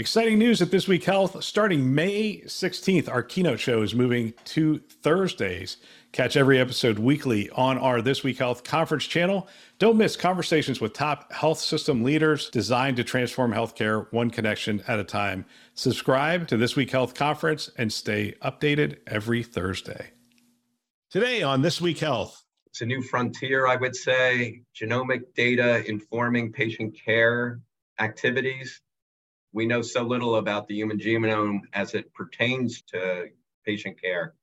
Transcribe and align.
Exciting 0.00 0.40
news 0.40 0.60
at 0.60 0.72
This 0.72 0.88
Week 0.88 1.04
Health. 1.04 1.44
Starting 1.44 1.94
May 1.94 2.40
16th, 2.46 3.08
our 3.08 3.22
keynote 3.22 3.60
show 3.60 3.80
is 3.80 3.94
moving 3.94 4.34
to 4.46 4.80
Thursdays. 4.80 5.76
Catch 6.10 6.36
every 6.36 6.58
episode 6.58 6.98
weekly 6.98 7.48
on 7.50 7.78
our 7.78 8.02
This 8.02 8.24
Week 8.24 8.36
Health 8.36 8.64
conference 8.64 9.04
channel. 9.04 9.46
Don't 9.78 9.96
miss 9.96 10.16
conversations 10.16 10.80
with 10.80 10.94
top 10.94 11.32
health 11.32 11.60
system 11.60 12.02
leaders 12.02 12.50
designed 12.50 12.96
to 12.96 13.04
transform 13.04 13.52
healthcare 13.52 14.12
one 14.12 14.30
connection 14.30 14.82
at 14.88 14.98
a 14.98 15.04
time. 15.04 15.44
Subscribe 15.74 16.48
to 16.48 16.56
This 16.56 16.74
Week 16.74 16.90
Health 16.90 17.14
conference 17.14 17.70
and 17.78 17.92
stay 17.92 18.34
updated 18.42 18.96
every 19.06 19.44
Thursday. 19.44 20.10
Today 21.08 21.44
on 21.44 21.62
This 21.62 21.80
Week 21.80 22.00
Health. 22.00 22.42
It's 22.66 22.80
a 22.80 22.86
new 22.86 23.00
frontier, 23.00 23.68
I 23.68 23.76
would 23.76 23.94
say. 23.94 24.62
Genomic 24.74 25.20
data 25.36 25.88
informing 25.88 26.50
patient 26.50 26.96
care 27.00 27.60
activities 28.00 28.80
we 29.54 29.66
know 29.66 29.80
so 29.80 30.02
little 30.02 30.36
about 30.36 30.66
the 30.66 30.74
human 30.74 30.98
genome 30.98 31.60
as 31.72 31.94
it 31.94 32.12
pertains 32.12 32.82
to 32.82 33.28
patient 33.64 34.02
care. 34.02 34.34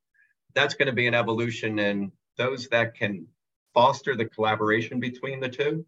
That's 0.56 0.74
going 0.74 0.88
to 0.88 0.94
be 0.94 1.06
an 1.06 1.14
evolution, 1.14 1.80
and 1.80 2.14
those 2.38 2.70
that 2.70 2.96
can 2.96 3.28
foster 3.74 4.16
the 4.16 4.26
collaboration 4.26 5.02
between 5.02 5.42
the 5.42 5.50
two, 5.50 5.86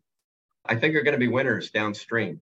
I 0.66 0.76
think 0.76 0.96
are 0.96 1.04
going 1.04 1.14
to 1.14 1.20
be 1.20 1.30
winners 1.30 1.72
downstream. 1.72 2.42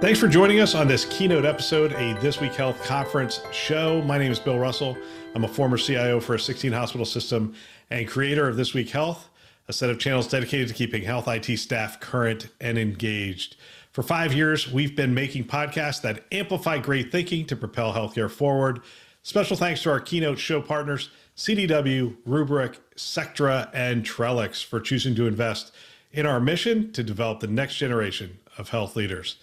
Thanks 0.00 0.18
for 0.18 0.28
joining 0.28 0.58
us 0.58 0.74
on 0.74 0.88
this 0.88 1.04
keynote 1.04 1.44
episode, 1.44 1.92
a 1.92 2.14
This 2.20 2.40
Week 2.40 2.54
Health 2.54 2.82
conference 2.84 3.40
show. 3.52 4.02
My 4.02 4.18
name 4.18 4.32
is 4.32 4.40
Bill 4.40 4.58
Russell. 4.58 4.98
I'm 5.36 5.44
a 5.44 5.48
former 5.48 5.78
CIO 5.78 6.18
for 6.18 6.34
a 6.34 6.40
16 6.40 6.72
hospital 6.72 7.04
system 7.04 7.54
and 7.90 8.08
creator 8.08 8.48
of 8.48 8.56
This 8.56 8.74
Week 8.74 8.90
Health 8.90 9.28
a 9.68 9.72
set 9.72 9.90
of 9.90 9.98
channels 9.98 10.26
dedicated 10.26 10.68
to 10.68 10.74
keeping 10.74 11.02
health 11.02 11.28
IT 11.28 11.58
staff 11.58 12.00
current 12.00 12.48
and 12.60 12.78
engaged. 12.78 13.56
For 13.92 14.02
five 14.02 14.32
years, 14.32 14.72
we've 14.72 14.96
been 14.96 15.12
making 15.12 15.44
podcasts 15.44 16.00
that 16.02 16.24
amplify 16.32 16.78
great 16.78 17.12
thinking 17.12 17.44
to 17.46 17.56
propel 17.56 17.92
healthcare 17.92 18.30
forward. 18.30 18.80
Special 19.22 19.56
thanks 19.56 19.82
to 19.82 19.90
our 19.90 20.00
keynote 20.00 20.38
show 20.38 20.62
partners, 20.62 21.10
CDW, 21.36 22.16
Rubrik, 22.26 22.76
Sectra, 22.96 23.70
and 23.74 24.04
Trellix, 24.04 24.64
for 24.64 24.80
choosing 24.80 25.14
to 25.16 25.26
invest 25.26 25.72
in 26.12 26.24
our 26.24 26.40
mission 26.40 26.90
to 26.92 27.02
develop 27.02 27.40
the 27.40 27.46
next 27.46 27.76
generation 27.76 28.38
of 28.56 28.70
health 28.70 28.96
leaders. 28.96 29.36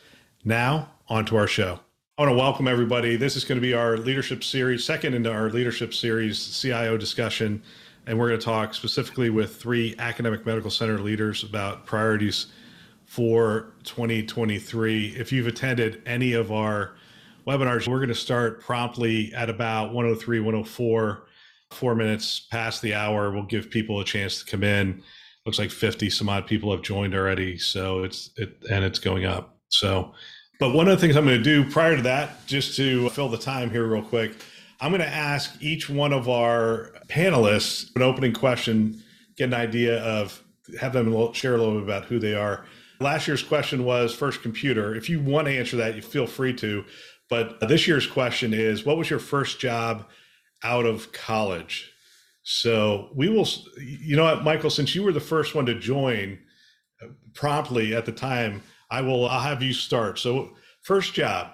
Now, 0.44 0.90
on 1.08 1.26
to 1.26 1.36
our 1.36 1.48
show. 1.48 1.80
I 2.18 2.24
want 2.24 2.32
to 2.32 2.38
welcome 2.38 2.68
everybody. 2.68 3.16
This 3.16 3.36
is 3.36 3.44
going 3.44 3.58
to 3.58 3.62
be 3.62 3.74
our 3.74 3.98
leadership 3.98 4.44
series, 4.44 4.84
second 4.84 5.14
into 5.14 5.32
our 5.32 5.50
leadership 5.50 5.94
series 5.94 6.60
CIO 6.60 6.98
discussion 6.98 7.62
and 8.08 8.18
we're 8.18 8.28
going 8.28 8.40
to 8.40 8.46
talk 8.46 8.74
specifically 8.74 9.30
with 9.30 9.56
three 9.56 9.96
academic 9.98 10.46
medical 10.46 10.70
center 10.70 11.00
leaders 11.00 11.44
about 11.44 11.86
priorities 11.86 12.48
for 13.06 13.74
2023. 13.84 15.16
If 15.18 15.32
you've 15.32 15.48
attended 15.48 16.02
any 16.06 16.34
of 16.34 16.52
our 16.52 16.96
webinars, 17.48 17.88
we're 17.88 17.98
going 17.98 18.10
to 18.10 18.16
start 18.16 18.62
promptly 18.62 19.34
at 19.34 19.50
about 19.50 19.94
103, 19.94 20.40
104, 20.40 21.26
four 21.72 21.96
minutes 21.96 22.42
past 22.52 22.82
the 22.82 22.94
hour. 22.94 23.32
We'll 23.32 23.44
give 23.44 23.70
people 23.70 24.00
a 24.00 24.06
chance 24.06 24.44
to 24.44 24.50
come 24.50 24.64
in. 24.64 25.02
Looks 25.46 25.60
like 25.60 25.72
50 25.72 26.10
some 26.10 26.30
odd 26.30 26.48
people 26.48 26.72
have 26.72 26.82
joined 26.82 27.16
already. 27.16 27.58
So 27.58 28.04
it's, 28.04 28.32
it, 28.38 28.58
and 28.70 28.84
it's 28.84 29.00
going 29.00 29.26
up. 29.26 29.58
So, 29.70 30.14
but 30.60 30.74
one 30.74 30.88
of 30.88 30.96
the 30.96 31.02
things 31.02 31.16
I'm 31.16 31.26
going 31.26 31.38
to 31.38 31.44
do 31.44 31.70
prior 31.70 31.96
to 31.96 32.02
that, 32.04 32.46
just 32.48 32.76
to 32.78 33.10
fill 33.10 33.30
the 33.30 33.38
time 33.38 33.70
here 33.70 33.86
real 33.86 34.02
quick, 34.02 34.34
I'm 34.86 34.92
going 34.92 35.02
to 35.02 35.08
ask 35.08 35.60
each 35.64 35.90
one 35.90 36.14
of 36.14 36.30
our 36.30 36.92
panelists 37.08 37.90
an 37.96 38.04
opening 38.04 38.34
question, 38.34 39.02
get 39.36 39.46
an 39.46 39.56
idea 39.56 40.00
of, 40.04 40.44
have 40.80 40.94
them 40.94 41.34
share 41.34 41.56
a 41.56 41.58
little 41.58 41.74
bit 41.74 41.84
about 41.86 42.06
who 42.06 42.20
they 42.20 42.36
are. 42.36 42.68
Last 43.00 43.28
year's 43.28 43.42
question 43.42 43.84
was 43.84 44.14
first 44.14 44.44
computer. 44.44 44.94
If 44.94 45.10
you 45.10 45.20
want 45.20 45.48
to 45.48 45.58
answer 45.58 45.76
that, 45.78 45.96
you 45.96 46.04
feel 46.04 46.28
free 46.28 46.54
to. 46.58 46.86
But 47.32 47.68
this 47.68 47.88
year's 47.88 48.06
question 48.06 48.54
is 48.54 48.86
what 48.86 48.96
was 48.96 49.10
your 49.10 49.18
first 49.18 49.60
job 49.60 50.06
out 50.62 50.86
of 50.86 51.12
college? 51.12 51.92
So 52.44 53.10
we 53.16 53.28
will, 53.28 53.48
you 53.80 54.16
know 54.16 54.26
what, 54.26 54.44
Michael, 54.44 54.70
since 54.70 54.94
you 54.94 55.02
were 55.02 55.14
the 55.14 55.20
first 55.20 55.56
one 55.56 55.66
to 55.66 55.74
join 55.74 56.38
uh, 57.02 57.08
promptly 57.34 57.96
at 57.96 58.06
the 58.06 58.12
time, 58.12 58.62
I 58.92 59.02
will, 59.02 59.28
I'll 59.28 59.42
have 59.42 59.64
you 59.64 59.74
start. 59.74 60.20
So, 60.20 60.54
first 60.84 61.16
job. 61.16 61.54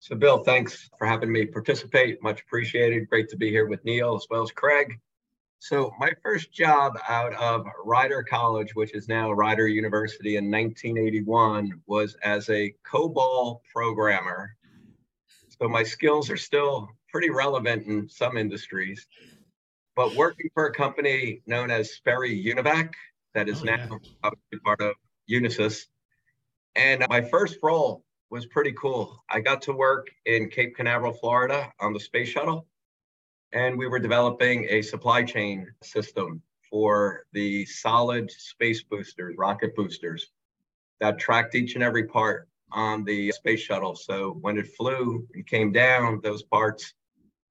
So, 0.00 0.14
Bill, 0.14 0.38
thanks 0.44 0.88
for 0.96 1.06
having 1.06 1.32
me 1.32 1.44
participate. 1.44 2.22
Much 2.22 2.42
appreciated. 2.42 3.08
Great 3.08 3.28
to 3.30 3.36
be 3.36 3.50
here 3.50 3.66
with 3.66 3.84
Neal 3.84 4.14
as 4.14 4.26
well 4.30 4.42
as 4.42 4.52
Craig. 4.52 4.98
So, 5.58 5.92
my 5.98 6.12
first 6.22 6.52
job 6.52 6.96
out 7.08 7.34
of 7.34 7.66
Rider 7.84 8.22
College, 8.22 8.76
which 8.76 8.94
is 8.94 9.08
now 9.08 9.32
Rider 9.32 9.66
University 9.66 10.36
in 10.36 10.50
1981, 10.50 11.82
was 11.86 12.16
as 12.22 12.48
a 12.48 12.72
COBOL 12.88 13.60
programmer. 13.74 14.54
So, 15.60 15.68
my 15.68 15.82
skills 15.82 16.30
are 16.30 16.36
still 16.36 16.88
pretty 17.10 17.30
relevant 17.30 17.86
in 17.86 18.08
some 18.08 18.36
industries. 18.36 19.04
But 19.96 20.14
working 20.14 20.48
for 20.54 20.66
a 20.66 20.72
company 20.72 21.42
known 21.46 21.72
as 21.72 21.94
Sperry 21.94 22.40
Univac, 22.40 22.92
that 23.34 23.48
is 23.48 23.62
oh, 23.62 23.64
now 23.64 23.98
yeah. 24.22 24.58
part 24.64 24.80
of 24.80 24.94
Unisys. 25.28 25.86
And 26.76 27.04
my 27.08 27.20
first 27.20 27.58
role 27.64 28.04
was 28.30 28.46
pretty 28.46 28.72
cool. 28.72 29.22
I 29.28 29.40
got 29.40 29.62
to 29.62 29.72
work 29.72 30.08
in 30.26 30.50
Cape 30.50 30.76
Canaveral, 30.76 31.14
Florida 31.14 31.72
on 31.80 31.92
the 31.92 32.00
space 32.00 32.28
shuttle, 32.28 32.66
and 33.52 33.78
we 33.78 33.86
were 33.86 33.98
developing 33.98 34.66
a 34.68 34.82
supply 34.82 35.22
chain 35.22 35.66
system 35.82 36.42
for 36.70 37.24
the 37.32 37.64
solid 37.64 38.30
space 38.30 38.82
boosters, 38.82 39.34
rocket 39.38 39.74
boosters 39.74 40.30
that 41.00 41.18
tracked 41.18 41.54
each 41.54 41.74
and 41.74 41.82
every 41.82 42.04
part 42.04 42.48
on 42.72 43.04
the 43.04 43.32
space 43.32 43.60
shuttle. 43.60 43.96
So 43.96 44.36
when 44.40 44.58
it 44.58 44.68
flew 44.76 45.26
and 45.34 45.46
came 45.46 45.72
down, 45.72 46.20
those 46.22 46.42
parts, 46.42 46.92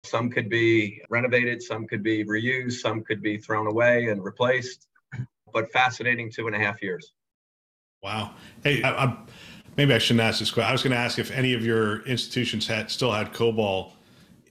some 0.04 0.30
could 0.30 0.50
be 0.50 1.02
renovated, 1.10 1.62
some 1.62 1.88
could 1.88 2.04
be 2.04 2.24
reused, 2.24 2.74
some 2.74 3.04
could 3.04 3.22
be 3.22 3.38
thrown 3.38 3.68
away 3.68 4.08
and 4.08 4.24
replaced. 4.24 4.88
But 5.52 5.72
fascinating 5.72 6.32
two 6.32 6.46
and 6.48 6.56
a 6.56 6.60
half 6.60 6.84
years. 6.84 7.14
Wow. 8.04 8.36
Hey, 8.64 8.84
I, 8.84 9.06
I'm 9.06 9.18
maybe 9.78 9.94
I 9.94 10.00
shouldn't 10.00 10.22
ask 10.22 10.40
this 10.40 10.52
question. 10.52 10.70
I 10.70 10.72
was 10.74 10.84
going 10.84 10.92
to 10.92 10.98
ask 10.98 11.20
if 11.20 11.32
any 11.32 11.54
of 11.54 11.64
your 11.64 12.02
institutions 12.02 12.68
had 12.68 12.92
still 12.92 13.12
had 13.12 13.34
COBOL 13.34 13.92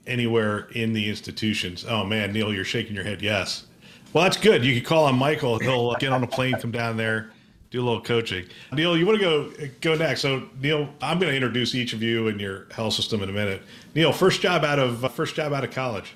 anywhere 0.07 0.69
in 0.71 0.93
the 0.93 1.09
institutions. 1.09 1.85
Oh 1.87 2.03
man, 2.03 2.31
Neal, 2.31 2.53
you're 2.53 2.65
shaking 2.65 2.95
your 2.95 3.03
head. 3.03 3.21
Yes. 3.21 3.65
Well, 4.13 4.23
that's 4.23 4.37
good. 4.37 4.63
You 4.63 4.73
could 4.73 4.87
call 4.87 5.05
on 5.05 5.15
Michael. 5.15 5.59
He'll 5.59 5.91
uh, 5.91 5.95
get 5.99 6.13
on 6.13 6.23
a 6.23 6.27
plane, 6.27 6.53
come 6.53 6.71
down 6.71 6.95
there, 6.95 7.29
do 7.69 7.81
a 7.81 7.85
little 7.85 8.01
coaching. 8.01 8.45
Neal, 8.71 8.97
you 8.97 9.05
want 9.05 9.19
to 9.19 9.23
go 9.23 9.51
go 9.81 9.95
next? 9.95 10.21
So, 10.21 10.43
Neal, 10.61 10.89
I'm 11.01 11.19
going 11.19 11.29
to 11.29 11.35
introduce 11.35 11.75
each 11.75 11.93
of 11.93 12.01
you 12.01 12.29
and 12.29 12.39
your 12.39 12.67
health 12.71 12.93
system 12.93 13.21
in 13.21 13.29
a 13.29 13.33
minute. 13.33 13.61
Neal, 13.93 14.13
first 14.13 14.41
job 14.41 14.63
out 14.63 14.79
of 14.79 15.03
uh, 15.03 15.09
first 15.09 15.35
job 15.35 15.51
out 15.51 15.63
of 15.63 15.71
college. 15.71 16.15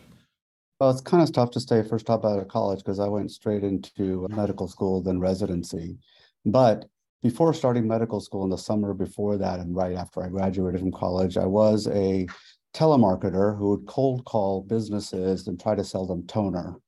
Well, 0.80 0.90
it's 0.90 1.02
kind 1.02 1.22
of 1.22 1.32
tough 1.32 1.52
to 1.52 1.60
say 1.60 1.84
first 1.84 2.08
job 2.08 2.26
out 2.26 2.40
of 2.40 2.48
college 2.48 2.80
because 2.80 3.00
I 3.00 3.08
went 3.08 3.30
straight 3.30 3.64
into 3.64 4.28
medical 4.32 4.68
school, 4.68 5.04
then 5.04 5.20
residency. 5.20 5.98
But 6.44 6.86
before 7.22 7.54
starting 7.54 7.88
medical 7.88 8.20
school 8.20 8.44
in 8.44 8.50
the 8.50 8.58
summer 8.58 8.94
before 8.94 9.38
that 9.38 9.60
and 9.60 9.76
right 9.76 9.96
after 9.96 10.24
I 10.24 10.30
graduated 10.30 10.82
from 10.82 10.92
college, 10.92 11.38
I 11.38 11.46
was 11.46 11.88
a 11.88 12.28
telemarketer 12.74 13.58
who 13.58 13.70
would 13.70 13.86
cold 13.86 14.26
call 14.26 14.62
businesses 14.62 15.48
and 15.48 15.60
try 15.60 15.76
to 15.76 15.84
sell 15.84 16.06
them 16.06 16.26
toner. 16.28 16.76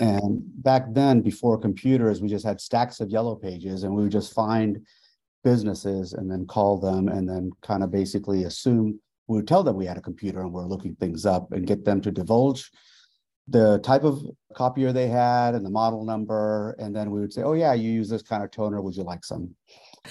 And 0.00 0.42
back 0.62 0.84
then, 0.92 1.22
before 1.22 1.56
computers, 1.56 2.20
we 2.20 2.28
just 2.28 2.44
had 2.44 2.60
stacks 2.60 3.00
of 3.00 3.08
yellow 3.08 3.34
pages 3.34 3.84
and 3.84 3.94
we 3.94 4.02
would 4.02 4.12
just 4.12 4.34
find 4.34 4.86
businesses 5.44 6.12
and 6.12 6.30
then 6.30 6.46
call 6.46 6.78
them 6.78 7.08
and 7.08 7.26
then 7.26 7.50
kind 7.62 7.82
of 7.82 7.90
basically 7.90 8.44
assume 8.44 9.00
we 9.28 9.36
would 9.36 9.48
tell 9.48 9.62
them 9.62 9.76
we 9.76 9.86
had 9.86 9.96
a 9.96 10.02
computer 10.02 10.40
and 10.40 10.52
we're 10.52 10.66
looking 10.66 10.94
things 10.96 11.24
up 11.24 11.52
and 11.52 11.66
get 11.66 11.86
them 11.86 12.02
to 12.02 12.10
divulge 12.10 12.70
the 13.48 13.78
type 13.78 14.04
of 14.04 14.22
copier 14.54 14.92
they 14.92 15.08
had 15.08 15.54
and 15.54 15.64
the 15.64 15.70
model 15.70 16.04
number. 16.04 16.76
And 16.78 16.94
then 16.94 17.10
we 17.10 17.20
would 17.20 17.32
say, 17.32 17.42
oh, 17.42 17.54
yeah, 17.54 17.74
you 17.74 17.90
use 17.90 18.08
this 18.08 18.22
kind 18.22 18.42
of 18.42 18.50
toner. 18.50 18.80
Would 18.80 18.96
you 18.96 19.04
like 19.04 19.24
some? 19.24 19.54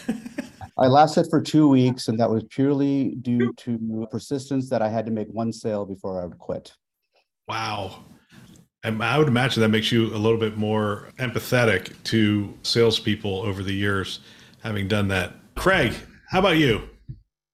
I 0.77 0.87
lasted 0.87 1.27
for 1.29 1.41
two 1.41 1.67
weeks, 1.67 2.07
and 2.07 2.19
that 2.19 2.29
was 2.29 2.43
purely 2.49 3.15
due 3.21 3.51
to 3.53 4.07
persistence 4.11 4.69
that 4.69 4.81
I 4.81 4.89
had 4.89 5.05
to 5.07 5.11
make 5.11 5.27
one 5.29 5.51
sale 5.51 5.85
before 5.85 6.21
I 6.21 6.25
would 6.25 6.37
quit. 6.37 6.71
Wow. 7.47 8.05
And 8.83 9.01
I 9.03 9.17
would 9.17 9.27
imagine 9.27 9.61
that 9.61 9.69
makes 9.69 9.91
you 9.91 10.07
a 10.13 10.17
little 10.17 10.37
bit 10.37 10.55
more 10.55 11.09
empathetic 11.17 12.01
to 12.05 12.53
salespeople 12.61 13.41
over 13.41 13.63
the 13.63 13.73
years, 13.73 14.19
having 14.61 14.87
done 14.87 15.07
that. 15.07 15.33
Craig, 15.55 15.93
how 16.29 16.39
about 16.39 16.57
you? 16.57 16.87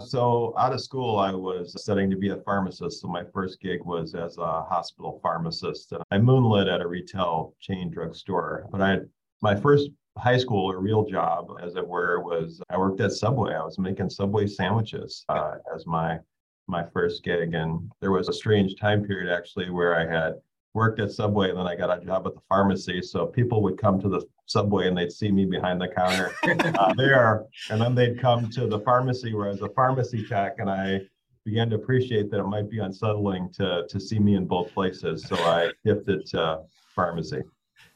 So 0.05 0.53
out 0.57 0.73
of 0.73 0.81
school, 0.81 1.19
I 1.19 1.31
was 1.31 1.73
studying 1.81 2.09
to 2.09 2.15
be 2.15 2.29
a 2.29 2.37
pharmacist. 2.37 3.01
So 3.01 3.07
my 3.07 3.23
first 3.33 3.59
gig 3.59 3.83
was 3.83 4.15
as 4.15 4.37
a 4.37 4.63
hospital 4.63 5.19
pharmacist. 5.21 5.91
And 5.91 6.03
I 6.11 6.17
moonlit 6.17 6.67
at 6.67 6.81
a 6.81 6.87
retail 6.87 7.55
chain 7.59 7.89
drugstore, 7.89 8.67
but 8.71 8.81
I 8.81 8.99
my 9.41 9.55
first 9.55 9.89
high 10.17 10.37
school 10.37 10.71
or 10.71 10.79
real 10.79 11.05
job, 11.05 11.47
as 11.61 11.75
it 11.75 11.87
were, 11.87 12.21
was 12.21 12.61
I 12.69 12.77
worked 12.77 13.01
at 13.01 13.11
Subway. 13.11 13.53
I 13.53 13.63
was 13.63 13.79
making 13.79 14.09
Subway 14.09 14.47
sandwiches 14.47 15.25
uh, 15.29 15.55
as 15.75 15.85
my 15.85 16.19
my 16.67 16.85
first 16.93 17.23
gig, 17.23 17.53
and 17.53 17.91
there 17.99 18.11
was 18.11 18.29
a 18.29 18.33
strange 18.33 18.75
time 18.79 19.03
period 19.03 19.31
actually 19.31 19.69
where 19.69 19.95
I 19.95 20.05
had 20.05 20.35
worked 20.73 20.99
at 20.99 21.11
Subway 21.11 21.49
and 21.49 21.57
then 21.57 21.67
I 21.67 21.75
got 21.75 21.95
a 21.95 22.03
job 22.03 22.25
at 22.25 22.33
the 22.33 22.41
pharmacy. 22.49 23.01
So 23.01 23.27
people 23.27 23.61
would 23.63 23.77
come 23.77 24.01
to 24.01 24.09
the 24.09 24.25
Subway 24.47 24.87
and 24.87 24.97
they'd 24.97 25.11
see 25.11 25.31
me 25.31 25.45
behind 25.45 25.79
the 25.79 25.87
counter 25.87 26.33
uh, 26.79 26.93
there. 26.95 27.45
And 27.69 27.81
then 27.81 27.95
they'd 27.95 28.19
come 28.19 28.49
to 28.51 28.67
the 28.67 28.79
pharmacy 28.79 29.33
where 29.33 29.47
I 29.47 29.51
was 29.51 29.61
a 29.61 29.69
pharmacy 29.69 30.25
tech 30.27 30.55
and 30.59 30.69
I 30.69 31.01
began 31.45 31.69
to 31.69 31.75
appreciate 31.75 32.31
that 32.31 32.39
it 32.39 32.47
might 32.47 32.69
be 32.69 32.79
unsettling 32.79 33.49
to, 33.53 33.85
to 33.87 33.99
see 33.99 34.19
me 34.19 34.35
in 34.35 34.45
both 34.45 34.73
places. 34.73 35.25
So 35.27 35.35
I 35.35 35.71
shifted 35.85 36.25
to 36.27 36.61
pharmacy. 36.95 37.43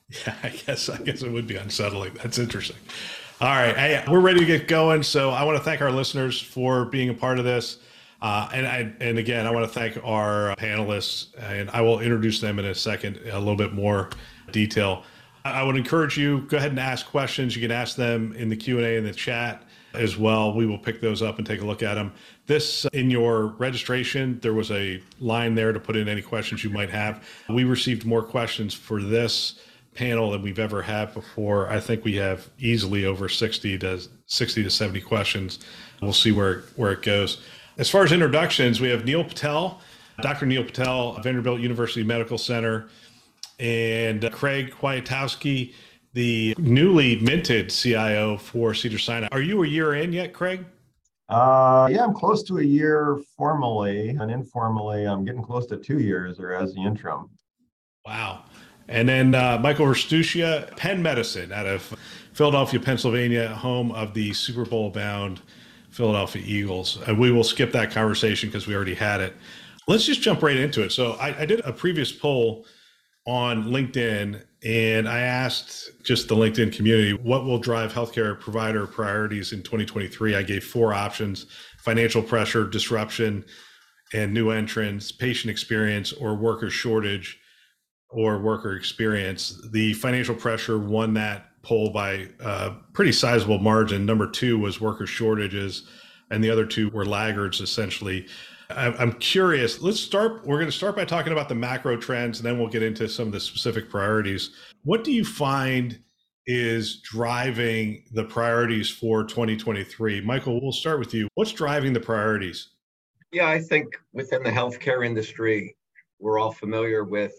Yeah, 0.10 0.36
I 0.42 0.50
guess 0.50 0.88
I 0.88 0.98
guess 0.98 1.22
it 1.22 1.32
would 1.32 1.48
be 1.48 1.58
unsettling. 1.58 2.14
That's 2.14 2.38
interesting. 2.38 2.78
All 3.42 3.50
right, 3.50 3.76
hey, 3.76 4.04
we're 4.08 4.22
ready 4.22 4.40
to 4.40 4.46
get 4.46 4.68
going. 4.68 5.04
So 5.04 5.32
I 5.32 5.44
want 5.44 5.58
to 5.58 5.64
thank 5.64 5.82
our 5.82 5.92
listeners 5.92 6.42
for 6.42 6.86
being 6.86 7.10
a 7.10 7.14
part 7.14 7.40
of 7.40 7.46
this. 7.46 7.80
Uh, 8.22 8.50
and 8.54 8.68
I, 8.68 8.94
and 9.00 9.18
again, 9.18 9.46
I 9.46 9.52
want 9.52 9.66
to 9.66 9.80
thank 9.80 9.98
our 10.04 10.56
panelists, 10.58 11.28
and 11.40 11.70
I 11.70 11.82
will 11.82 12.00
introduce 12.00 12.40
them 12.40 12.58
in 12.60 12.66
a 12.66 12.76
second, 12.76 13.20
a 13.32 13.38
little 13.38 13.56
bit 13.56 13.74
more 13.74 14.10
detail. 14.52 15.04
I 15.46 15.64
would 15.64 15.78
encourage 15.78 16.18
you 16.18 16.42
go 16.42 16.58
ahead 16.58 16.72
and 16.72 16.80
ask 16.80 17.06
questions. 17.06 17.56
You 17.56 17.62
can 17.62 17.72
ask 17.72 17.96
them 17.96 18.34
in 18.34 18.50
the 18.50 18.56
Q 18.56 18.78
and 18.78 18.86
A 18.86 18.98
in 18.98 19.04
the 19.04 19.14
chat 19.14 19.64
as 19.94 20.18
well. 20.18 20.54
We 20.54 20.66
will 20.66 20.78
pick 20.78 21.00
those 21.00 21.22
up 21.22 21.38
and 21.38 21.48
take 21.48 21.62
a 21.62 21.66
look 21.66 21.84
at 21.84 21.96
them. 21.96 22.12
This 22.48 22.86
in 22.94 23.10
your 23.10 23.48
registration, 23.48 24.40
there 24.42 24.54
was 24.54 24.72
a 24.72 25.02
line 25.20 25.56
there 25.56 25.72
to 25.72 25.80
put 25.80 25.96
in 25.96 26.08
any 26.08 26.22
questions 26.22 26.64
you 26.64 26.70
might 26.70 26.90
have. 26.90 27.24
We 27.50 27.64
received 27.64 28.06
more 28.06 28.24
questions 28.24 28.74
for 28.74 29.02
this 29.02 29.60
panel 29.94 30.32
than 30.32 30.42
we've 30.42 30.60
ever 30.60 30.82
had 30.82 31.14
before. 31.14 31.70
I 31.70 31.80
think 31.80 32.04
we 32.06 32.16
have 32.16 32.50
easily 32.60 33.06
over 33.06 33.28
60 33.28 33.80
to 33.80 34.02
60 34.28 34.64
to 34.64 34.70
70 34.70 35.02
questions. 35.02 35.60
We'll 36.02 36.14
see 36.14 36.32
where 36.32 36.64
where 36.76 36.92
it 36.92 37.02
goes. 37.02 37.42
As 37.78 37.92
far 37.92 38.04
as 38.04 38.12
introductions, 38.12 38.82
we 38.82 38.90
have 38.90 39.06
Neal 39.06 39.24
Patel, 39.24 39.80
Dr. 40.22 40.48
Neal 40.48 40.64
Patel, 40.64 41.14
Vanderbilt 41.22 41.60
University 41.60 42.04
Medical 42.04 42.40
Center, 42.40 42.90
and 43.60 44.32
Craig 44.32 44.72
Kwiatkowski, 44.72 45.74
the 46.14 46.56
newly 46.58 47.20
minted 47.20 47.70
CIO 47.70 48.38
for 48.38 48.74
Cedars-Sinai. 48.74 49.28
Are 49.32 49.42
you 49.42 49.64
a 49.64 49.68
year 49.68 49.94
in 49.94 50.12
yet, 50.12 50.34
Craig? 50.34 50.66
Uh, 51.30 51.88
yeah, 51.92 52.04
I'm 52.04 52.16
close 52.16 52.42
to 52.46 52.58
a 52.58 52.64
year 52.64 53.20
formally, 53.38 54.10
and 54.10 54.32
informally, 54.32 55.06
I'm 55.06 55.24
getting 55.24 55.44
close 55.44 55.68
to 55.68 55.78
two 55.78 56.00
years 56.00 56.40
or 56.40 56.54
as 56.54 56.74
the 56.74 56.82
interim. 56.84 57.30
Wow. 58.08 58.46
And 58.88 59.08
then 59.08 59.36
uh, 59.36 59.60
Michael 59.62 59.86
Restuccia, 59.86 60.76
Penn 60.78 61.04
Medicine 61.04 61.52
out 61.52 61.68
of 61.68 61.96
Philadelphia, 62.34 62.80
Pennsylvania, 62.80 63.50
home 63.50 63.92
of 63.92 64.16
the 64.16 64.34
Super 64.34 64.66
Bowl 64.66 64.90
bound 64.90 65.42
Philadelphia 65.98 66.44
Eagles. 66.46 67.00
And 67.08 67.18
we 67.18 67.32
will 67.32 67.44
skip 67.44 67.72
that 67.72 67.92
conversation 67.92 68.50
because 68.50 68.68
we 68.68 68.76
already 68.76 68.94
had 68.94 69.20
it. 69.20 69.36
Let's 69.88 70.06
just 70.06 70.22
jump 70.22 70.44
right 70.44 70.56
into 70.56 70.84
it. 70.84 70.92
So 70.92 71.14
I, 71.14 71.42
I 71.42 71.46
did 71.46 71.62
a 71.62 71.74
previous 71.74 72.12
poll 72.12 72.66
on 73.26 73.66
LinkedIn 73.66 74.44
and 74.64 75.10
I 75.10 75.20
asked 75.20 75.90
just 76.04 76.28
the 76.28 76.36
LinkedIn 76.36 76.74
community 76.74 77.14
what 77.14 77.46
will 77.46 77.58
drive 77.58 77.94
healthcare 77.94 78.40
provider 78.40 78.86
priorities 78.86 79.54
in 79.54 79.64
2023. 79.64 80.36
I 80.36 80.44
gave 80.44 80.64
four 80.64 80.94
options 80.94 81.48
financial 81.80 82.22
pressure, 82.22 82.68
disruption, 82.68 83.44
and 84.14 84.34
new 84.34 84.52
entrants, 84.52 85.12
patient 85.12 85.50
experience, 85.50 86.14
or 86.14 86.36
worker 86.36 86.70
shortage 86.70 87.40
or 88.10 88.40
worker 88.40 88.76
experience. 88.76 89.60
The 89.72 89.94
financial 89.94 90.36
pressure 90.36 90.78
won 90.78 91.14
that 91.16 91.48
poll 91.62 91.90
by 91.90 92.28
a 92.40 92.72
pretty 92.94 93.12
sizable 93.12 93.60
margin. 93.60 94.06
Number 94.06 94.30
two 94.30 94.58
was 94.58 94.80
worker 94.82 95.08
shortages, 95.08 95.88
and 96.32 96.44
the 96.44 96.50
other 96.50 96.66
two 96.66 96.90
were 96.90 97.06
laggards 97.06 97.62
essentially. 97.62 98.28
I'm 98.70 99.14
curious. 99.14 99.82
Let's 99.82 100.00
start. 100.00 100.46
We're 100.46 100.58
going 100.58 100.68
to 100.68 100.74
start 100.74 100.98
by 100.98 101.06
talking 101.06 101.32
about 101.32 101.48
the 101.48 101.56
macro 101.56 101.96
trends, 101.96 102.40
and 102.40 102.46
then 102.46 102.60
we'll 102.60 102.68
get 102.68 102.84
into 102.84 103.08
some 103.08 103.28
of 103.28 103.32
the 103.32 103.40
specific 103.40 103.90
priorities. 103.90 104.52
What 104.84 105.06
do 105.06 105.14
you 105.14 105.24
find 105.24 105.98
is 106.48 107.02
driving 107.02 108.04
the 108.12 108.26
priorities 108.26 108.90
for 108.90 109.24
2023? 109.24 110.20
Michael, 110.22 110.62
we'll 110.62 110.74
start 110.74 111.00
with 111.00 111.14
you. 111.14 111.30
What's 111.36 111.54
driving 111.54 111.94
the 111.94 112.02
priorities? 112.02 112.72
Yeah, 113.32 113.48
I 113.48 113.60
think 113.60 113.88
within 114.12 114.44
the 114.44 114.52
healthcare 114.52 115.06
industry, 115.06 115.76
we're 116.20 116.38
all 116.38 116.52
familiar 116.52 117.06
with 117.06 117.34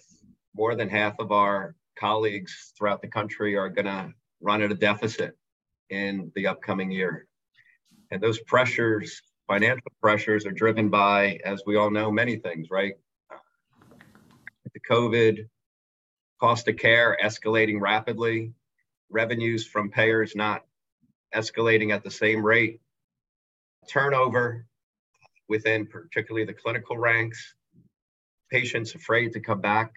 more 0.54 0.74
than 0.74 0.88
half 0.88 1.14
of 1.18 1.30
our 1.30 1.74
colleagues 1.98 2.72
throughout 2.76 3.02
the 3.02 3.08
country 3.08 3.56
are 3.56 3.68
going 3.68 3.86
to 3.86 4.12
run 4.40 4.62
at 4.62 4.70
a 4.70 4.74
deficit 4.74 5.36
in 5.90 6.30
the 6.34 6.46
upcoming 6.46 6.90
year. 6.90 7.26
And 8.10 8.22
those 8.22 8.40
pressures, 8.40 9.22
financial 9.46 9.92
pressures, 10.00 10.46
are 10.46 10.52
driven 10.52 10.88
by, 10.88 11.40
as 11.44 11.62
we 11.66 11.76
all 11.76 11.90
know, 11.90 12.10
many 12.10 12.36
things, 12.36 12.68
right? 12.70 12.94
The 14.72 14.80
COVID, 14.80 15.48
cost 16.40 16.68
of 16.68 16.76
care 16.76 17.16
escalating 17.22 17.80
rapidly, 17.80 18.52
revenues 19.10 19.66
from 19.66 19.90
payers 19.90 20.36
not 20.36 20.64
escalating 21.34 21.92
at 21.92 22.04
the 22.04 22.10
same 22.10 22.44
rate, 22.44 22.80
turnover 23.88 24.66
within 25.48 25.86
particularly 25.86 26.44
the 26.44 26.52
clinical 26.52 26.96
ranks, 26.96 27.54
patients 28.50 28.94
afraid 28.94 29.32
to 29.32 29.40
come 29.40 29.60
back 29.60 29.94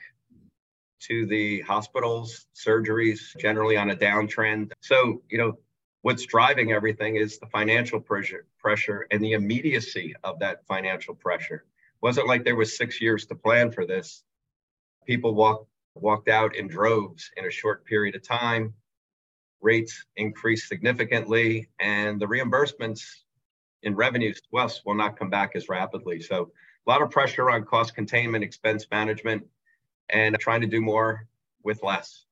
to 1.07 1.25
the 1.25 1.61
hospitals, 1.61 2.47
surgeries 2.55 3.35
generally 3.37 3.77
on 3.77 3.91
a 3.91 3.95
downtrend. 3.95 4.71
So, 4.81 5.21
you 5.29 5.37
know, 5.37 5.57
what's 6.01 6.25
driving 6.25 6.71
everything 6.71 7.15
is 7.15 7.39
the 7.39 7.47
financial 7.47 7.99
pressure, 7.99 8.45
pressure 8.59 9.07
and 9.11 9.23
the 9.23 9.33
immediacy 9.33 10.15
of 10.23 10.39
that 10.39 10.65
financial 10.67 11.15
pressure. 11.15 11.65
It 11.65 12.01
wasn't 12.01 12.27
like 12.27 12.43
there 12.43 12.55
was 12.55 12.77
six 12.77 13.01
years 13.01 13.25
to 13.27 13.35
plan 13.35 13.71
for 13.71 13.85
this. 13.85 14.23
People 15.05 15.35
walked 15.35 15.67
walked 15.95 16.29
out 16.29 16.55
in 16.55 16.67
droves 16.67 17.29
in 17.35 17.45
a 17.45 17.51
short 17.51 17.85
period 17.85 18.15
of 18.15 18.23
time. 18.23 18.73
Rates 19.59 20.05
increased 20.15 20.69
significantly, 20.69 21.67
and 21.79 22.19
the 22.19 22.25
reimbursements 22.25 23.03
in 23.83 23.95
revenues 23.95 24.41
to 24.41 24.57
us 24.57 24.81
will 24.85 24.95
not 24.95 25.19
come 25.19 25.29
back 25.29 25.51
as 25.55 25.67
rapidly. 25.69 26.21
So, 26.21 26.51
a 26.87 26.89
lot 26.89 27.01
of 27.01 27.11
pressure 27.11 27.51
on 27.51 27.63
cost 27.65 27.93
containment, 27.93 28.43
expense 28.43 28.87
management, 28.89 29.45
and 30.11 30.37
trying 30.39 30.61
to 30.61 30.67
do 30.67 30.81
more 30.81 31.27
with 31.63 31.83
less. 31.83 32.25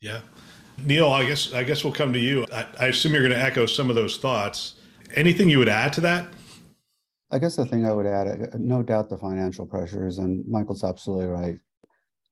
Yeah. 0.00 0.20
Neal, 0.84 1.08
I 1.08 1.26
guess 1.26 1.52
I 1.54 1.64
guess 1.64 1.84
we'll 1.84 1.92
come 1.92 2.12
to 2.12 2.18
you. 2.18 2.46
I, 2.52 2.66
I 2.80 2.86
assume 2.86 3.12
you're 3.12 3.22
going 3.22 3.32
to 3.32 3.42
echo 3.42 3.66
some 3.66 3.88
of 3.88 3.96
those 3.96 4.18
thoughts. 4.18 4.74
Anything 5.14 5.48
you 5.48 5.58
would 5.58 5.68
add 5.68 5.92
to 5.94 6.00
that? 6.02 6.28
I 7.30 7.38
guess 7.38 7.56
the 7.56 7.66
thing 7.66 7.86
I 7.86 7.92
would 7.92 8.06
add, 8.06 8.28
uh, 8.28 8.56
no 8.58 8.82
doubt 8.82 9.08
the 9.08 9.16
financial 9.16 9.66
pressures, 9.66 10.18
and 10.18 10.46
Michael's 10.46 10.84
absolutely 10.84 11.26
right. 11.26 11.58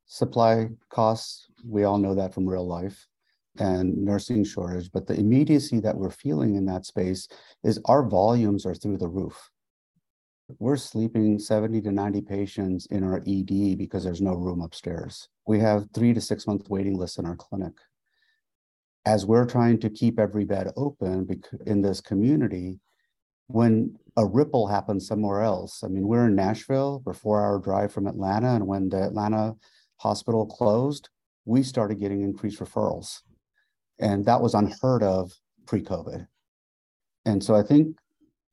Supply 0.06 0.68
costs, 0.90 1.48
we 1.66 1.84
all 1.84 1.98
know 1.98 2.14
that 2.14 2.32
from 2.32 2.46
real 2.46 2.66
life, 2.66 3.06
and 3.58 3.96
nursing 3.96 4.44
shortage, 4.44 4.90
but 4.92 5.06
the 5.06 5.14
immediacy 5.14 5.80
that 5.80 5.96
we're 5.96 6.10
feeling 6.10 6.54
in 6.54 6.66
that 6.66 6.86
space 6.86 7.28
is 7.64 7.80
our 7.86 8.08
volumes 8.08 8.66
are 8.66 8.74
through 8.74 8.98
the 8.98 9.08
roof. 9.08 9.50
We're 10.58 10.76
sleeping 10.76 11.38
70 11.38 11.80
to 11.82 11.92
90 11.92 12.20
patients 12.22 12.86
in 12.86 13.02
our 13.02 13.22
ED 13.26 13.78
because 13.78 14.04
there's 14.04 14.20
no 14.20 14.34
room 14.34 14.60
upstairs. 14.60 15.28
We 15.46 15.58
have 15.60 15.86
three 15.94 16.12
to 16.12 16.20
six 16.20 16.46
month 16.46 16.68
waiting 16.68 16.98
lists 16.98 17.18
in 17.18 17.24
our 17.24 17.36
clinic. 17.36 17.72
As 19.06 19.24
we're 19.24 19.46
trying 19.46 19.78
to 19.80 19.90
keep 19.90 20.18
every 20.18 20.44
bed 20.44 20.70
open 20.76 21.42
in 21.66 21.82
this 21.82 22.00
community, 22.00 22.78
when 23.46 23.98
a 24.16 24.24
ripple 24.24 24.66
happens 24.66 25.06
somewhere 25.06 25.42
else, 25.42 25.82
I 25.82 25.88
mean, 25.88 26.06
we're 26.06 26.26
in 26.26 26.34
Nashville, 26.34 27.02
we're 27.04 27.12
four 27.14 27.42
hour 27.42 27.58
drive 27.58 27.92
from 27.92 28.06
Atlanta, 28.06 28.54
and 28.54 28.66
when 28.66 28.88
the 28.88 29.02
Atlanta 29.02 29.56
hospital 29.96 30.46
closed, 30.46 31.08
we 31.44 31.62
started 31.62 32.00
getting 32.00 32.22
increased 32.22 32.60
referrals. 32.60 33.20
And 33.98 34.24
that 34.26 34.40
was 34.40 34.54
unheard 34.54 35.02
of 35.02 35.32
pre 35.66 35.82
COVID. 35.82 36.26
And 37.26 37.42
so 37.42 37.54
I 37.54 37.62
think 37.62 37.96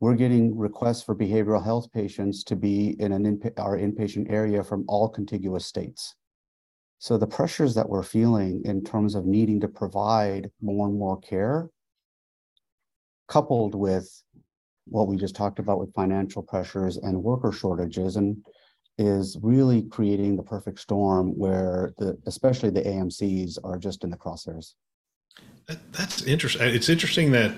we're 0.01 0.15
getting 0.15 0.57
requests 0.57 1.03
for 1.03 1.15
behavioral 1.15 1.63
health 1.63 1.91
patients 1.93 2.43
to 2.43 2.55
be 2.55 2.99
in 2.99 3.11
an 3.13 3.25
in, 3.25 3.39
our 3.57 3.77
inpatient 3.77 4.29
area 4.31 4.63
from 4.63 4.83
all 4.87 5.07
contiguous 5.07 5.65
states. 5.65 6.15
So 6.97 7.17
the 7.17 7.27
pressures 7.27 7.75
that 7.75 7.87
we're 7.87 8.03
feeling 8.03 8.63
in 8.65 8.83
terms 8.83 9.13
of 9.13 9.25
needing 9.25 9.59
to 9.61 9.67
provide 9.67 10.49
more 10.59 10.87
and 10.87 10.97
more 10.97 11.19
care, 11.19 11.69
coupled 13.27 13.75
with 13.75 14.23
what 14.85 15.07
we 15.07 15.17
just 15.17 15.35
talked 15.35 15.59
about 15.59 15.79
with 15.79 15.93
financial 15.93 16.41
pressures 16.41 16.97
and 16.97 17.23
worker 17.23 17.51
shortages, 17.51 18.15
and 18.15 18.43
is 18.97 19.37
really 19.41 19.83
creating 19.83 20.35
the 20.35 20.43
perfect 20.43 20.79
storm 20.79 21.37
where 21.37 21.93
the 21.99 22.17
especially 22.25 22.71
the 22.71 22.81
AMCs 22.81 23.57
are 23.63 23.77
just 23.77 24.03
in 24.03 24.09
the 24.09 24.17
crosshairs. 24.17 24.73
That, 25.67 25.79
that's 25.93 26.23
interesting. 26.23 26.67
It's 26.67 26.89
interesting 26.89 27.31
that 27.31 27.55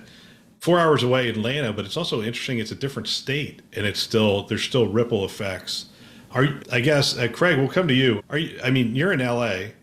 four 0.64 0.80
hours 0.80 1.04
away 1.04 1.28
Atlanta, 1.28 1.74
but 1.74 1.84
it's 1.84 1.98
also 1.98 2.22
interesting. 2.22 2.58
It's 2.58 2.72
a 2.72 2.76
different 2.76 3.10
state, 3.10 3.62
and 3.74 3.86
it's 3.86 4.00
still 4.00 4.44
there's 4.44 4.64
still 4.64 4.88
ripple 4.88 5.26
effects. 5.26 5.88
Are 6.32 6.48
I 6.72 6.80
guess 6.80 7.18
uh, 7.18 7.28
Craig? 7.28 7.60
We'll 7.60 7.68
come 7.68 7.90
to 7.90 7.94
you. 7.94 8.24
Are 8.30 8.38
you? 8.38 8.58
I 8.64 8.72
mean, 8.72 8.96
you're 8.96 9.12
in 9.12 9.20
LA. 9.20 9.74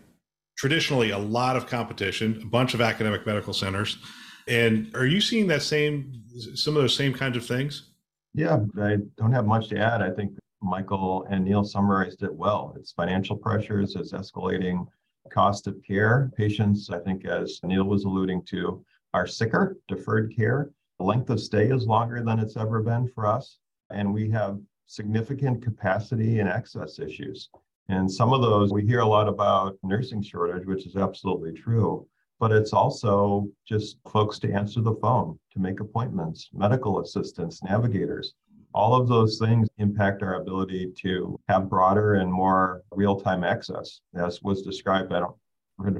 Traditionally, 0.57 1.11
a 1.11 1.17
lot 1.17 1.55
of 1.55 1.67
competition, 1.67 2.39
a 2.41 2.45
bunch 2.45 2.73
of 2.73 2.81
academic 2.81 3.27
medical 3.27 3.53
centers, 3.53 3.99
and 4.47 4.91
are 4.95 5.05
you 5.05 5.21
seeing 5.21 5.45
that 5.47 5.61
same 5.61 6.23
some 6.55 6.75
of 6.75 6.81
those 6.81 6.95
same 6.95 7.13
kinds 7.13 7.37
of 7.37 7.45
things? 7.45 7.89
Yeah, 8.33 8.59
I 8.81 8.97
don't 9.17 9.33
have 9.33 9.45
much 9.45 9.69
to 9.69 9.77
add. 9.77 10.01
I 10.01 10.09
think 10.09 10.31
Michael 10.63 11.27
and 11.29 11.45
Neal 11.45 11.63
summarized 11.63 12.23
it 12.23 12.33
well. 12.33 12.73
It's 12.75 12.91
financial 12.91 13.35
pressures, 13.35 13.95
it's 13.95 14.13
escalating 14.13 14.87
cost 15.31 15.67
of 15.67 15.75
care. 15.87 16.31
Patients, 16.35 16.89
I 16.89 16.99
think, 16.99 17.25
as 17.25 17.59
Neal 17.63 17.83
was 17.83 18.03
alluding 18.03 18.43
to, 18.45 18.83
are 19.13 19.27
sicker, 19.27 19.77
deferred 19.87 20.35
care. 20.35 20.71
The 20.99 21.05
length 21.05 21.29
of 21.29 21.39
stay 21.39 21.67
is 21.69 21.85
longer 21.85 22.23
than 22.23 22.39
it's 22.39 22.57
ever 22.57 22.81
been 22.81 23.07
for 23.07 23.25
us. 23.25 23.57
And 23.89 24.13
we 24.13 24.29
have 24.31 24.59
significant 24.85 25.63
capacity 25.63 26.39
and 26.39 26.49
access 26.49 26.99
issues. 26.99 27.49
And 27.89 28.09
some 28.09 28.33
of 28.33 28.41
those, 28.41 28.71
we 28.71 28.85
hear 28.85 28.99
a 28.99 29.05
lot 29.05 29.27
about 29.27 29.77
nursing 29.83 30.21
shortage, 30.21 30.65
which 30.65 30.85
is 30.85 30.95
absolutely 30.95 31.51
true. 31.53 32.07
But 32.39 32.51
it's 32.51 32.73
also 32.73 33.47
just 33.67 33.97
folks 34.09 34.39
to 34.39 34.51
answer 34.51 34.81
the 34.81 34.95
phone, 34.95 35.37
to 35.53 35.59
make 35.59 35.79
appointments, 35.79 36.49
medical 36.53 36.99
assistants, 36.99 37.61
navigators. 37.63 38.33
All 38.73 38.95
of 38.95 39.07
those 39.07 39.37
things 39.37 39.67
impact 39.77 40.23
our 40.23 40.35
ability 40.35 40.93
to 41.01 41.39
have 41.49 41.69
broader 41.69 42.15
and 42.15 42.31
more 42.31 42.83
real-time 42.91 43.43
access, 43.43 43.99
as 44.15 44.41
was 44.41 44.61
described. 44.61 45.11
I 45.13 45.19
don't, 45.19 45.35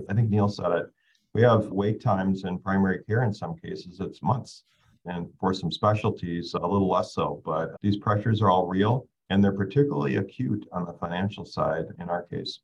I 0.10 0.13
think 0.13 0.30
Neal 0.30 0.48
said 0.48 0.72
it. 0.72 0.86
We 1.34 1.42
have 1.44 1.68
wait 1.68 2.02
times 2.02 2.44
in 2.44 2.60
primary 2.60 3.04
care 3.04 3.24
in 3.24 3.34
some 3.34 3.56
cases, 3.56 4.00
it's 4.00 4.22
months. 4.22 4.64
And 5.06 5.28
for 5.40 5.54
some 5.54 5.72
specialties, 5.72 6.54
a 6.54 6.60
little 6.60 6.90
less 6.90 7.14
so. 7.14 7.42
But 7.46 7.76
these 7.82 7.98
pressures 7.98 8.42
are 8.42 8.50
all 8.50 8.68
real 8.68 9.08
and 9.30 9.44
they're 9.44 9.54
particularly 9.54 10.18
acute 10.18 10.68
on 10.72 10.86
the 10.86 10.94
financial 10.94 11.46
side 11.46 11.86
in 12.00 12.10
our 12.10 12.24
case. 12.24 12.60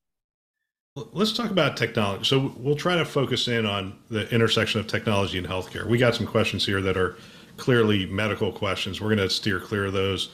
Let's 0.95 1.31
talk 1.31 1.51
about 1.51 1.77
technology. 1.77 2.25
So 2.25 2.53
we'll 2.57 2.75
try 2.75 2.97
to 2.97 3.05
focus 3.05 3.47
in 3.47 3.65
on 3.65 3.97
the 4.09 4.29
intersection 4.33 4.79
of 4.79 4.87
technology 4.87 5.37
and 5.37 5.47
healthcare. 5.47 5.85
We 5.85 5.97
got 5.97 6.15
some 6.15 6.27
questions 6.27 6.65
here 6.65 6.81
that 6.81 6.97
are 6.97 7.17
clearly 7.55 8.05
medical 8.07 8.51
questions. 8.51 8.99
We're 8.99 9.15
going 9.15 9.27
to 9.27 9.29
steer 9.29 9.59
clear 9.59 9.85
of 9.85 9.93
those. 9.93 10.29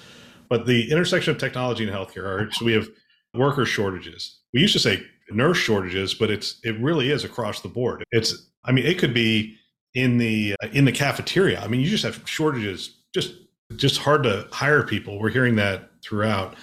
But 0.49 0.65
the 0.65 0.91
intersection 0.91 1.31
of 1.31 1.37
technology 1.39 1.87
and 1.87 1.93
healthcare, 1.93 2.51
so 2.53 2.65
we 2.65 2.73
have 2.73 2.87
worker 3.33 3.65
shortages. 3.65 4.39
We 4.53 4.61
used 4.61 4.73
to 4.73 4.79
say 4.79 5.03
nurse 5.29 5.57
shortages, 5.57 6.13
but 6.13 6.29
it's 6.29 6.59
it 6.63 6.79
really 6.79 7.11
is 7.11 7.23
across 7.23 7.61
the 7.61 7.69
board. 7.69 8.03
It's 8.11 8.49
I 8.65 8.71
mean 8.71 8.85
it 8.85 8.97
could 8.99 9.13
be 9.13 9.55
in 9.93 10.17
the 10.17 10.55
uh, 10.63 10.67
in 10.73 10.85
the 10.85 10.91
cafeteria. 10.91 11.61
I 11.61 11.67
mean 11.67 11.81
you 11.81 11.89
just 11.89 12.03
have 12.03 12.21
shortages. 12.25 12.97
Just 13.13 13.35
just 13.75 13.99
hard 13.99 14.23
to 14.23 14.47
hire 14.51 14.83
people. 14.83 15.19
We're 15.19 15.29
hearing 15.29 15.55
that 15.55 15.89
throughout. 16.03 16.55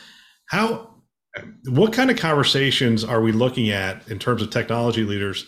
How 0.47 0.91
what 1.69 1.93
kind 1.93 2.11
of 2.11 2.17
conversations 2.17 3.05
are 3.05 3.21
we 3.21 3.33
looking 3.33 3.71
at 3.71 4.09
in 4.09 4.19
terms 4.19 4.43
of 4.43 4.51
technology 4.51 5.05
leaders 5.05 5.47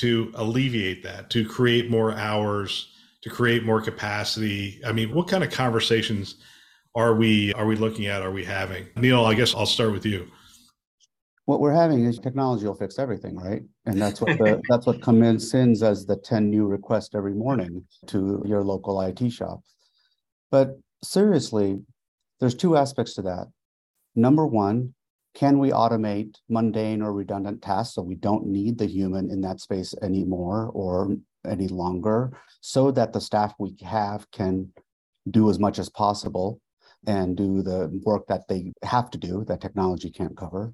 to 0.00 0.32
alleviate 0.34 1.02
that, 1.04 1.30
to 1.30 1.46
create 1.46 1.88
more 1.90 2.12
hours, 2.14 2.88
to 3.22 3.30
create 3.30 3.64
more 3.64 3.80
capacity? 3.80 4.80
I 4.84 4.92
mean, 4.92 5.14
what 5.14 5.28
kind 5.28 5.44
of 5.44 5.50
conversations 5.50 6.36
are 6.96 7.14
we 7.14 7.52
are 7.54 7.66
we 7.66 7.76
looking 7.76 8.06
at? 8.06 8.22
Are 8.22 8.32
we 8.32 8.44
having? 8.44 8.88
Neal, 8.96 9.24
I 9.24 9.34
guess 9.34 9.54
I'll 9.54 9.66
start 9.66 9.92
with 9.92 10.04
you. 10.04 10.28
What 11.50 11.58
we're 11.58 11.72
having 11.72 12.04
is 12.04 12.20
technology 12.20 12.64
will 12.64 12.76
fix 12.76 12.96
everything, 12.96 13.34
right? 13.34 13.62
And 13.84 14.00
that's 14.00 14.20
what 14.20 14.38
the 14.38 14.62
that's 14.68 14.86
what 14.86 15.02
comes 15.02 15.52
in 15.52 15.72
as 15.82 16.06
the 16.06 16.14
10 16.14 16.48
new 16.48 16.64
requests 16.64 17.12
every 17.12 17.34
morning 17.34 17.84
to 18.06 18.40
your 18.46 18.62
local 18.62 19.00
IT 19.00 19.32
shop. 19.32 19.58
But 20.52 20.78
seriously, 21.02 21.80
there's 22.38 22.54
two 22.54 22.76
aspects 22.76 23.14
to 23.14 23.22
that. 23.22 23.48
Number 24.14 24.46
one, 24.46 24.94
can 25.34 25.58
we 25.58 25.70
automate 25.70 26.36
mundane 26.48 27.02
or 27.02 27.12
redundant 27.12 27.62
tasks 27.62 27.96
so 27.96 28.02
we 28.02 28.14
don't 28.14 28.46
need 28.46 28.78
the 28.78 28.86
human 28.86 29.28
in 29.28 29.40
that 29.40 29.58
space 29.58 29.92
anymore 30.02 30.70
or 30.72 31.16
any 31.44 31.66
longer 31.66 32.30
so 32.60 32.92
that 32.92 33.12
the 33.12 33.20
staff 33.20 33.54
we 33.58 33.74
have 33.82 34.30
can 34.30 34.72
do 35.28 35.50
as 35.50 35.58
much 35.58 35.80
as 35.80 35.88
possible 35.88 36.60
and 37.08 37.36
do 37.36 37.60
the 37.60 37.88
work 38.04 38.28
that 38.28 38.46
they 38.46 38.72
have 38.84 39.10
to 39.10 39.18
do 39.18 39.44
that 39.48 39.60
technology 39.60 40.10
can't 40.10 40.36
cover. 40.36 40.72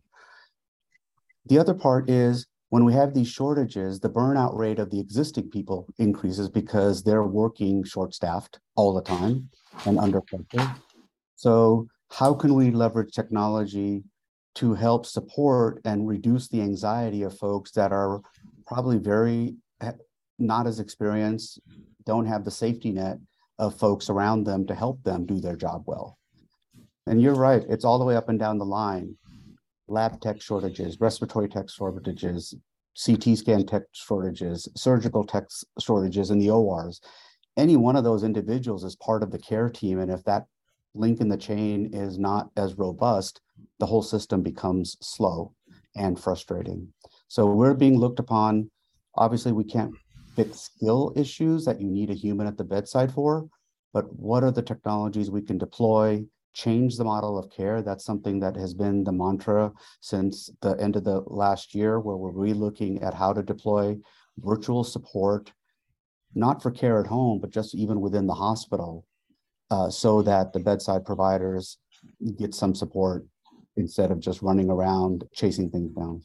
The 1.48 1.58
other 1.58 1.74
part 1.74 2.10
is 2.10 2.46
when 2.70 2.84
we 2.84 2.92
have 2.94 3.14
these 3.14 3.28
shortages, 3.28 4.00
the 4.00 4.10
burnout 4.10 4.56
rate 4.56 4.78
of 4.78 4.90
the 4.90 5.00
existing 5.00 5.50
people 5.50 5.86
increases 5.98 6.48
because 6.48 7.02
they're 7.02 7.22
working 7.22 7.84
short 7.84 8.14
staffed 8.14 8.58
all 8.74 8.92
the 8.92 9.02
time 9.02 9.48
and 9.84 9.98
under 9.98 10.20
pressure. 10.20 10.74
So, 11.36 11.86
how 12.10 12.34
can 12.34 12.54
we 12.54 12.70
leverage 12.70 13.12
technology 13.14 14.02
to 14.56 14.74
help 14.74 15.04
support 15.06 15.80
and 15.84 16.08
reduce 16.08 16.48
the 16.48 16.62
anxiety 16.62 17.22
of 17.22 17.36
folks 17.36 17.70
that 17.72 17.92
are 17.92 18.22
probably 18.66 18.96
very 18.98 19.54
eh, 19.82 19.92
not 20.38 20.66
as 20.66 20.80
experienced, 20.80 21.60
don't 22.04 22.26
have 22.26 22.44
the 22.44 22.50
safety 22.50 22.90
net 22.90 23.18
of 23.58 23.78
folks 23.78 24.08
around 24.08 24.44
them 24.44 24.66
to 24.66 24.74
help 24.74 25.02
them 25.02 25.26
do 25.26 25.40
their 25.40 25.56
job 25.56 25.82
well. 25.86 26.18
And 27.06 27.20
you're 27.20 27.34
right, 27.34 27.62
it's 27.68 27.84
all 27.84 27.98
the 27.98 28.04
way 28.04 28.16
up 28.16 28.28
and 28.28 28.38
down 28.38 28.58
the 28.58 28.64
line. 28.64 29.16
Lab 29.88 30.20
tech 30.20 30.40
shortages, 30.40 31.00
respiratory 31.00 31.48
tech 31.48 31.68
shortages, 31.68 32.54
CT 33.04 33.36
scan 33.36 33.66
tech 33.66 33.82
shortages, 33.92 34.68
surgical 34.76 35.24
tech 35.24 35.44
shortages 35.80 36.30
in 36.30 36.38
the 36.38 36.50
ORs. 36.50 37.00
Any 37.56 37.76
one 37.76 37.96
of 37.96 38.04
those 38.04 38.24
individuals 38.24 38.84
is 38.84 38.96
part 38.96 39.22
of 39.22 39.30
the 39.30 39.38
care 39.38 39.68
team. 39.70 40.00
And 40.00 40.10
if 40.10 40.24
that 40.24 40.46
link 40.94 41.20
in 41.20 41.28
the 41.28 41.36
chain 41.36 41.90
is 41.92 42.18
not 42.18 42.50
as 42.56 42.78
robust, 42.78 43.40
the 43.78 43.86
whole 43.86 44.02
system 44.02 44.42
becomes 44.42 44.96
slow 45.00 45.54
and 45.94 46.18
frustrating. 46.18 46.88
So 47.28 47.46
we're 47.46 47.74
being 47.74 47.98
looked 47.98 48.18
upon. 48.18 48.70
Obviously, 49.14 49.52
we 49.52 49.64
can't 49.64 49.94
fix 50.34 50.60
skill 50.60 51.12
issues 51.16 51.64
that 51.64 51.80
you 51.80 51.88
need 51.88 52.10
a 52.10 52.14
human 52.14 52.46
at 52.46 52.58
the 52.58 52.64
bedside 52.64 53.12
for, 53.12 53.48
but 53.92 54.04
what 54.14 54.44
are 54.44 54.50
the 54.50 54.62
technologies 54.62 55.30
we 55.30 55.40
can 55.40 55.56
deploy, 55.56 56.24
change 56.56 56.96
the 56.96 57.04
model 57.04 57.38
of 57.38 57.50
care? 57.50 57.82
That's 57.82 58.06
something 58.10 58.40
that 58.40 58.56
has 58.56 58.72
been 58.72 59.04
the 59.04 59.12
mantra 59.12 59.72
since 60.00 60.50
the 60.62 60.72
end 60.80 60.96
of 60.96 61.04
the 61.04 61.20
last 61.26 61.74
year, 61.74 62.00
where 62.00 62.16
we're 62.16 62.32
relooking 62.48 63.04
at 63.06 63.12
how 63.12 63.34
to 63.34 63.42
deploy 63.42 63.96
virtual 64.38 64.82
support, 64.82 65.52
not 66.34 66.62
for 66.62 66.70
care 66.70 66.98
at 66.98 67.06
home, 67.06 67.40
but 67.40 67.50
just 67.50 67.74
even 67.74 68.00
within 68.00 68.26
the 68.26 68.40
hospital, 68.46 69.04
uh, 69.70 69.90
so 69.90 70.22
that 70.22 70.54
the 70.54 70.60
bedside 70.60 71.04
providers 71.04 71.78
get 72.38 72.54
some 72.54 72.74
support 72.74 73.26
instead 73.76 74.10
of 74.10 74.18
just 74.20 74.40
running 74.40 74.70
around 74.70 75.24
chasing 75.34 75.70
things 75.70 75.92
down. 75.92 76.22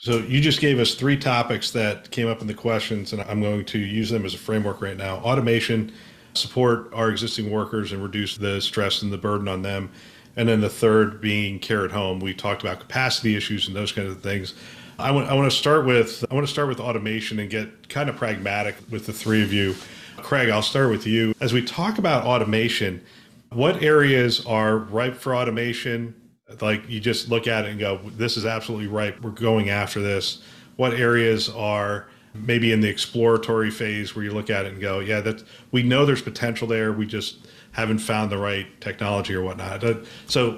So 0.00 0.18
you 0.18 0.40
just 0.40 0.60
gave 0.60 0.80
us 0.80 0.94
three 0.94 1.16
topics 1.16 1.70
that 1.72 2.10
came 2.10 2.26
up 2.26 2.40
in 2.40 2.48
the 2.48 2.54
questions, 2.54 3.12
and 3.12 3.22
I'm 3.22 3.40
going 3.40 3.66
to 3.66 3.78
use 3.78 4.10
them 4.10 4.24
as 4.24 4.34
a 4.34 4.38
framework 4.38 4.80
right 4.80 4.96
now. 4.96 5.16
Automation, 5.18 5.92
support 6.34 6.92
our 6.92 7.10
existing 7.10 7.50
workers 7.50 7.92
and 7.92 8.02
reduce 8.02 8.36
the 8.36 8.60
stress 8.60 9.02
and 9.02 9.12
the 9.12 9.18
burden 9.18 9.48
on 9.48 9.62
them. 9.62 9.90
And 10.36 10.48
then 10.48 10.60
the 10.60 10.70
third 10.70 11.20
being 11.20 11.58
care 11.58 11.84
at 11.84 11.90
home. 11.90 12.20
We 12.20 12.34
talked 12.34 12.62
about 12.62 12.80
capacity 12.80 13.36
issues 13.36 13.66
and 13.66 13.76
those 13.76 13.92
kinds 13.92 14.10
of 14.10 14.22
things. 14.22 14.54
I 14.98 15.10
want, 15.10 15.28
I 15.28 15.34
want 15.34 15.50
to 15.50 15.56
start 15.56 15.86
with 15.86 16.24
I 16.30 16.34
want 16.34 16.46
to 16.46 16.52
start 16.52 16.68
with 16.68 16.78
automation 16.78 17.38
and 17.38 17.50
get 17.50 17.88
kind 17.88 18.08
of 18.08 18.16
pragmatic 18.16 18.76
with 18.90 19.06
the 19.06 19.12
three 19.12 19.42
of 19.42 19.52
you. 19.52 19.74
Craig, 20.18 20.50
I'll 20.50 20.62
start 20.62 20.90
with 20.90 21.06
you. 21.06 21.34
As 21.40 21.52
we 21.52 21.62
talk 21.64 21.98
about 21.98 22.24
automation, 22.24 23.02
what 23.50 23.82
areas 23.82 24.44
are 24.46 24.76
ripe 24.76 25.16
for 25.16 25.34
automation? 25.34 26.14
like 26.60 26.88
you 26.88 27.00
just 27.00 27.28
look 27.28 27.46
at 27.46 27.64
it 27.64 27.70
and 27.70 27.80
go, 27.80 28.00
this 28.16 28.36
is 28.36 28.44
absolutely 28.44 28.88
ripe. 28.88 29.20
We're 29.20 29.30
going 29.30 29.70
after 29.70 30.00
this. 30.00 30.42
What 30.76 30.94
areas 30.94 31.48
are 31.48 32.08
maybe 32.34 32.72
in 32.72 32.80
the 32.80 32.88
exploratory 32.88 33.70
phase 33.70 34.14
where 34.14 34.24
you 34.24 34.32
look 34.32 34.50
at 34.50 34.66
it 34.66 34.72
and 34.72 34.80
go, 34.80 35.00
yeah, 35.00 35.20
that 35.20 35.42
we 35.72 35.82
know 35.82 36.06
there's 36.06 36.22
potential 36.22 36.68
there. 36.68 36.92
We 36.92 37.06
just 37.06 37.46
haven't 37.72 37.98
found 37.98 38.30
the 38.30 38.38
right 38.38 38.80
technology 38.80 39.34
or 39.34 39.42
whatnot. 39.42 39.84
So, 40.26 40.52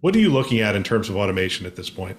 what 0.00 0.14
are 0.14 0.18
you 0.18 0.30
looking 0.30 0.60
at 0.60 0.76
in 0.76 0.82
terms 0.82 1.08
of 1.08 1.16
automation 1.16 1.66
at 1.66 1.76
this 1.76 1.90
point? 1.90 2.16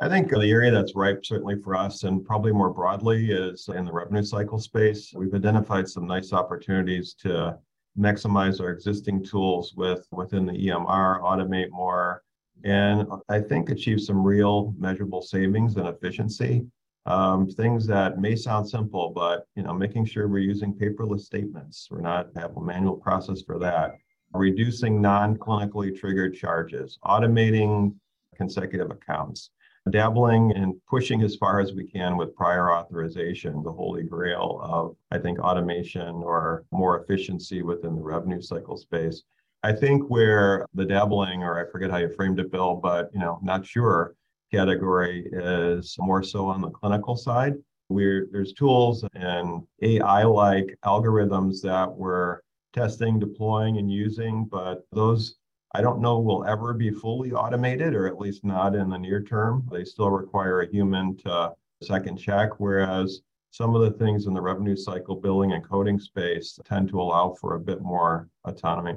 I 0.00 0.08
think 0.08 0.28
the 0.28 0.50
area 0.50 0.70
that's 0.70 0.96
ripe, 0.96 1.24
certainly 1.24 1.56
for 1.62 1.76
us, 1.76 2.02
and 2.02 2.24
probably 2.24 2.52
more 2.52 2.70
broadly, 2.70 3.30
is 3.30 3.68
in 3.68 3.84
the 3.84 3.92
revenue 3.92 4.24
cycle 4.24 4.58
space. 4.58 5.12
We've 5.14 5.32
identified 5.32 5.88
some 5.88 6.06
nice 6.06 6.32
opportunities 6.32 7.14
to 7.20 7.58
maximize 7.98 8.60
our 8.60 8.70
existing 8.70 9.24
tools 9.24 9.72
with 9.76 10.06
within 10.10 10.46
the 10.46 10.52
EMR, 10.52 11.22
automate 11.22 11.70
more, 11.70 12.22
and 12.64 13.06
I 13.28 13.40
think 13.40 13.70
achieve 13.70 14.00
some 14.00 14.22
real 14.22 14.74
measurable 14.78 15.22
savings 15.22 15.76
and 15.76 15.86
efficiency. 15.86 16.66
Um, 17.06 17.48
things 17.48 17.86
that 17.86 18.18
may 18.18 18.34
sound 18.34 18.68
simple, 18.68 19.10
but 19.14 19.46
you 19.56 19.62
know, 19.62 19.74
making 19.74 20.06
sure 20.06 20.26
we're 20.26 20.38
using 20.38 20.72
paperless 20.72 21.20
statements. 21.20 21.88
We're 21.90 22.00
not 22.00 22.28
have 22.36 22.56
a 22.56 22.62
manual 22.62 22.96
process 22.96 23.42
for 23.42 23.58
that. 23.58 23.92
Reducing 24.32 25.00
non-clinically 25.00 25.98
triggered 25.98 26.34
charges, 26.34 26.98
automating 27.04 27.94
consecutive 28.34 28.90
accounts, 28.90 29.50
dabbling 29.90 30.52
and 30.56 30.74
pushing 30.88 31.22
as 31.22 31.36
far 31.36 31.60
as 31.60 31.74
we 31.74 31.86
can 31.86 32.16
with 32.16 32.34
prior 32.34 32.72
authorization, 32.72 33.62
the 33.62 33.70
holy 33.70 34.02
grail 34.02 34.60
of, 34.62 34.96
I 35.10 35.18
think, 35.18 35.38
automation 35.38 36.22
or 36.22 36.64
more 36.72 37.02
efficiency 37.02 37.62
within 37.62 37.94
the 37.94 38.02
revenue 38.02 38.40
cycle 38.40 38.78
space. 38.78 39.22
I 39.62 39.72
think 39.72 40.08
where 40.10 40.66
the 40.74 40.84
dabbling, 40.84 41.42
or 41.42 41.58
I 41.58 41.70
forget 41.70 41.90
how 41.90 41.98
you 41.98 42.08
framed 42.10 42.40
it, 42.40 42.50
Bill, 42.50 42.74
but 42.74 43.10
you 43.12 43.20
know, 43.20 43.38
not 43.42 43.66
sure 43.66 44.14
category 44.54 45.28
is 45.32 45.96
more 45.98 46.22
so 46.22 46.46
on 46.46 46.60
the 46.60 46.70
clinical 46.70 47.16
side. 47.16 47.54
Where 47.88 48.26
there's 48.32 48.54
tools 48.54 49.04
and 49.14 49.62
AI-like 49.82 50.76
algorithms 50.84 51.60
that 51.62 51.90
we're 51.92 52.40
testing, 52.72 53.18
deploying, 53.18 53.78
and 53.78 53.92
using, 53.92 54.46
but 54.46 54.86
those 54.90 55.36
I 55.76 55.82
don't 55.82 56.00
know 56.00 56.18
will 56.20 56.44
ever 56.46 56.72
be 56.72 56.90
fully 56.90 57.32
automated, 57.32 57.94
or 57.94 58.06
at 58.06 58.18
least 58.18 58.44
not 58.44 58.74
in 58.74 58.88
the 58.88 58.96
near 58.96 59.22
term. 59.22 59.68
They 59.70 59.84
still 59.84 60.10
require 60.10 60.62
a 60.62 60.70
human 60.70 61.16
to 61.18 61.52
second 61.82 62.16
check, 62.16 62.58
whereas 62.58 63.20
some 63.50 63.74
of 63.74 63.82
the 63.82 63.98
things 63.98 64.26
in 64.26 64.34
the 64.34 64.40
revenue 64.40 64.76
cycle 64.76 65.16
billing 65.16 65.52
and 65.52 65.68
coding 65.68 65.98
space 65.98 66.58
tend 66.64 66.88
to 66.88 67.00
allow 67.00 67.36
for 67.40 67.54
a 67.54 67.60
bit 67.60 67.82
more 67.82 68.28
autonomy. 68.44 68.96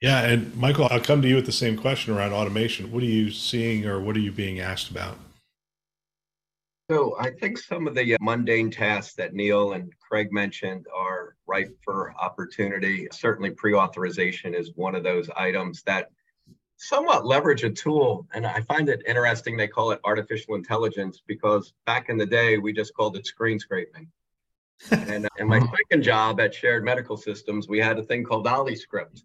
Yeah, 0.00 0.22
and 0.22 0.56
Michael, 0.56 0.88
I'll 0.90 1.00
come 1.00 1.20
to 1.20 1.28
you 1.28 1.36
with 1.36 1.46
the 1.46 1.52
same 1.52 1.76
question 1.76 2.14
around 2.14 2.32
automation. 2.32 2.90
What 2.90 3.02
are 3.02 3.06
you 3.06 3.30
seeing 3.30 3.86
or 3.86 4.00
what 4.00 4.16
are 4.16 4.20
you 4.20 4.32
being 4.32 4.58
asked 4.58 4.90
about? 4.90 5.18
So 6.90 7.16
I 7.20 7.30
think 7.30 7.58
some 7.58 7.86
of 7.86 7.94
the 7.94 8.14
uh, 8.14 8.18
mundane 8.20 8.70
tasks 8.70 9.14
that 9.14 9.34
Neal 9.34 9.74
and 9.74 9.92
Craig 10.00 10.32
mentioned 10.32 10.86
are 10.92 11.36
ripe 11.46 11.76
for 11.84 12.14
opportunity. 12.20 13.06
Certainly 13.12 13.50
pre-authorization 13.50 14.54
is 14.54 14.72
one 14.74 14.94
of 14.94 15.04
those 15.04 15.28
items 15.36 15.82
that 15.82 16.10
somewhat 16.78 17.26
leverage 17.26 17.62
a 17.62 17.70
tool. 17.70 18.26
And 18.32 18.46
I 18.46 18.62
find 18.62 18.88
it 18.88 19.02
interesting 19.06 19.56
they 19.56 19.68
call 19.68 19.90
it 19.90 20.00
artificial 20.02 20.54
intelligence 20.54 21.22
because 21.26 21.74
back 21.84 22.08
in 22.08 22.16
the 22.16 22.26
day, 22.26 22.56
we 22.56 22.72
just 22.72 22.94
called 22.94 23.16
it 23.16 23.26
screen 23.26 23.58
scraping. 23.58 24.08
and 24.90 25.26
uh, 25.26 25.28
in 25.38 25.46
my 25.46 25.60
second 25.60 26.02
job 26.02 26.40
at 26.40 26.54
Shared 26.54 26.84
Medical 26.84 27.18
Systems, 27.18 27.68
we 27.68 27.78
had 27.78 27.98
a 27.98 28.02
thing 28.02 28.24
called 28.24 28.46
OlliScript. 28.46 29.24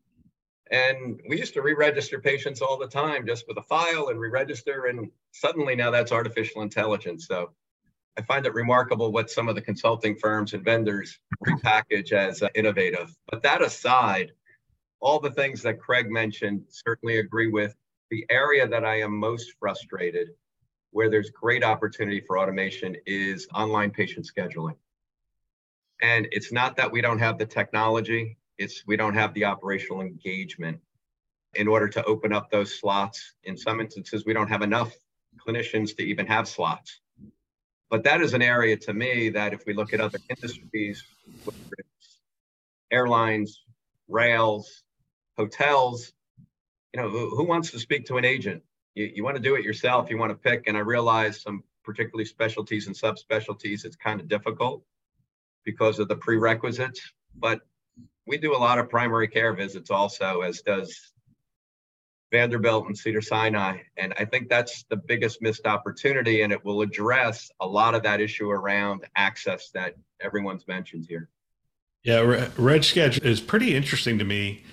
And 0.72 1.22
we 1.30 1.38
used 1.38 1.54
to 1.54 1.62
re-register 1.62 2.20
patients 2.20 2.62
all 2.62 2.78
the 2.78 2.88
time 2.88 3.28
just 3.28 3.48
with 3.48 3.58
a 3.58 3.62
file 3.62 4.08
and 4.08 4.20
re-register. 4.20 4.86
And 4.86 5.12
suddenly 5.32 5.76
now 5.76 5.92
that's 5.92 6.12
artificial 6.12 6.64
intelligence. 6.64 7.28
So 7.28 7.52
I 8.18 8.22
find 8.22 8.46
it 8.46 8.54
remarkable 8.54 9.12
what 9.12 9.30
some 9.30 9.48
of 9.48 9.56
the 9.56 9.62
consulting 9.62 10.16
firms 10.16 10.54
and 10.54 10.64
vendors 10.64 11.20
repackage 11.46 12.14
as 12.14 12.42
uh, 12.42 12.48
innovative. 12.56 13.16
But 13.30 13.44
that 13.44 13.62
aside, 13.62 14.32
all 15.02 15.20
the 15.20 15.32
things 15.32 15.62
that 15.62 15.80
Craig 15.80 16.10
mentioned 16.10 16.64
certainly 16.70 17.20
agree 17.20 17.48
with. 17.48 17.76
The 18.10 18.26
area 18.30 18.68
that 18.68 18.86
I 18.86 19.02
am 19.02 19.16
most 19.16 19.54
frustrated, 19.60 20.30
where 20.92 21.10
there's 21.10 21.30
great 21.30 21.64
opportunity 21.64 22.22
for 22.26 22.40
automation, 22.40 22.96
is 23.06 23.48
online 23.54 23.92
patient 23.92 24.28
scheduling. 24.34 24.78
And 26.02 26.28
it's 26.32 26.52
not 26.52 26.76
that 26.78 26.92
we 26.92 27.02
don't 27.02 27.20
have 27.20 27.38
the 27.38 27.46
technology, 27.46 28.38
it's 28.58 28.84
we 28.88 28.98
don't 28.98 29.14
have 29.14 29.34
the 29.34 29.46
operational 29.46 30.02
engagement 30.02 30.80
in 31.56 31.68
order 31.68 31.88
to 31.88 32.04
open 32.04 32.34
up 32.34 32.50
those 32.50 32.78
slots. 32.78 33.36
In 33.44 33.58
some 33.58 33.80
instances, 33.80 34.26
we 34.26 34.34
don't 34.34 34.50
have 34.50 34.62
enough 34.62 34.94
clinicians 35.46 35.96
to 35.98 36.04
even 36.04 36.26
have 36.28 36.48
slots. 36.48 37.00
But 37.90 38.04
that 38.04 38.22
is 38.22 38.34
an 38.34 38.42
area 38.42 38.78
to 38.78 38.94
me 38.94 39.30
that 39.30 39.54
if 39.54 39.66
we 39.66 39.74
look 39.74 39.94
at 39.94 40.02
other 40.02 40.20
industries, 40.30 41.04
airlines, 42.92 43.64
rails, 44.08 44.84
hotels, 45.38 46.12
you 46.94 47.02
know, 47.02 47.10
who, 47.10 47.36
who, 47.36 47.44
wants 47.44 47.72
to 47.72 47.80
speak 47.80 48.06
to 48.08 48.18
an 48.18 48.26
agent? 48.26 48.64
You, 48.96 49.12
you 49.16 49.24
want 49.24 49.36
to 49.36 49.42
do 49.42 49.56
it 49.56 49.64
yourself, 49.64 50.10
you 50.10 50.18
want 50.18 50.32
to 50.32 50.36
pick. 50.36 50.68
And 50.68 50.78
I 50.78 50.80
realize 50.80 51.42
some 51.42 51.64
particularly 51.84 52.26
specialties 52.26 52.88
and 52.88 52.96
subspecialties, 52.96 53.86
it's 53.86 53.96
kind 53.96 54.20
of 54.20 54.28
difficult 54.28 54.84
because 55.64 56.00
of 56.00 56.08
the 56.08 56.16
prerequisites. 56.16 57.02
But 57.36 57.62
we 58.28 58.38
do 58.38 58.56
a 58.56 58.58
lot 58.58 58.80
of 58.80 58.90
primary 58.90 59.28
care 59.28 59.54
visits 59.54 59.92
also, 59.92 60.42
as 60.42 60.62
does 60.62 61.14
Vanderbilt 62.32 62.88
and 62.88 62.98
Cedars-Sinai. 62.98 63.78
And 63.98 64.14
I 64.20 64.26
think 64.26 64.50
that's 64.50 64.84
the 64.90 64.98
biggest 64.98 65.42
missed 65.42 65.66
opportunity. 65.66 66.42
And 66.42 66.52
it 66.52 66.64
will 66.66 66.82
address 66.82 67.50
a 67.60 67.68
lot 67.68 67.96
of 67.96 68.04
that 68.04 68.20
issue 68.20 68.50
around 68.50 69.06
access 69.16 69.70
that 69.72 69.96
everyone's 70.22 70.68
mentioned 70.68 71.06
here. 71.08 71.30
Yeah, 72.04 72.50
Red 72.58 72.86
Schedule 72.86 73.26
is 73.26 73.42
pretty 73.42 73.76
interesting 73.76 74.20
to 74.20 74.26
me 74.26 74.64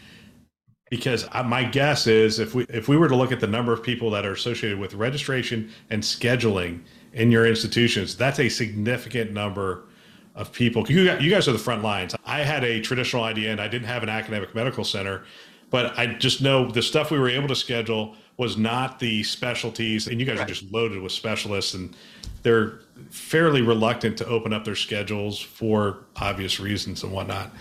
because 0.90 1.26
my 1.46 1.64
guess 1.64 2.06
is 2.06 2.38
if 2.38 2.54
we 2.54 2.64
if 2.68 2.88
we 2.88 2.98
were 2.98 3.08
to 3.08 3.16
look 3.16 3.32
at 3.32 3.40
the 3.40 3.46
number 3.46 3.72
of 3.72 3.82
people 3.82 4.10
that 4.10 4.26
are 4.26 4.32
associated 4.32 4.78
with 4.78 4.92
registration 4.92 5.70
and 5.88 6.02
scheduling 6.02 6.80
in 7.14 7.30
your 7.30 7.46
institutions, 7.46 8.14
that's 8.16 8.38
a 8.38 8.50
significant 8.50 9.32
number 9.32 9.84
of 10.34 10.52
people. 10.52 10.90
You, 10.90 11.16
you 11.18 11.30
guys 11.30 11.48
are 11.48 11.52
the 11.52 11.58
front 11.58 11.82
lines. 11.82 12.14
I 12.24 12.40
had 12.40 12.64
a 12.64 12.80
traditional 12.80 13.22
IDN. 13.22 13.58
I 13.60 13.68
didn't 13.68 13.88
have 13.88 14.02
an 14.02 14.08
academic 14.08 14.54
medical 14.54 14.84
center, 14.84 15.24
but 15.70 15.98
I 15.98 16.06
just 16.06 16.40
know 16.40 16.70
the 16.70 16.82
stuff 16.82 17.10
we 17.10 17.18
were 17.18 17.28
able 17.28 17.48
to 17.48 17.56
schedule 17.56 18.16
was 18.38 18.56
not 18.56 18.98
the 18.98 19.22
specialties. 19.22 20.06
And 20.06 20.18
you 20.18 20.26
guys 20.26 20.38
right. 20.38 20.44
are 20.44 20.52
just 20.54 20.72
loaded 20.72 21.02
with 21.02 21.12
specialists, 21.12 21.74
and 21.74 21.94
they're 22.42 22.80
fairly 23.10 23.62
reluctant 23.62 24.16
to 24.18 24.26
open 24.26 24.52
up 24.52 24.64
their 24.64 24.74
schedules 24.74 25.38
for 25.38 26.06
obvious 26.16 26.58
reasons 26.60 27.02
and 27.02 27.12
whatnot. 27.12 27.52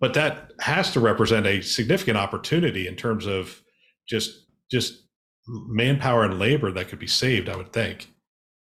But 0.00 0.14
that 0.14 0.52
has 0.60 0.92
to 0.92 1.00
represent 1.00 1.46
a 1.46 1.60
significant 1.60 2.16
opportunity 2.16 2.86
in 2.86 2.96
terms 2.96 3.26
of 3.26 3.62
just 4.08 4.46
just 4.70 5.04
manpower 5.46 6.24
and 6.24 6.38
labor 6.38 6.70
that 6.72 6.88
could 6.88 6.98
be 6.98 7.06
saved. 7.06 7.48
I 7.48 7.56
would 7.56 7.72
think. 7.72 8.08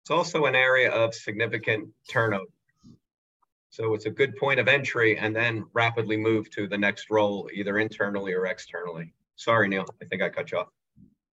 It's 0.03 0.11
also 0.11 0.45
an 0.45 0.55
area 0.55 0.90
of 0.90 1.14
significant 1.14 1.88
turnover. 2.11 2.45
So 3.75 3.93
it's 3.93 4.07
a 4.07 4.11
good 4.11 4.37
point 4.37 4.61
of 4.61 4.69
entry 4.69 5.19
and 5.19 5.35
then 5.35 5.65
rapidly 5.73 6.17
move 6.17 6.49
to 6.51 6.69
the 6.69 6.79
next 6.79 7.11
role, 7.11 7.51
either 7.53 7.81
internally 7.81 8.33
or 8.33 8.47
externally. 8.47 9.13
Sorry, 9.35 9.67
Neal, 9.67 9.85
I 10.01 10.05
think 10.05 10.23
I 10.23 10.29
cut 10.29 10.53
you 10.53 10.59
off. 10.59 10.69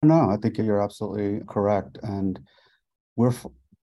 No, 0.03 0.29
I 0.29 0.35
think 0.35 0.57
you're 0.57 0.81
absolutely 0.81 1.45
correct. 1.47 1.97
And 2.03 2.37
we're 3.15 3.31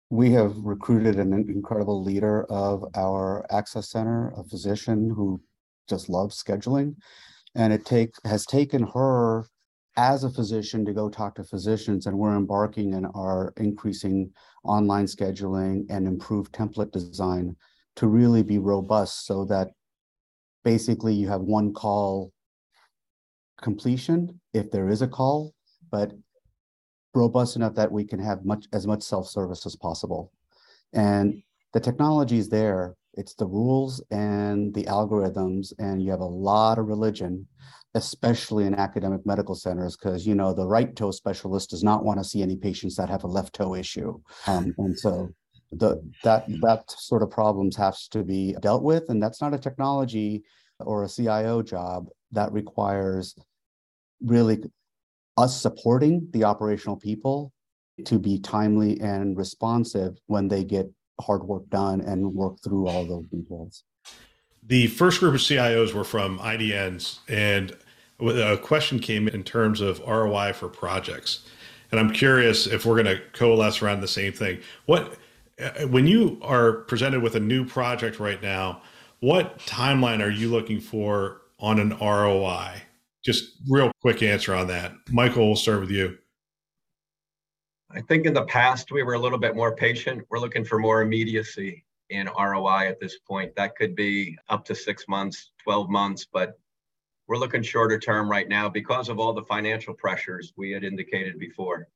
we 0.09 0.31
have 0.31 0.55
recruited 0.59 1.17
an 1.17 1.33
incredible 1.33 2.01
leader 2.01 2.45
of 2.45 2.85
our 2.95 3.45
access 3.51 3.89
center, 3.89 4.31
a 4.37 4.45
physician 4.45 5.09
who 5.09 5.41
just 5.89 6.07
loves 6.07 6.41
scheduling. 6.41 6.95
And 7.53 7.73
it 7.73 7.85
take 7.85 8.15
has 8.23 8.45
taken 8.45 8.87
her 8.93 9.45
as 9.97 10.23
a 10.23 10.29
physician 10.29 10.85
to 10.85 10.93
go 10.93 11.09
talk 11.09 11.35
to 11.35 11.43
physicians 11.43 12.05
and 12.05 12.17
we're 12.17 12.37
embarking 12.37 12.93
in 12.93 13.07
our 13.07 13.51
increasing 13.57 14.31
online 14.63 15.05
scheduling 15.05 15.85
and 15.89 16.07
improved 16.07 16.53
template 16.53 16.93
design 16.93 17.53
to 17.97 18.07
really 18.07 18.43
be 18.43 18.59
robust 18.59 19.25
so 19.25 19.45
that 19.45 19.69
basically 20.63 21.13
you 21.13 21.27
have 21.27 21.41
one 21.41 21.73
call 21.73 22.31
completion 23.61 24.39
if 24.53 24.71
there 24.71 24.89
is 24.89 25.01
a 25.01 25.07
call, 25.07 25.53
but 25.91 26.11
robust 27.13 27.55
enough 27.55 27.73
that 27.73 27.91
we 27.91 28.05
can 28.05 28.19
have 28.19 28.45
much 28.45 28.67
as 28.71 28.85
much 28.85 29.01
self-service 29.01 29.65
as 29.65 29.75
possible. 29.75 30.31
And 30.93 31.41
the 31.73 31.79
technology 31.79 32.37
is 32.37 32.49
there. 32.49 32.95
It's 33.15 33.33
the 33.33 33.47
rules 33.47 34.03
and 34.11 34.73
the 34.75 34.83
algorithms, 34.83 35.73
and 35.79 36.01
you 36.03 36.11
have 36.11 36.19
a 36.19 36.25
lot 36.25 36.77
of 36.77 36.87
religion, 36.87 37.47
especially 37.95 38.65
in 38.65 38.75
academic 38.75 39.25
medical 39.25 39.55
centers, 39.55 39.97
because 39.97 40.27
you 40.27 40.35
know 40.35 40.53
the 40.53 40.67
right 40.67 40.95
toe 40.95 41.09
specialist 41.09 41.71
does 41.71 41.83
not 41.83 42.05
want 42.05 42.19
to 42.19 42.23
see 42.23 42.43
any 42.43 42.55
patients 42.55 42.95
that 42.97 43.09
have 43.09 43.23
a 43.23 43.27
left 43.27 43.55
toe 43.55 43.73
issue. 43.73 44.19
Um, 44.45 44.75
and 44.77 44.97
so 44.97 45.29
the 45.71 46.01
that 46.23 46.45
that 46.61 46.89
sort 46.89 47.21
of 47.21 47.29
problems 47.29 47.75
has 47.75 48.07
to 48.07 48.23
be 48.23 48.55
dealt 48.61 48.83
with 48.83 49.09
and 49.09 49.21
that's 49.21 49.41
not 49.41 49.53
a 49.53 49.57
technology 49.57 50.43
or 50.79 51.03
a 51.03 51.09
CIO 51.09 51.61
job 51.61 52.07
that 52.31 52.51
requires 52.53 53.35
really 54.21 54.59
us 55.37 55.59
supporting 55.61 56.27
the 56.31 56.43
operational 56.43 56.95
people 56.95 57.51
to 58.05 58.19
be 58.19 58.39
timely 58.39 58.99
and 59.01 59.37
responsive 59.37 60.17
when 60.27 60.47
they 60.47 60.63
get 60.63 60.89
hard 61.19 61.43
work 61.43 61.67
done 61.69 62.01
and 62.01 62.33
work 62.33 62.57
through 62.63 62.87
all 62.87 63.05
those 63.05 63.25
details. 63.27 63.83
The 64.63 64.87
first 64.87 65.19
group 65.19 65.33
of 65.33 65.39
CIOs 65.39 65.93
were 65.93 66.03
from 66.03 66.39
IDNs, 66.39 67.19
and 67.27 67.75
a 68.19 68.57
question 68.57 68.99
came 68.99 69.27
in 69.27 69.43
terms 69.43 69.81
of 69.81 69.99
ROI 69.99 70.53
for 70.53 70.67
projects. 70.67 71.47
And 71.91 71.99
I'm 71.99 72.11
curious 72.11 72.67
if 72.67 72.85
we're 72.85 73.01
going 73.01 73.17
to 73.17 73.21
coalesce 73.31 73.81
around 73.81 74.01
the 74.01 74.07
same 74.07 74.33
thing. 74.33 74.59
What 74.85 75.17
Uh, 75.59 75.87
when 75.87 76.05
you 76.05 76.37
are 76.43 76.73
presented 76.83 77.21
with 77.21 77.35
a 77.35 77.39
new 77.39 77.65
project 77.65 78.19
right 78.19 78.41
now, 78.41 78.81
what 79.19 79.57
timeline 79.59 80.23
are 80.23 80.29
you 80.29 80.49
looking 80.49 80.79
for 80.79 81.41
on 81.59 81.79
an 81.79 81.97
ROI? 81.99 82.83
Just 83.25 83.57
real 83.67 83.91
quick 84.01 84.21
answer 84.21 84.53
on 84.53 84.67
that. 84.67 84.93
Michael, 85.09 85.47
we'll 85.47 85.55
start 85.55 85.79
with 85.79 85.89
you. 85.89 86.17
I 87.89 88.01
think 88.01 88.25
in 88.25 88.33
the 88.33 88.45
past 88.45 88.91
we 88.91 89.01
were 89.01 89.15
a 89.15 89.19
little 89.19 89.39
bit 89.39 89.55
more 89.55 89.75
patient. 89.75 90.23
We're 90.29 90.39
looking 90.39 90.63
for 90.63 90.77
more 90.77 91.01
immediacy 91.01 91.85
in 92.09 92.29
ROI 92.37 92.87
at 92.87 92.99
this 92.99 93.17
point. 93.19 93.55
That 93.55 93.75
could 93.75 93.95
be 93.95 94.37
up 94.49 94.63
to 94.65 94.75
six 94.75 95.07
months, 95.07 95.51
12 95.63 95.89
months, 95.89 96.27
but 96.31 96.59
we're 97.27 97.37
looking 97.37 97.63
shorter 97.63 97.97
term 97.97 98.29
right 98.29 98.47
now 98.47 98.69
because 98.69 99.09
of 99.09 99.19
all 99.19 99.33
the 99.33 99.43
financial 99.43 99.93
pressures 99.93 100.53
we 100.55 100.71
had 100.71 100.83
indicated 100.83 101.39
before. 101.39 101.87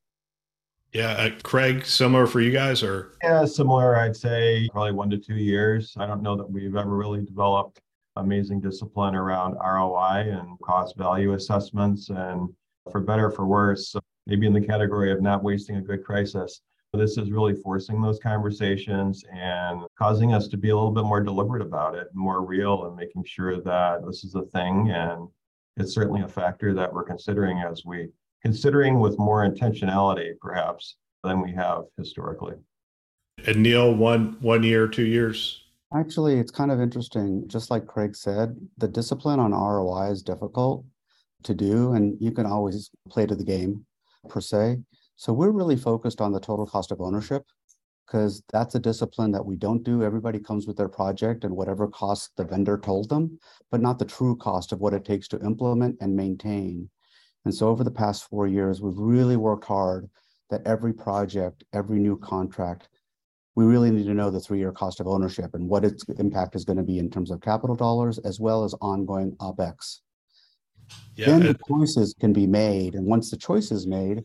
Yeah, 0.93 1.11
uh, 1.11 1.29
Craig, 1.43 1.85
similar 1.85 2.27
for 2.27 2.41
you 2.41 2.51
guys, 2.51 2.83
or 2.83 3.13
yeah, 3.23 3.45
similar. 3.45 3.95
I'd 3.95 4.15
say 4.15 4.67
probably 4.73 4.91
one 4.91 5.09
to 5.11 5.17
two 5.17 5.35
years. 5.35 5.95
I 5.97 6.05
don't 6.05 6.21
know 6.21 6.35
that 6.35 6.49
we've 6.49 6.75
ever 6.75 6.97
really 6.97 7.21
developed 7.21 7.79
amazing 8.17 8.59
discipline 8.59 9.15
around 9.15 9.53
ROI 9.53 10.29
and 10.37 10.59
cost 10.59 10.97
value 10.97 11.33
assessments, 11.33 12.09
and 12.09 12.49
for 12.91 12.99
better 12.99 13.31
for 13.31 13.45
worse, 13.45 13.95
maybe 14.27 14.47
in 14.47 14.53
the 14.53 14.59
category 14.59 15.13
of 15.13 15.21
not 15.21 15.43
wasting 15.43 15.77
a 15.77 15.81
good 15.81 16.03
crisis. 16.03 16.59
This 16.93 17.17
is 17.17 17.31
really 17.31 17.53
forcing 17.53 18.01
those 18.01 18.19
conversations 18.19 19.23
and 19.33 19.83
causing 19.97 20.33
us 20.33 20.49
to 20.49 20.57
be 20.57 20.71
a 20.71 20.75
little 20.75 20.91
bit 20.91 21.05
more 21.05 21.21
deliberate 21.21 21.61
about 21.61 21.95
it, 21.95 22.07
more 22.13 22.45
real, 22.45 22.85
and 22.87 22.97
making 22.97 23.23
sure 23.23 23.61
that 23.61 24.05
this 24.05 24.25
is 24.25 24.35
a 24.35 24.41
thing 24.41 24.91
and 24.91 25.29
it's 25.77 25.93
certainly 25.93 26.21
a 26.21 26.27
factor 26.27 26.73
that 26.73 26.93
we're 26.93 27.05
considering 27.05 27.59
as 27.59 27.85
we 27.85 28.09
considering 28.41 28.99
with 28.99 29.17
more 29.19 29.47
intentionality 29.47 30.33
perhaps 30.39 30.95
than 31.23 31.41
we 31.41 31.51
have 31.53 31.83
historically. 31.97 32.55
And 33.45 33.63
Neal, 33.63 33.93
one 33.93 34.37
one 34.41 34.63
year, 34.63 34.87
two 34.87 35.05
years. 35.05 35.63
Actually, 35.93 36.39
it's 36.39 36.51
kind 36.51 36.71
of 36.71 36.79
interesting. 36.79 37.47
Just 37.47 37.69
like 37.69 37.85
Craig 37.85 38.15
said, 38.15 38.55
the 38.77 38.87
discipline 38.87 39.39
on 39.39 39.51
ROI 39.51 40.11
is 40.11 40.23
difficult 40.23 40.85
to 41.43 41.53
do, 41.53 41.93
and 41.93 42.17
you 42.21 42.31
can 42.31 42.45
always 42.45 42.89
play 43.09 43.25
to 43.25 43.35
the 43.35 43.43
game 43.43 43.85
per 44.29 44.41
se. 44.41 44.77
So 45.15 45.33
we're 45.33 45.51
really 45.51 45.75
focused 45.75 46.21
on 46.21 46.31
the 46.31 46.39
total 46.39 46.65
cost 46.65 46.91
of 46.91 47.01
ownership 47.01 47.43
because 48.05 48.43
that's 48.51 48.75
a 48.75 48.79
discipline 48.79 49.31
that 49.31 49.45
we 49.45 49.55
don't 49.55 49.83
do. 49.83 50.03
Everybody 50.03 50.39
comes 50.39 50.67
with 50.67 50.77
their 50.77 50.89
project 50.89 51.43
and 51.43 51.55
whatever 51.55 51.87
cost 51.87 52.31
the 52.37 52.43
vendor 52.43 52.77
told 52.77 53.09
them, 53.09 53.39
but 53.69 53.81
not 53.81 53.99
the 53.99 54.05
true 54.05 54.35
cost 54.35 54.71
of 54.71 54.79
what 54.79 54.93
it 54.93 55.05
takes 55.05 55.27
to 55.29 55.39
implement 55.39 55.97
and 56.01 56.15
maintain. 56.15 56.89
And 57.45 57.53
so 57.53 57.69
over 57.69 57.83
the 57.83 57.91
past 57.91 58.29
four 58.29 58.47
years, 58.47 58.81
we've 58.81 58.97
really 58.97 59.37
worked 59.37 59.65
hard 59.65 60.09
that 60.49 60.65
every 60.65 60.93
project, 60.93 61.63
every 61.73 61.99
new 61.99 62.17
contract 62.17 62.89
we 63.55 63.65
really 63.65 63.91
need 63.91 64.05
to 64.05 64.13
know 64.13 64.29
the 64.29 64.39
three-year 64.39 64.71
cost 64.71 64.99
of 64.99 65.07
ownership 65.07 65.53
and 65.53 65.67
what 65.67 65.83
its 65.83 66.05
impact 66.17 66.55
is 66.55 66.63
going 66.63 66.77
to 66.77 66.83
be 66.83 66.99
in 66.99 67.09
terms 67.09 67.31
of 67.31 67.41
capital 67.41 67.75
dollars 67.75 68.17
as 68.19 68.39
well 68.39 68.63
as 68.63 68.73
ongoing 68.81 69.33
OpEx. 69.37 69.99
Yeah. 71.15 71.27
Then 71.27 71.43
the 71.43 71.59
choices 71.67 72.15
can 72.19 72.33
be 72.33 72.47
made, 72.47 72.95
and 72.95 73.05
once 73.05 73.29
the 73.29 73.37
choice 73.37 73.71
is 73.71 73.87
made, 73.87 74.23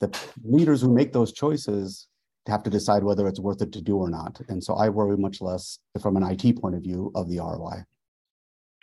the 0.00 0.16
leaders 0.42 0.80
who 0.80 0.92
make 0.92 1.12
those 1.12 1.32
choices 1.32 2.08
have 2.46 2.62
to 2.62 2.70
decide 2.70 3.04
whether 3.04 3.26
it's 3.26 3.40
worth 3.40 3.60
it 3.60 3.72
to 3.72 3.82
do 3.82 3.96
or 3.96 4.08
not. 4.08 4.40
And 4.48 4.62
so 4.62 4.74
I 4.74 4.88
worry 4.88 5.16
much 5.16 5.40
less 5.42 5.78
from 6.00 6.16
an 6.16 6.22
IT 6.22 6.60
point 6.60 6.74
of 6.74 6.82
view 6.82 7.12
of 7.14 7.28
the 7.28 7.38
ROI. 7.38 7.84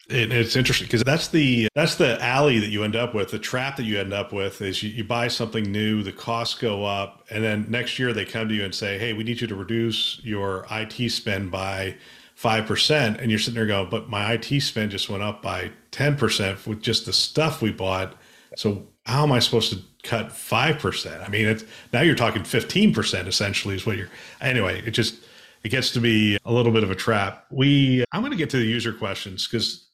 It, 0.07 0.31
it's 0.31 0.55
interesting 0.55 0.85
because 0.85 1.03
that's 1.03 1.29
the 1.29 1.67
that's 1.73 1.95
the 1.95 2.21
alley 2.23 2.59
that 2.59 2.67
you 2.67 2.83
end 2.83 2.95
up 2.95 3.15
with. 3.15 3.31
The 3.31 3.39
trap 3.39 3.77
that 3.77 3.83
you 3.83 3.99
end 3.99 4.13
up 4.13 4.31
with 4.31 4.61
is 4.61 4.83
you, 4.83 4.89
you 4.89 5.03
buy 5.03 5.27
something 5.27 5.63
new, 5.63 6.03
the 6.03 6.11
costs 6.11 6.55
go 6.59 6.85
up, 6.85 7.25
and 7.31 7.43
then 7.43 7.65
next 7.69 7.97
year 7.97 8.13
they 8.13 8.25
come 8.25 8.47
to 8.47 8.53
you 8.53 8.63
and 8.63 8.73
say, 8.73 8.99
"Hey, 8.99 9.13
we 9.13 9.23
need 9.23 9.41
you 9.41 9.47
to 9.47 9.55
reduce 9.55 10.21
your 10.23 10.65
IT 10.69 11.09
spend 11.09 11.49
by 11.49 11.95
five 12.35 12.67
percent," 12.67 13.19
and 13.19 13.31
you're 13.31 13.39
sitting 13.39 13.55
there 13.55 13.65
going, 13.65 13.89
"But 13.89 14.07
my 14.09 14.33
IT 14.33 14.61
spend 14.61 14.91
just 14.91 15.09
went 15.09 15.23
up 15.23 15.41
by 15.41 15.71
ten 15.89 16.15
percent 16.15 16.67
with 16.67 16.81
just 16.81 17.07
the 17.07 17.13
stuff 17.13 17.61
we 17.61 17.71
bought. 17.71 18.15
So 18.55 18.87
how 19.07 19.23
am 19.23 19.31
I 19.31 19.39
supposed 19.39 19.71
to 19.73 19.79
cut 20.03 20.31
five 20.31 20.77
percent? 20.77 21.23
I 21.23 21.29
mean, 21.29 21.47
it's 21.47 21.63
now 21.93 22.01
you're 22.01 22.15
talking 22.15 22.43
fifteen 22.43 22.93
percent 22.93 23.27
essentially 23.27 23.73
is 23.73 23.87
what 23.87 23.97
you're. 23.97 24.09
Anyway, 24.39 24.83
it 24.85 24.91
just 24.91 25.15
it 25.63 25.69
gets 25.69 25.89
to 25.91 25.99
be 25.99 26.37
a 26.45 26.53
little 26.53 26.71
bit 26.71 26.83
of 26.83 26.91
a 26.91 26.95
trap. 26.95 27.47
We 27.49 28.05
I'm 28.11 28.21
going 28.21 28.31
to 28.31 28.37
get 28.37 28.51
to 28.51 28.57
the 28.57 28.65
user 28.65 28.93
questions 28.93 29.47
because 29.47 29.84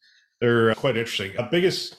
they're 0.41 0.71
uh, 0.71 0.75
quite 0.75 0.97
interesting. 0.97 1.31
A 1.37 1.43
biggest 1.43 1.95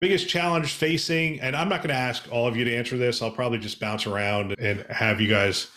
biggest 0.00 0.28
challenge 0.28 0.72
facing, 0.72 1.40
and 1.40 1.54
I'm 1.54 1.68
not 1.68 1.82
going 1.82 1.94
to 1.94 2.00
ask 2.00 2.30
all 2.32 2.46
of 2.46 2.56
you 2.56 2.64
to 2.64 2.74
answer 2.74 2.96
this. 2.96 3.22
I'll 3.22 3.30
probably 3.30 3.58
just 3.58 3.80
bounce 3.80 4.06
around 4.06 4.54
and 4.58 4.84
have 4.90 5.20
you 5.20 5.28
guys 5.28 5.68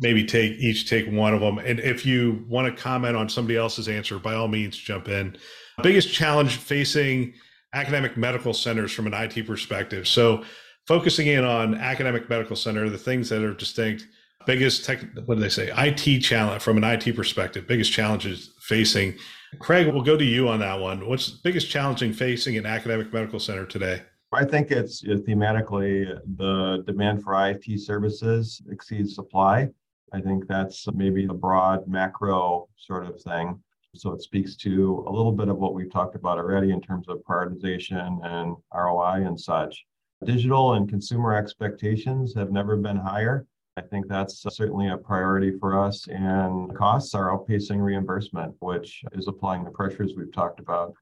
maybe 0.00 0.24
take 0.24 0.52
each 0.58 0.88
take 0.88 1.10
one 1.10 1.32
of 1.32 1.40
them. 1.40 1.58
And 1.58 1.80
if 1.80 2.04
you 2.04 2.44
want 2.48 2.74
to 2.74 2.82
comment 2.82 3.16
on 3.16 3.28
somebody 3.28 3.56
else's 3.56 3.88
answer, 3.88 4.18
by 4.18 4.34
all 4.34 4.48
means, 4.48 4.76
jump 4.76 5.08
in. 5.08 5.36
Biggest 5.82 6.12
challenge 6.12 6.56
facing 6.56 7.32
academic 7.72 8.16
medical 8.16 8.52
centers 8.52 8.92
from 8.92 9.06
an 9.06 9.14
IT 9.14 9.46
perspective. 9.46 10.06
So 10.08 10.44
focusing 10.86 11.28
in 11.28 11.44
on 11.44 11.74
academic 11.74 12.28
medical 12.28 12.56
center, 12.56 12.90
the 12.90 12.98
things 12.98 13.28
that 13.30 13.42
are 13.42 13.54
distinct. 13.54 14.06
Biggest 14.46 14.84
tech, 14.84 15.00
what 15.26 15.36
do 15.36 15.40
they 15.40 15.48
say? 15.48 15.70
IT 15.76 16.20
challenge 16.20 16.62
from 16.62 16.82
an 16.82 16.84
IT 16.84 17.14
perspective. 17.14 17.66
Biggest 17.66 17.92
challenges 17.92 18.54
facing 18.60 19.14
Craig, 19.58 19.86
we'll 19.86 20.02
go 20.02 20.16
to 20.16 20.24
you 20.24 20.48
on 20.48 20.60
that 20.60 20.78
one. 20.78 21.08
What's 21.08 21.32
the 21.32 21.38
biggest 21.42 21.70
challenging 21.70 22.12
facing 22.12 22.56
an 22.56 22.66
academic 22.66 23.12
medical 23.12 23.40
center 23.40 23.64
today? 23.64 24.02
I 24.32 24.44
think 24.44 24.70
it's 24.70 25.02
thematically 25.02 26.18
the 26.36 26.82
demand 26.86 27.22
for 27.22 27.34
IT 27.48 27.80
services 27.80 28.60
exceeds 28.70 29.14
supply. 29.14 29.68
I 30.12 30.20
think 30.20 30.46
that's 30.46 30.86
maybe 30.92 31.24
a 31.24 31.34
broad 31.34 31.88
macro 31.88 32.68
sort 32.76 33.06
of 33.06 33.20
thing. 33.20 33.62
So 33.94 34.12
it 34.12 34.20
speaks 34.20 34.54
to 34.56 35.04
a 35.08 35.10
little 35.10 35.32
bit 35.32 35.48
of 35.48 35.56
what 35.56 35.72
we've 35.72 35.90
talked 35.90 36.14
about 36.14 36.36
already 36.36 36.70
in 36.72 36.80
terms 36.80 37.08
of 37.08 37.22
prioritization 37.28 38.24
and 38.24 38.54
ROI 38.74 39.26
and 39.26 39.40
such. 39.40 39.86
Digital 40.24 40.74
and 40.74 40.88
consumer 40.88 41.34
expectations 41.34 42.34
have 42.34 42.52
never 42.52 42.76
been 42.76 42.96
higher. 42.96 43.46
I 43.78 43.82
think 43.82 44.08
that's 44.08 44.42
certainly 44.42 44.88
a 44.88 44.96
priority 44.96 45.56
for 45.56 45.78
us, 45.78 46.08
and 46.08 46.74
costs 46.76 47.14
are 47.14 47.30
outpacing 47.30 47.80
reimbursement, 47.80 48.56
which 48.58 49.04
is 49.12 49.28
applying 49.28 49.62
the 49.62 49.70
pressures 49.70 50.14
we've 50.16 50.32
talked 50.32 50.58
about 50.58 50.94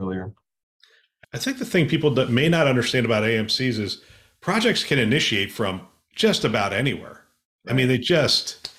earlier. 0.00 0.32
I 1.32 1.38
think 1.38 1.58
the 1.58 1.64
thing 1.64 1.88
people 1.88 2.10
that 2.14 2.30
may 2.30 2.48
not 2.48 2.66
understand 2.66 3.06
about 3.06 3.22
AMCs 3.22 3.78
is 3.78 4.02
projects 4.40 4.82
can 4.82 4.98
initiate 4.98 5.52
from 5.52 5.82
just 6.12 6.44
about 6.44 6.72
anywhere. 6.72 7.22
I 7.68 7.72
mean, 7.72 7.86
they 7.86 7.98
just, 7.98 8.72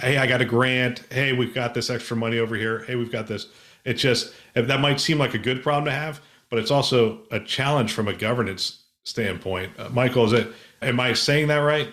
hey, 0.00 0.16
I 0.16 0.26
got 0.26 0.40
a 0.40 0.46
grant. 0.46 1.02
Hey, 1.10 1.34
we've 1.34 1.54
got 1.54 1.74
this 1.74 1.90
extra 1.90 2.16
money 2.16 2.38
over 2.38 2.56
here. 2.56 2.82
Hey, 2.84 2.96
we've 2.96 3.12
got 3.12 3.26
this. 3.26 3.48
It 3.84 3.94
just, 3.94 4.32
that 4.54 4.80
might 4.80 5.00
seem 5.00 5.18
like 5.18 5.34
a 5.34 5.38
good 5.38 5.62
problem 5.62 5.84
to 5.84 5.90
have, 5.90 6.22
but 6.48 6.58
it's 6.58 6.70
also 6.70 7.26
a 7.30 7.40
challenge 7.40 7.92
from 7.92 8.08
a 8.08 8.14
governance 8.14 8.84
standpoint. 9.04 9.72
Uh, 9.78 9.90
Michael, 9.90 10.24
is 10.24 10.32
it, 10.32 10.50
am 10.80 10.98
I 10.98 11.12
saying 11.12 11.48
that 11.48 11.58
right? 11.58 11.88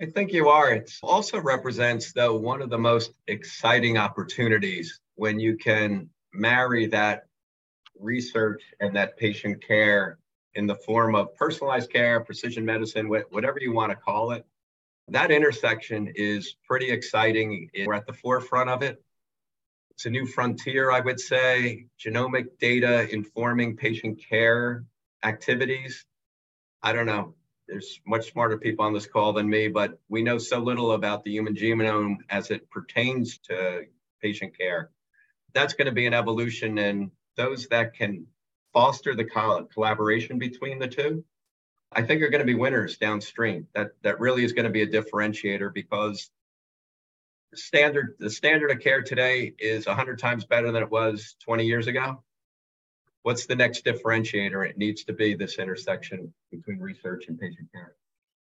I 0.00 0.06
think 0.06 0.32
you 0.32 0.48
are. 0.48 0.72
It 0.72 0.92
also 1.02 1.40
represents, 1.40 2.12
though, 2.12 2.36
one 2.36 2.60
of 2.62 2.70
the 2.70 2.78
most 2.78 3.12
exciting 3.28 3.96
opportunities 3.96 5.00
when 5.14 5.38
you 5.38 5.56
can 5.56 6.10
marry 6.32 6.86
that 6.86 7.26
research 8.00 8.62
and 8.80 8.96
that 8.96 9.16
patient 9.16 9.64
care 9.64 10.18
in 10.54 10.66
the 10.66 10.74
form 10.74 11.14
of 11.14 11.34
personalized 11.36 11.92
care, 11.92 12.20
precision 12.20 12.64
medicine, 12.64 13.08
whatever 13.08 13.58
you 13.60 13.72
want 13.72 13.90
to 13.90 13.96
call 13.96 14.32
it. 14.32 14.44
That 15.08 15.30
intersection 15.30 16.12
is 16.16 16.56
pretty 16.66 16.90
exciting. 16.90 17.70
We're 17.86 17.94
at 17.94 18.06
the 18.06 18.12
forefront 18.12 18.70
of 18.70 18.82
it. 18.82 19.00
It's 19.90 20.06
a 20.06 20.10
new 20.10 20.26
frontier, 20.26 20.90
I 20.90 21.00
would 21.00 21.20
say. 21.20 21.86
Genomic 22.04 22.58
data 22.58 23.08
informing 23.12 23.76
patient 23.76 24.20
care 24.28 24.84
activities. 25.22 26.04
I 26.82 26.92
don't 26.92 27.06
know 27.06 27.34
there's 27.68 28.00
much 28.06 28.30
smarter 28.30 28.58
people 28.58 28.84
on 28.84 28.92
this 28.92 29.06
call 29.06 29.32
than 29.32 29.48
me, 29.48 29.68
but 29.68 29.98
we 30.08 30.22
know 30.22 30.38
so 30.38 30.58
little 30.58 30.92
about 30.92 31.24
the 31.24 31.30
human 31.32 31.54
genome 31.54 32.16
as 32.28 32.50
it 32.50 32.70
pertains 32.70 33.38
to 33.38 33.84
patient 34.22 34.56
care. 34.56 34.90
That's 35.54 35.74
going 35.74 35.86
to 35.86 35.92
be 35.92 36.06
an 36.06 36.14
evolution, 36.14 36.78
and 36.78 37.10
those 37.36 37.68
that 37.68 37.94
can 37.94 38.26
foster 38.72 39.14
the 39.14 39.24
collaboration 39.24 40.38
between 40.38 40.78
the 40.78 40.88
two, 40.88 41.24
I 41.92 42.02
think 42.02 42.22
are 42.22 42.28
going 42.28 42.40
to 42.40 42.46
be 42.46 42.54
winners 42.54 42.98
downstream. 42.98 43.68
That 43.74 43.92
that 44.02 44.20
really 44.20 44.44
is 44.44 44.52
going 44.52 44.64
to 44.64 44.70
be 44.70 44.82
a 44.82 44.86
differentiator 44.86 45.72
because 45.72 46.30
standard 47.54 48.16
the 48.18 48.30
standard 48.30 48.72
of 48.72 48.80
care 48.80 49.02
today 49.02 49.54
is 49.58 49.86
100 49.86 50.18
times 50.18 50.44
better 50.44 50.72
than 50.72 50.82
it 50.82 50.90
was 50.90 51.36
20 51.44 51.64
years 51.64 51.86
ago 51.86 52.20
what's 53.24 53.46
the 53.46 53.56
next 53.56 53.84
differentiator? 53.84 54.68
It 54.68 54.78
needs 54.78 55.02
to 55.04 55.12
be 55.12 55.34
this 55.34 55.58
intersection 55.58 56.32
between 56.52 56.78
research 56.78 57.24
and 57.28 57.38
patient 57.38 57.68
care. 57.72 57.96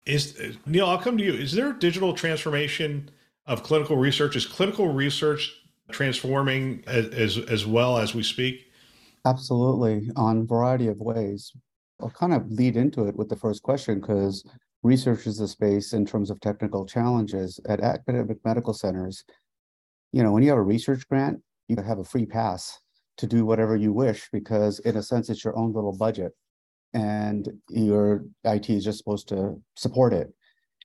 Is 0.05 0.57
Neal, 0.65 0.87
I'll 0.87 0.97
come 0.97 1.17
to 1.17 1.23
you. 1.23 1.33
Is 1.33 1.51
there 1.51 1.73
digital 1.73 2.13
transformation 2.13 3.11
of 3.45 3.61
clinical 3.61 3.97
research? 3.97 4.35
Is 4.35 4.45
clinical 4.45 4.91
research 4.91 5.53
transforming 5.91 6.83
as, 6.87 7.07
as, 7.07 7.37
as 7.37 7.65
well 7.67 7.97
as 7.97 8.15
we 8.15 8.23
speak? 8.23 8.71
Absolutely, 9.25 10.09
on 10.15 10.39
a 10.39 10.43
variety 10.45 10.87
of 10.87 10.97
ways. 10.99 11.51
I'll 12.01 12.09
kind 12.09 12.33
of 12.33 12.49
lead 12.49 12.77
into 12.77 13.05
it 13.07 13.15
with 13.17 13.27
the 13.27 13.35
first 13.35 13.61
question 13.61 13.99
because 13.99 14.49
research 14.81 15.27
is 15.27 15.37
the 15.37 15.47
space 15.47 15.91
in 15.91 16.05
terms 16.05 16.29
of 16.29 16.39
technical 16.39 16.85
challenges 16.85 17.59
at 17.67 17.81
academic 17.81 18.37
medical 18.45 18.73
centers. 18.73 19.25
You 20.13 20.23
know, 20.23 20.31
when 20.31 20.41
you 20.41 20.49
have 20.49 20.57
a 20.57 20.63
research 20.63 21.05
grant, 21.09 21.41
you 21.67 21.75
have 21.75 21.99
a 21.99 22.05
free 22.05 22.25
pass 22.25 22.79
to 23.19 23.27
do 23.27 23.45
whatever 23.45 23.75
you 23.75 23.91
wish 23.91 24.29
because 24.31 24.79
in 24.79 24.95
a 24.95 25.03
sense 25.03 25.29
it's 25.29 25.43
your 25.43 25.57
own 25.57 25.73
little 25.73 25.95
budget 25.95 26.31
and 26.93 27.49
your 27.69 28.23
IT 28.45 28.69
is 28.69 28.85
just 28.85 28.97
supposed 28.97 29.27
to 29.27 29.61
support 29.75 30.13
it. 30.13 30.33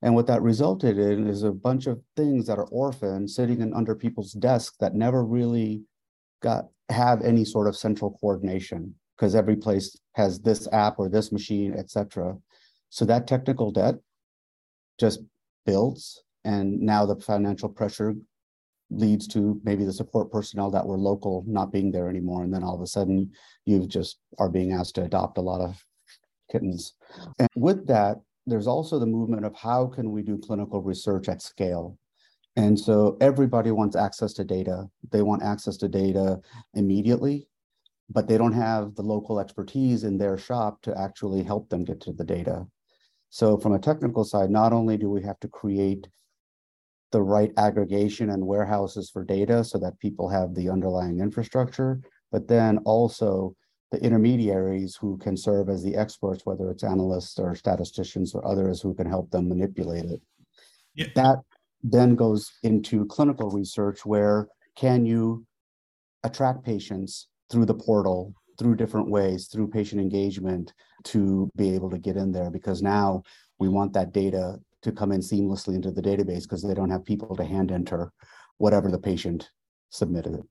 And 0.03 0.17
what 0.17 0.27
that 0.27 0.43
resulted 0.43 0.99
in 0.99 1.29
is 1.29 1.45
a 1.45 1.53
bunch 1.53 1.87
of 1.87 2.03
things 2.17 2.47
that 2.49 2.59
are 2.59 2.67
orphaned 2.67 3.31
sitting 3.31 3.61
in 3.61 3.73
under 3.73 3.95
people's 3.95 4.33
desks 4.33 4.77
that 4.81 4.95
never 4.95 5.25
really 5.25 5.85
got 6.43 6.67
have 6.91 7.23
any 7.23 7.45
sort 7.45 7.69
of 7.69 7.77
central 7.77 8.19
coordination 8.21 8.95
because 9.17 9.37
every 9.37 9.57
place 9.57 9.97
has 10.15 10.41
this 10.41 10.69
app 10.73 10.99
or 10.99 11.09
this 11.09 11.31
machine, 11.31 11.73
etc. 11.73 12.37
So 12.91 13.05
that 13.05 13.29
technical 13.29 13.71
debt 13.71 13.95
just 14.99 15.21
builds 15.65 16.25
and 16.45 16.81
now 16.81 17.07
the 17.07 17.17
financial 17.17 17.69
pressure 17.69 18.15
leads 18.99 19.27
to 19.29 19.61
maybe 19.65 19.85
the 19.85 19.93
support 19.93 20.31
personnel 20.31 20.71
that 20.71 20.87
were 20.87 20.99
local 20.99 21.45
not 21.47 21.73
being 21.73 21.91
there 21.93 22.09
anymore. 22.09 22.43
And 22.45 22.53
then 22.53 22.63
all 22.63 22.75
of 22.75 22.81
a 22.81 22.87
sudden 22.87 23.33
you 23.67 23.87
just 23.87 24.19
are 24.39 24.49
being 24.49 24.73
asked 24.73 24.95
to 24.95 25.05
adopt 25.05 25.39
a 25.39 25.43
lot 25.43 25.61
of 25.61 25.85
kittens. 26.51 26.95
And 27.39 27.49
with 27.57 27.87
that, 27.89 28.21
there's 28.47 28.67
also 28.67 28.99
the 28.99 29.07
movement 29.07 29.45
of 29.45 29.55
how 29.57 29.87
can 29.87 30.13
we 30.13 30.23
do 30.23 30.39
clinical 30.39 30.83
research 30.83 31.29
at 31.29 31.43
scale? 31.43 31.99
And 32.57 32.79
so 32.79 33.17
everybody 33.21 33.71
wants 33.71 33.97
access 33.97 34.33
to 34.35 34.45
data. 34.45 34.89
They 35.11 35.23
want 35.23 35.43
access 35.43 35.77
to 35.79 35.89
data 35.89 36.41
immediately. 36.75 37.49
but 38.11 38.29
they 38.29 38.37
don't 38.39 38.53
have 38.53 38.95
the 38.95 39.03
local 39.03 39.41
expertise 39.41 40.05
in 40.05 40.19
their 40.19 40.37
shop 40.37 40.83
to 40.83 40.99
actually 40.99 41.43
help 41.43 41.69
them 41.69 41.85
get 41.85 42.01
to 42.03 42.13
the 42.13 42.25
data. 42.25 42.67
So 43.31 43.57
from 43.59 43.73
a 43.73 43.79
technical 43.79 44.25
side, 44.25 44.51
not 44.51 44.73
only 44.73 44.97
do 44.97 45.11
we 45.11 45.23
have 45.23 45.41
to 45.41 45.49
create 45.49 46.07
the 47.15 47.23
right 47.23 47.53
aggregation 47.59 48.31
and 48.31 48.45
warehouses 48.45 49.09
for 49.09 49.23
data 49.23 49.63
so 49.63 49.79
that 49.79 50.01
people 50.01 50.29
have 50.29 50.53
the 50.53 50.69
underlying 50.69 51.21
infrastructure, 51.21 52.01
but 52.33 52.49
then 52.49 52.79
also 52.79 53.55
the 53.93 54.03
intermediaries 54.03 54.97
who 54.97 55.17
can 55.19 55.37
serve 55.37 55.69
as 55.69 55.81
the 55.85 55.95
experts, 55.95 56.45
whether 56.45 56.69
it's 56.73 56.83
analysts 56.83 57.39
or 57.39 57.55
statisticians 57.55 58.35
or 58.35 58.45
others 58.45 58.81
who 58.83 58.93
can 58.95 59.07
help 59.07 59.31
them 59.31 59.49
manipulate 59.49 60.07
it. 60.07 60.21
Yeah. 60.97 61.07
That 61.15 61.39
then 61.85 62.17
goes 62.17 62.51
into 62.65 63.07
clinical 63.07 63.49
research 63.49 64.05
where 64.05 64.49
can 64.75 65.07
you 65.07 65.47
attract 66.25 66.65
patients 66.65 67.29
through 67.49 67.67
the 67.67 67.75
portal, 67.75 68.35
through 68.59 68.75
different 68.75 69.09
ways, 69.09 69.47
through 69.47 69.69
patient 69.69 70.01
engagement 70.01 70.73
to 71.05 71.49
be 71.55 71.77
able 71.77 71.91
to 71.91 71.99
get 71.99 72.17
in 72.17 72.33
there 72.33 72.51
because 72.51 72.83
now 72.83 73.23
we 73.61 73.69
want 73.69 73.93
that 73.93 74.13
data 74.13 74.59
to 74.85 74.93
come 74.93 75.13
in 75.13 75.21
seamlessly 75.21 75.75
into 75.75 75.91
the 75.91 76.03
database 76.03 76.43
because 76.43 76.63
they 76.63 76.75
don't 76.75 76.91
have 76.91 77.05
people 77.05 77.35
to 77.37 77.45
hand 77.45 77.73
enter 77.73 78.13
whatever 78.59 78.91
the 78.91 78.99
patient 78.99 79.51
submitted. 79.91 80.43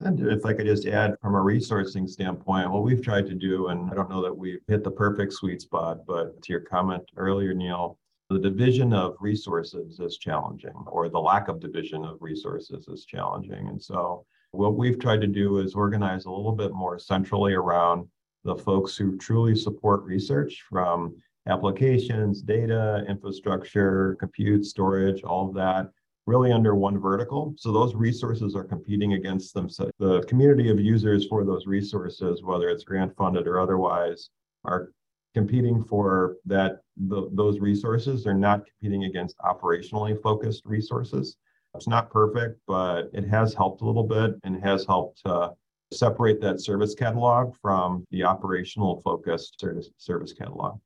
And 0.00 0.20
if 0.26 0.44
I 0.44 0.52
could 0.52 0.66
just 0.66 0.86
add 0.86 1.14
from 1.20 1.34
a 1.34 1.40
resourcing 1.40 2.08
standpoint, 2.08 2.70
what 2.70 2.82
we've 2.82 3.02
tried 3.02 3.26
to 3.26 3.34
do, 3.34 3.68
and 3.68 3.90
I 3.90 3.94
don't 3.94 4.10
know 4.10 4.22
that 4.22 4.36
we've 4.36 4.60
hit 4.66 4.82
the 4.82 4.90
perfect 4.90 5.32
sweet 5.32 5.62
spot, 5.62 5.98
but 6.06 6.42
to 6.42 6.52
your 6.52 6.60
comment 6.60 7.02
earlier, 7.16 7.54
Neal, 7.54 7.98
the 8.28 8.38
division 8.38 8.92
of 8.92 9.16
resources 9.20 10.00
is 10.00 10.18
challenging, 10.18 10.74
or 10.86 11.08
the 11.08 11.20
lack 11.20 11.48
of 11.48 11.60
division 11.60 12.04
of 12.04 12.18
resources 12.20 12.88
is 12.88 13.04
challenging. 13.04 13.68
And 13.68 13.80
so 13.80 14.26
what 14.50 14.76
we've 14.76 14.98
tried 14.98 15.20
to 15.20 15.26
do 15.26 15.58
is 15.58 15.74
organize 15.74 16.24
a 16.24 16.30
little 16.30 16.52
bit 16.52 16.72
more 16.72 16.98
centrally 16.98 17.54
around 17.54 18.08
the 18.44 18.56
folks 18.56 18.96
who 18.96 19.16
truly 19.16 19.54
support 19.54 20.02
research 20.02 20.64
from 20.68 21.14
applications, 21.46 22.40
data, 22.42 23.04
infrastructure, 23.08 24.16
compute, 24.18 24.64
storage, 24.64 25.22
all 25.22 25.48
of 25.48 25.54
that, 25.54 25.90
really 26.26 26.52
under 26.52 26.74
one 26.74 26.98
vertical. 26.98 27.54
So 27.56 27.70
those 27.70 27.94
resources 27.94 28.54
are 28.56 28.64
competing 28.64 29.12
against 29.12 29.52
them. 29.52 29.68
So 29.68 29.90
the 29.98 30.22
community 30.22 30.70
of 30.70 30.80
users 30.80 31.26
for 31.26 31.44
those 31.44 31.66
resources, 31.66 32.42
whether 32.42 32.68
it's 32.68 32.84
grant 32.84 33.14
funded 33.16 33.46
or 33.46 33.60
otherwise, 33.60 34.30
are 34.64 34.90
competing 35.34 35.84
for 35.84 36.36
that 36.46 36.80
the, 36.96 37.28
those 37.32 37.58
resources. 37.58 38.24
They're 38.24 38.34
not 38.34 38.62
competing 38.66 39.04
against 39.04 39.36
operationally 39.38 40.20
focused 40.22 40.62
resources. 40.64 41.36
It's 41.74 41.88
not 41.88 42.10
perfect, 42.10 42.60
but 42.68 43.10
it 43.12 43.28
has 43.28 43.52
helped 43.52 43.82
a 43.82 43.84
little 43.84 44.04
bit 44.04 44.36
and 44.44 44.62
has 44.62 44.86
helped 44.86 45.22
to 45.26 45.52
separate 45.92 46.40
that 46.40 46.60
service 46.60 46.94
catalog 46.94 47.54
from 47.60 48.06
the 48.10 48.22
operational 48.22 49.00
focused 49.02 49.60
service, 49.60 49.90
service 49.98 50.32
catalog. 50.32 50.78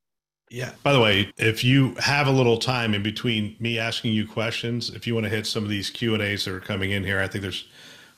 Yeah. 0.49 0.71
By 0.81 0.93
the 0.93 0.99
way, 0.99 1.31
if 1.37 1.63
you 1.63 1.93
have 1.99 2.27
a 2.27 2.31
little 2.31 2.57
time 2.57 2.93
in 2.93 3.03
between 3.03 3.55
me 3.59 3.77
asking 3.77 4.13
you 4.13 4.27
questions, 4.27 4.89
if 4.89 5.05
you 5.05 5.13
want 5.13 5.25
to 5.25 5.29
hit 5.29 5.45
some 5.45 5.63
of 5.63 5.69
these 5.69 5.89
Q 5.89 6.15
and 6.15 6.23
A's 6.23 6.45
that 6.45 6.53
are 6.53 6.59
coming 6.59 6.91
in 6.91 7.03
here, 7.03 7.19
I 7.19 7.27
think 7.27 7.43
there's 7.43 7.67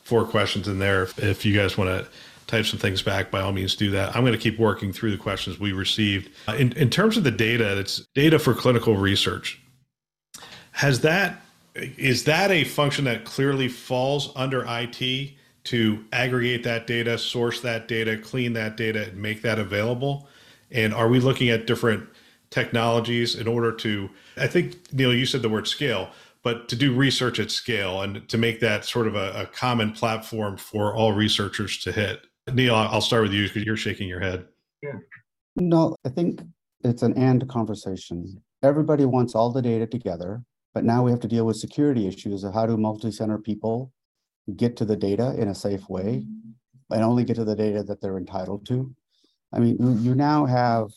four 0.03 0.25
questions 0.25 0.67
in 0.67 0.79
there. 0.79 1.09
If 1.17 1.45
you 1.45 1.53
guys 1.55 1.77
want 1.77 1.89
to 1.89 2.07
type 2.47 2.65
some 2.65 2.79
things 2.79 3.01
back, 3.01 3.31
by 3.31 3.41
all 3.41 3.51
means 3.51 3.75
do 3.75 3.91
that. 3.91 4.15
I'm 4.15 4.23
going 4.23 4.33
to 4.33 4.39
keep 4.39 4.59
working 4.59 4.93
through 4.93 5.11
the 5.11 5.17
questions 5.17 5.59
we 5.59 5.73
received. 5.73 6.29
In, 6.57 6.71
in 6.73 6.89
terms 6.89 7.17
of 7.17 7.23
the 7.23 7.31
data, 7.31 7.77
it's 7.77 8.05
data 8.15 8.39
for 8.39 8.53
clinical 8.53 8.95
research. 8.95 9.61
Has 10.71 11.01
that 11.01 11.41
is 11.75 12.25
that 12.25 12.51
a 12.51 12.65
function 12.65 13.05
that 13.05 13.23
clearly 13.23 13.69
falls 13.69 14.33
under 14.35 14.65
IT 14.67 15.31
to 15.63 16.03
aggregate 16.11 16.63
that 16.63 16.87
data, 16.87 17.17
source 17.17 17.61
that 17.61 17.87
data, 17.87 18.17
clean 18.17 18.53
that 18.53 18.75
data, 18.75 19.07
and 19.07 19.17
make 19.17 19.41
that 19.41 19.59
available? 19.59 20.27
And 20.71 20.93
are 20.93 21.07
we 21.07 21.19
looking 21.19 21.49
at 21.49 21.67
different 21.67 22.07
technologies 22.51 23.35
in 23.35 23.47
order 23.47 23.71
to, 23.71 24.09
I 24.37 24.47
think, 24.47 24.77
Neal, 24.93 25.13
you 25.13 25.25
said 25.25 25.41
the 25.41 25.49
word 25.49 25.67
scale, 25.67 26.11
but 26.43 26.69
to 26.69 26.75
do 26.75 26.93
research 26.93 27.39
at 27.39 27.49
scale 27.49 28.01
and 28.01 28.27
to 28.29 28.37
make 28.37 28.59
that 28.59 28.85
sort 28.85 29.07
of 29.07 29.15
a, 29.15 29.31
a 29.41 29.45
common 29.47 29.91
platform 29.91 30.57
for 30.57 30.93
all 30.93 31.13
researchers 31.13 31.77
to 31.79 31.91
hit? 31.91 32.21
Neal, 32.53 32.75
I'll 32.75 33.01
start 33.01 33.23
with 33.23 33.33
you 33.33 33.47
because 33.47 33.63
you're 33.63 33.77
shaking 33.77 34.07
your 34.07 34.19
head. 34.19 34.45
Yeah. 34.83 34.99
No, 35.55 35.95
I 36.05 36.09
think 36.09 36.41
it's 36.83 37.03
an 37.03 37.13
and 37.13 37.47
conversation. 37.47 38.41
Everybody 38.63 39.05
wants 39.05 39.33
all 39.33 39.51
the 39.51 39.61
data 39.61 39.87
together, 39.87 40.43
but 40.73 40.83
now 40.83 41.03
we 41.03 41.11
have 41.11 41.19
to 41.21 41.27
deal 41.27 41.45
with 41.45 41.57
security 41.57 42.07
issues 42.07 42.43
of 42.43 42.53
how 42.53 42.65
do 42.65 42.77
multi-center 42.77 43.37
people 43.37 43.91
get 44.55 44.75
to 44.77 44.85
the 44.85 44.95
data 44.95 45.35
in 45.37 45.49
a 45.49 45.55
safe 45.55 45.87
way 45.87 46.25
and 46.89 47.03
only 47.03 47.23
get 47.23 47.35
to 47.35 47.45
the 47.45 47.55
data 47.55 47.83
that 47.83 48.01
they're 48.01 48.17
entitled 48.17 48.65
to. 48.65 48.93
I 49.53 49.59
mean, 49.59 49.77
you 50.01 50.15
now 50.15 50.45
have 50.45 50.91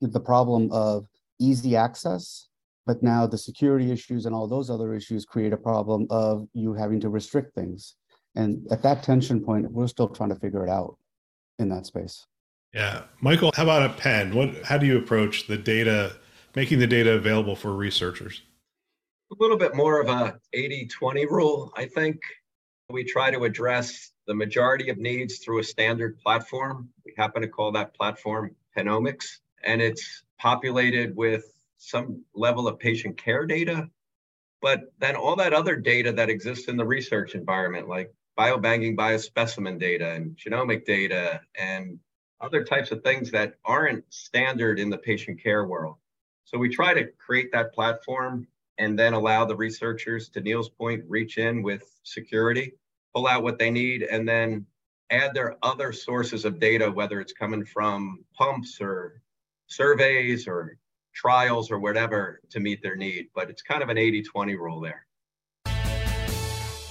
the 0.00 0.20
problem 0.20 0.70
of 0.72 1.06
easy 1.38 1.76
access, 1.76 2.48
but 2.86 3.02
now 3.02 3.26
the 3.26 3.38
security 3.38 3.90
issues 3.90 4.26
and 4.26 4.34
all 4.34 4.48
those 4.48 4.70
other 4.70 4.94
issues 4.94 5.24
create 5.24 5.52
a 5.52 5.56
problem 5.56 6.06
of 6.10 6.46
you 6.54 6.72
having 6.74 7.00
to 7.00 7.08
restrict 7.08 7.54
things. 7.54 7.94
And 8.34 8.66
at 8.70 8.82
that 8.82 9.02
tension 9.02 9.42
point, 9.42 9.70
we're 9.70 9.88
still 9.88 10.08
trying 10.08 10.30
to 10.30 10.36
figure 10.36 10.64
it 10.64 10.70
out 10.70 10.96
in 11.58 11.68
that 11.70 11.86
space. 11.86 12.26
Yeah. 12.72 13.02
Michael, 13.20 13.52
how 13.54 13.64
about 13.64 13.90
a 13.90 13.92
Penn? 13.94 14.34
What 14.34 14.62
how 14.64 14.78
do 14.78 14.86
you 14.86 14.98
approach 14.98 15.46
the 15.48 15.58
data, 15.58 16.16
making 16.54 16.78
the 16.78 16.86
data 16.86 17.12
available 17.12 17.56
for 17.56 17.74
researchers? 17.74 18.42
A 19.32 19.36
little 19.38 19.56
bit 19.56 19.74
more 19.74 20.00
of 20.00 20.08
a 20.08 20.38
80-20 20.54 21.28
rule, 21.28 21.72
I 21.76 21.86
think. 21.86 22.20
We 22.88 23.04
try 23.04 23.30
to 23.30 23.44
address 23.44 24.10
the 24.26 24.34
majority 24.34 24.90
of 24.90 24.98
needs 24.98 25.38
through 25.38 25.60
a 25.60 25.64
standard 25.64 26.18
platform. 26.18 26.88
We 27.04 27.14
happen 27.16 27.42
to 27.42 27.48
call 27.48 27.70
that 27.72 27.94
platform 27.94 28.54
Pennomics, 28.76 29.26
and 29.64 29.80
it's 29.82 30.22
populated 30.38 31.16
with 31.16 31.44
some 31.78 32.22
level 32.34 32.68
of 32.68 32.78
patient 32.78 33.16
care 33.16 33.46
data, 33.46 33.88
but 34.60 34.92
then 34.98 35.16
all 35.16 35.36
that 35.36 35.52
other 35.52 35.76
data 35.76 36.12
that 36.12 36.28
exists 36.28 36.68
in 36.68 36.76
the 36.76 36.84
research 36.84 37.34
environment, 37.34 37.88
like 37.88 38.12
biobanking 38.38 38.96
biospecimen 38.96 39.78
data 39.78 40.10
and 40.10 40.36
genomic 40.36 40.84
data 40.84 41.40
and 41.58 41.98
other 42.40 42.64
types 42.64 42.90
of 42.90 43.02
things 43.02 43.30
that 43.30 43.54
aren't 43.64 44.04
standard 44.12 44.78
in 44.78 44.90
the 44.90 44.98
patient 44.98 45.42
care 45.42 45.66
world. 45.66 45.96
So 46.44 46.58
we 46.58 46.68
try 46.68 46.94
to 46.94 47.06
create 47.18 47.52
that 47.52 47.74
platform 47.74 48.46
and 48.78 48.98
then 48.98 49.12
allow 49.12 49.44
the 49.44 49.56
researchers, 49.56 50.30
to 50.30 50.40
Neal's 50.40 50.70
point, 50.70 51.04
reach 51.06 51.36
in 51.36 51.62
with 51.62 51.82
security, 52.02 52.72
pull 53.14 53.26
out 53.26 53.42
what 53.42 53.58
they 53.58 53.70
need, 53.70 54.02
and 54.02 54.26
then 54.26 54.66
add 55.10 55.34
their 55.34 55.56
other 55.62 55.92
sources 55.92 56.44
of 56.44 56.58
data, 56.58 56.90
whether 56.90 57.20
it's 57.20 57.32
coming 57.32 57.64
from 57.64 58.24
pumps 58.34 58.78
or 58.80 59.20
surveys 59.70 60.46
or 60.46 60.76
trials 61.14 61.70
or 61.70 61.78
whatever 61.78 62.40
to 62.50 62.60
meet 62.60 62.82
their 62.82 62.96
need. 62.96 63.28
But 63.34 63.48
it's 63.48 63.62
kind 63.62 63.82
of 63.82 63.88
an 63.88 63.98
80 63.98 64.22
20 64.22 64.54
rule 64.56 64.80
there. 64.80 65.06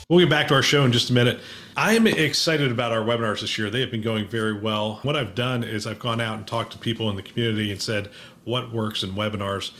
We'll 0.09 0.19
get 0.21 0.29
back 0.29 0.47
to 0.47 0.55
our 0.55 0.63
show 0.63 0.85
in 0.85 0.91
just 0.91 1.11
a 1.11 1.13
minute. 1.13 1.39
I 1.77 1.93
am 1.93 2.07
excited 2.07 2.71
about 2.71 2.91
our 2.91 3.01
webinars 3.01 3.41
this 3.41 3.59
year. 3.59 3.69
They 3.69 3.81
have 3.81 3.91
been 3.91 4.01
going 4.01 4.27
very 4.27 4.59
well. 4.59 4.99
What 5.03 5.15
I've 5.15 5.35
done 5.35 5.63
is 5.63 5.85
I've 5.85 5.99
gone 5.99 6.19
out 6.19 6.39
and 6.39 6.47
talked 6.47 6.71
to 6.71 6.79
people 6.79 7.11
in 7.11 7.15
the 7.15 7.21
community 7.21 7.71
and 7.71 7.79
said, 7.79 8.09
what 8.43 8.73
works 8.73 9.03
in 9.03 9.11
webinars? 9.11 9.71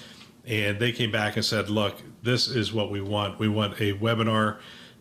And 0.46 0.78
they 0.78 0.92
came 0.92 1.12
back 1.12 1.36
and 1.36 1.44
said, 1.44 1.72
look, 1.72 1.96
this 2.22 2.48
is 2.48 2.72
what 2.72 2.92
we 2.92 3.02
want. 3.02 3.40
We 3.40 3.48
want 3.48 3.82
a 3.82 3.94
webinar 3.94 4.60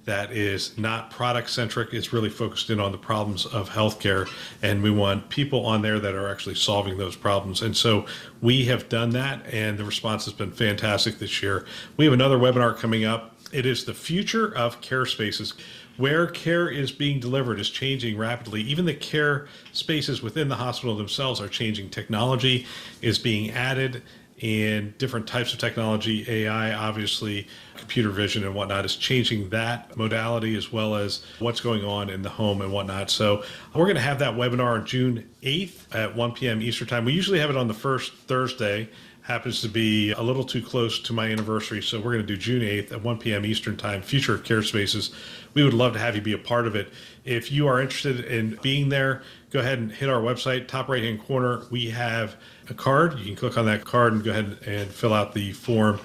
that 0.09 0.33
is 0.33 0.77
not 0.77 1.11
product 1.11 1.51
centric. 1.51 1.95
It's 1.95 2.13
really 2.13 2.31
focused 2.31 2.71
in 2.71 2.81
on 2.81 2.93
the 2.93 2.99
problems 2.99 3.47
of 3.47 3.71
healthcare. 3.71 4.29
And 4.63 4.83
we 4.83 4.91
want 4.91 5.29
people 5.29 5.65
on 5.67 5.83
there 5.83 6.01
that 6.01 6.15
are 6.15 6.29
actually 6.29 6.57
solving 6.57 6.99
those 6.99 7.15
problems. 7.15 7.63
And 7.63 7.77
so 7.77 8.07
we 8.41 8.65
have 8.65 8.89
done 8.89 9.11
that, 9.11 9.47
and 9.47 9.79
the 9.79 9.85
response 9.85 10.25
has 10.25 10.35
been 10.35 10.51
fantastic 10.51 11.19
this 11.19 11.43
year. 11.43 11.67
We 11.97 12.05
have 12.07 12.15
another 12.15 12.39
webinar 12.39 12.77
coming 12.77 13.05
up 13.05 13.35
it 13.53 13.65
is 13.67 13.85
the 13.85 13.95
future 13.95 14.55
of 14.55 14.81
care 14.81 15.07
spaces. 15.07 15.55
Where 15.97 16.27
care 16.27 16.69
is 16.69 16.93
being 16.93 17.19
delivered 17.19 17.59
is 17.59 17.71
changing 17.71 18.17
rapidly. 18.17 18.61
Even 18.63 18.85
the 18.85 18.95
care 18.95 19.49
spaces 19.73 20.23
within 20.23 20.49
the 20.49 20.55
hospital 20.55 20.97
themselves 20.97 21.41
are 21.41 21.49
changing. 21.49 21.91
Technology 21.91 22.67
is 23.03 23.19
being 23.19 23.51
added 23.51 24.03
and 24.43 24.97
different 24.99 25.27
types 25.27 25.53
of 25.53 25.59
technology, 25.59 26.25
AI, 26.29 26.73
obviously, 26.73 27.47
computer 27.77 28.11
vision 28.11 28.45
and 28.45 28.55
whatnot, 28.55 28.85
is 28.85 28.97
changing 28.97 29.49
that 29.51 29.97
modality 29.97 30.57
as 30.57 30.73
well 30.73 30.95
as 30.95 31.25
what's 31.39 31.61
going 31.61 31.85
on 31.85 32.11
in 32.11 32.23
the 32.23 32.29
home 32.29 32.61
and 32.61 32.73
whatnot. 32.73 33.11
So, 33.11 33.45
we're 33.75 33.85
going 33.85 33.97
to 33.97 34.01
have 34.01 34.19
that 34.21 34.35
webinar 34.35 34.75
on 34.75 34.87
June 34.87 35.29
8th 35.43 35.95
at 35.95 36.15
1 36.15 36.33
p.m. 36.33 36.63
Eastern 36.63 36.89
Time. 36.89 37.05
We 37.05 37.13
usually 37.13 37.39
have 37.39 37.51
it 37.51 37.57
on 37.57 37.69
the 37.69 37.75
first 37.75 38.13
Thursday 38.13 38.89
happens 39.29 39.61
to 39.61 39.69
be 39.69 40.11
a 40.13 40.23
little 40.23 40.43
too 40.43 40.63
close 40.63 40.99
to 40.99 41.13
my 41.13 41.29
anniversary. 41.31 41.83
So 41.83 41.99
we're 41.99 42.15
going 42.15 42.27
to 42.27 42.35
do 42.35 42.37
June 42.39 42.63
8th 42.63 42.93
at 42.93 43.03
1 43.03 43.19
p.m. 43.19 43.45
Eastern 43.45 43.77
Time, 43.77 44.01
Future 44.01 44.35
of 44.35 44.43
Care 44.43 44.63
Spaces. 44.63 45.15
We 45.53 45.63
would 45.63 45.75
love 45.75 45.93
to 45.93 45.99
have 45.99 46.17
you 46.17 46.23
be 46.23 46.33
a 46.33 46.39
part 46.39 46.67
of 46.67 46.75
it. 46.75 46.91
If 47.27 47.53
you 47.53 47.67
are 47.67 47.79
interested 47.79 48.25
in 48.25 48.59
being 48.63 48.89
there, 48.89 49.23
go 49.51 49.61
ahead 49.61 49.81
and 49.81 49.93
hit 49.93 50.09
our 50.09 50.23
website, 50.23 50.67
top 50.67 50.89
right 50.89 51.03
hand 51.03 51.23
corner. 51.23 51.65
We 51.71 51.91
have 51.91 52.37
a 52.71 52.75
card. 52.75 53.19
You 53.19 53.27
can 53.27 53.37
click 53.37 53.59
on 53.59 53.67
that 53.67 53.85
card 53.85 54.13
and 54.13 54.25
go 54.25 54.31
ahead 54.31 54.59
and 54.67 54.91
fill 54.91 55.15
out 55.15 55.33
the 55.33 55.53
form 55.53 56.01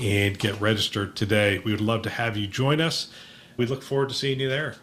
and 0.00 0.38
get 0.38 0.60
registered 0.60 1.16
today. 1.16 1.58
We 1.58 1.72
would 1.72 1.80
love 1.80 2.02
to 2.02 2.10
have 2.10 2.36
you 2.36 2.46
join 2.46 2.80
us. 2.80 3.08
We 3.56 3.66
look 3.66 3.82
forward 3.82 4.10
to 4.10 4.14
seeing 4.14 4.40
you 4.40 4.48
there. 4.48 4.76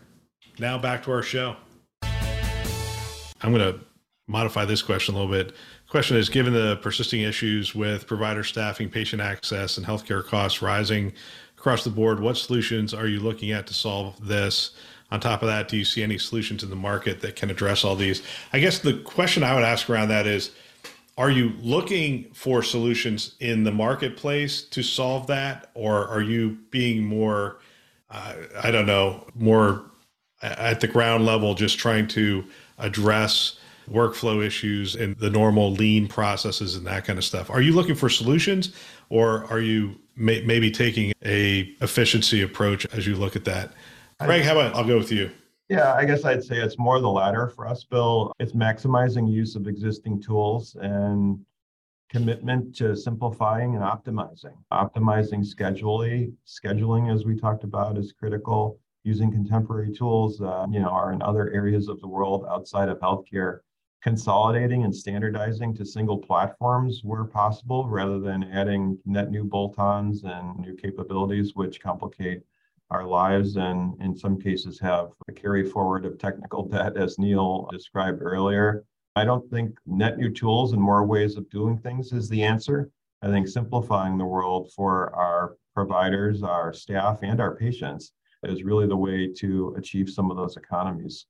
Now 0.60 0.78
back 0.78 1.04
to 1.04 1.12
our 1.12 1.24
show. 1.24 1.56
I'm 2.04 3.54
going 3.54 3.74
to 3.74 3.80
modify 4.28 4.66
this 4.66 4.82
question 4.82 5.16
a 5.16 5.18
little 5.18 5.32
bit. 5.32 5.56
Question 5.90 6.18
is 6.18 6.30
Given 6.30 6.54
the 6.54 6.78
persisting 6.78 7.22
issues 7.22 7.76
with 7.76 8.08
provider 8.08 8.44
staffing, 8.44 8.90
patient 8.90 9.22
access, 9.22 9.78
and 9.78 9.86
healthcare 9.86 10.26
costs 10.26 10.62
rising 10.62 11.14
across 11.58 11.84
the 11.84 11.90
board, 11.90 12.20
what 12.20 12.38
solutions 12.38 12.94
are 12.94 13.08
you 13.08 13.20
looking 13.20 13.52
at 13.52 13.68
to 13.68 13.74
solve 13.74 14.28
this? 14.28 14.72
On 15.12 15.20
top 15.20 15.44
of 15.44 15.48
that, 15.48 15.68
do 15.68 15.78
you 15.78 15.86
see 15.86 16.02
any 16.02 16.18
solutions 16.18 16.64
in 16.64 16.72
the 16.72 16.76
market 16.76 17.22
that 17.22 17.36
can 17.36 17.52
address 17.52 17.84
all 17.84 17.96
these? 17.96 18.24
I 18.52 18.60
guess 18.60 18.80
the 18.80 18.98
question 19.00 19.44
I 19.44 19.54
would 19.54 19.64
ask 19.64 19.88
around 19.88 20.08
that 20.08 20.26
is 20.26 20.52
Are 21.18 21.30
you 21.30 21.54
looking 21.62 22.34
for 22.34 22.64
solutions 22.64 23.36
in 23.40 23.64
the 23.64 23.72
marketplace 23.72 24.64
to 24.64 24.82
solve 24.82 25.28
that? 25.28 25.70
Or 25.76 26.08
are 26.08 26.22
you 26.22 26.58
being 26.72 27.06
more, 27.06 27.60
uh, 28.10 28.34
I 28.64 28.72
don't 28.72 28.88
know, 28.88 29.28
more 29.36 29.84
at 30.42 30.80
the 30.80 30.88
ground 30.88 31.26
level, 31.26 31.54
just 31.56 31.78
trying 31.78 32.08
to 32.10 32.44
address 32.78 33.60
workflow 33.90 34.44
issues 34.44 34.96
and 34.96 35.16
the 35.18 35.30
normal 35.30 35.72
lean 35.72 36.08
processes 36.08 36.76
and 36.76 36.86
that 36.88 37.06
kind 37.06 37.20
of 37.20 37.26
stuff. 37.26 37.50
Are 37.50 37.62
you 37.62 37.74
looking 37.74 37.96
for 37.96 38.10
solutions 38.10 38.74
or 39.10 39.46
are 39.46 39.60
you 39.60 39.96
may, 40.16 40.42
maybe 40.42 40.72
taking 40.72 41.14
a 41.24 41.74
efficiency 41.82 42.42
approach 42.42 42.86
as 42.94 43.06
you 43.06 43.16
look 43.16 43.36
at 43.36 43.46
that? 43.46 43.74
Craig, 44.20 44.44
how 44.44 44.54
about 44.54 44.76
I'll 44.76 44.86
go 44.86 44.98
with 44.98 45.12
you. 45.12 45.32
Yeah, 45.74 45.96
I 45.96 46.06
guess 46.06 46.24
I'd 46.24 46.44
say 46.44 46.58
it's 46.58 46.78
more 46.78 47.00
the 47.00 47.10
latter 47.10 47.48
for 47.48 47.68
us, 47.68 47.84
Bill. 47.84 48.32
It's 48.38 48.52
maximizing 48.52 49.28
use 49.28 49.56
of 49.56 49.68
existing 49.68 50.22
tools 50.22 50.78
and 50.80 51.44
commitment 52.12 52.76
to 52.76 52.96
simplifying 52.96 53.74
and 53.74 53.84
optimizing. 53.84 54.54
Optimizing 54.72 55.44
scheduling, 55.44 56.34
scheduling 56.46 57.12
as 57.12 57.26
we 57.26 57.36
talked 57.36 57.64
about 57.64 57.98
is 57.98 58.14
critical. 58.14 58.80
Using 59.04 59.32
contemporary 59.32 59.92
tools, 59.92 60.40
uh, 60.42 60.68
you 60.70 60.80
know, 60.80 60.90
are 60.90 61.12
in 61.12 61.24
other 61.24 61.50
areas 61.50 61.88
of 61.88 62.00
the 62.02 62.08
world 62.08 62.46
outside 62.48 62.88
of 62.88 63.00
healthcare 63.00 63.62
consolidating 64.04 64.84
and 64.84 64.96
standardizing 64.96 65.74
to 65.74 65.84
single 65.84 66.20
platforms 66.20 67.02
where 67.04 67.24
possible 67.24 67.88
rather 67.88 68.20
than 68.20 68.44
adding 68.44 68.96
net 69.06 69.32
new 69.32 69.44
bolt-ons 69.44 70.24
and 70.24 70.60
new 70.60 70.76
capabilities 70.76 71.56
which 71.56 71.82
complicate 71.82 72.44
our 72.94 73.06
lives 73.06 73.58
and 73.58 74.00
in 74.02 74.16
some 74.16 74.40
cases 74.40 74.80
have 74.80 75.10
a 75.28 75.32
carry 75.32 75.68
forward 75.68 76.06
of 76.06 76.18
technical 76.18 76.64
debt 76.70 76.96
as 76.96 77.18
neal 77.18 77.68
described 77.72 78.22
earlier. 78.22 78.86
I 79.16 79.26
don't 79.26 79.50
think 79.50 79.78
net 79.86 80.18
new 80.18 80.32
tools 80.32 80.74
and 80.74 80.82
more 80.82 81.06
ways 81.06 81.36
of 81.36 81.50
doing 81.50 81.78
things 81.78 82.14
is 82.14 82.30
the 82.30 82.44
answer. 82.44 82.90
I 83.22 83.28
think 83.28 83.48
simplifying 83.48 84.18
the 84.18 84.26
world 84.26 84.72
for 84.76 85.14
our 85.16 85.58
providers 85.74 86.44
our 86.44 86.72
staff 86.72 87.20
and 87.24 87.42
our 87.42 87.56
patients 87.56 88.12
is 88.44 88.64
really 88.64 88.88
the 88.88 88.98
way 88.98 89.32
to 89.34 89.74
achieve 89.78 90.10
some 90.10 90.30
of 90.30 90.38
those 90.38 90.58
economies. 90.58 91.26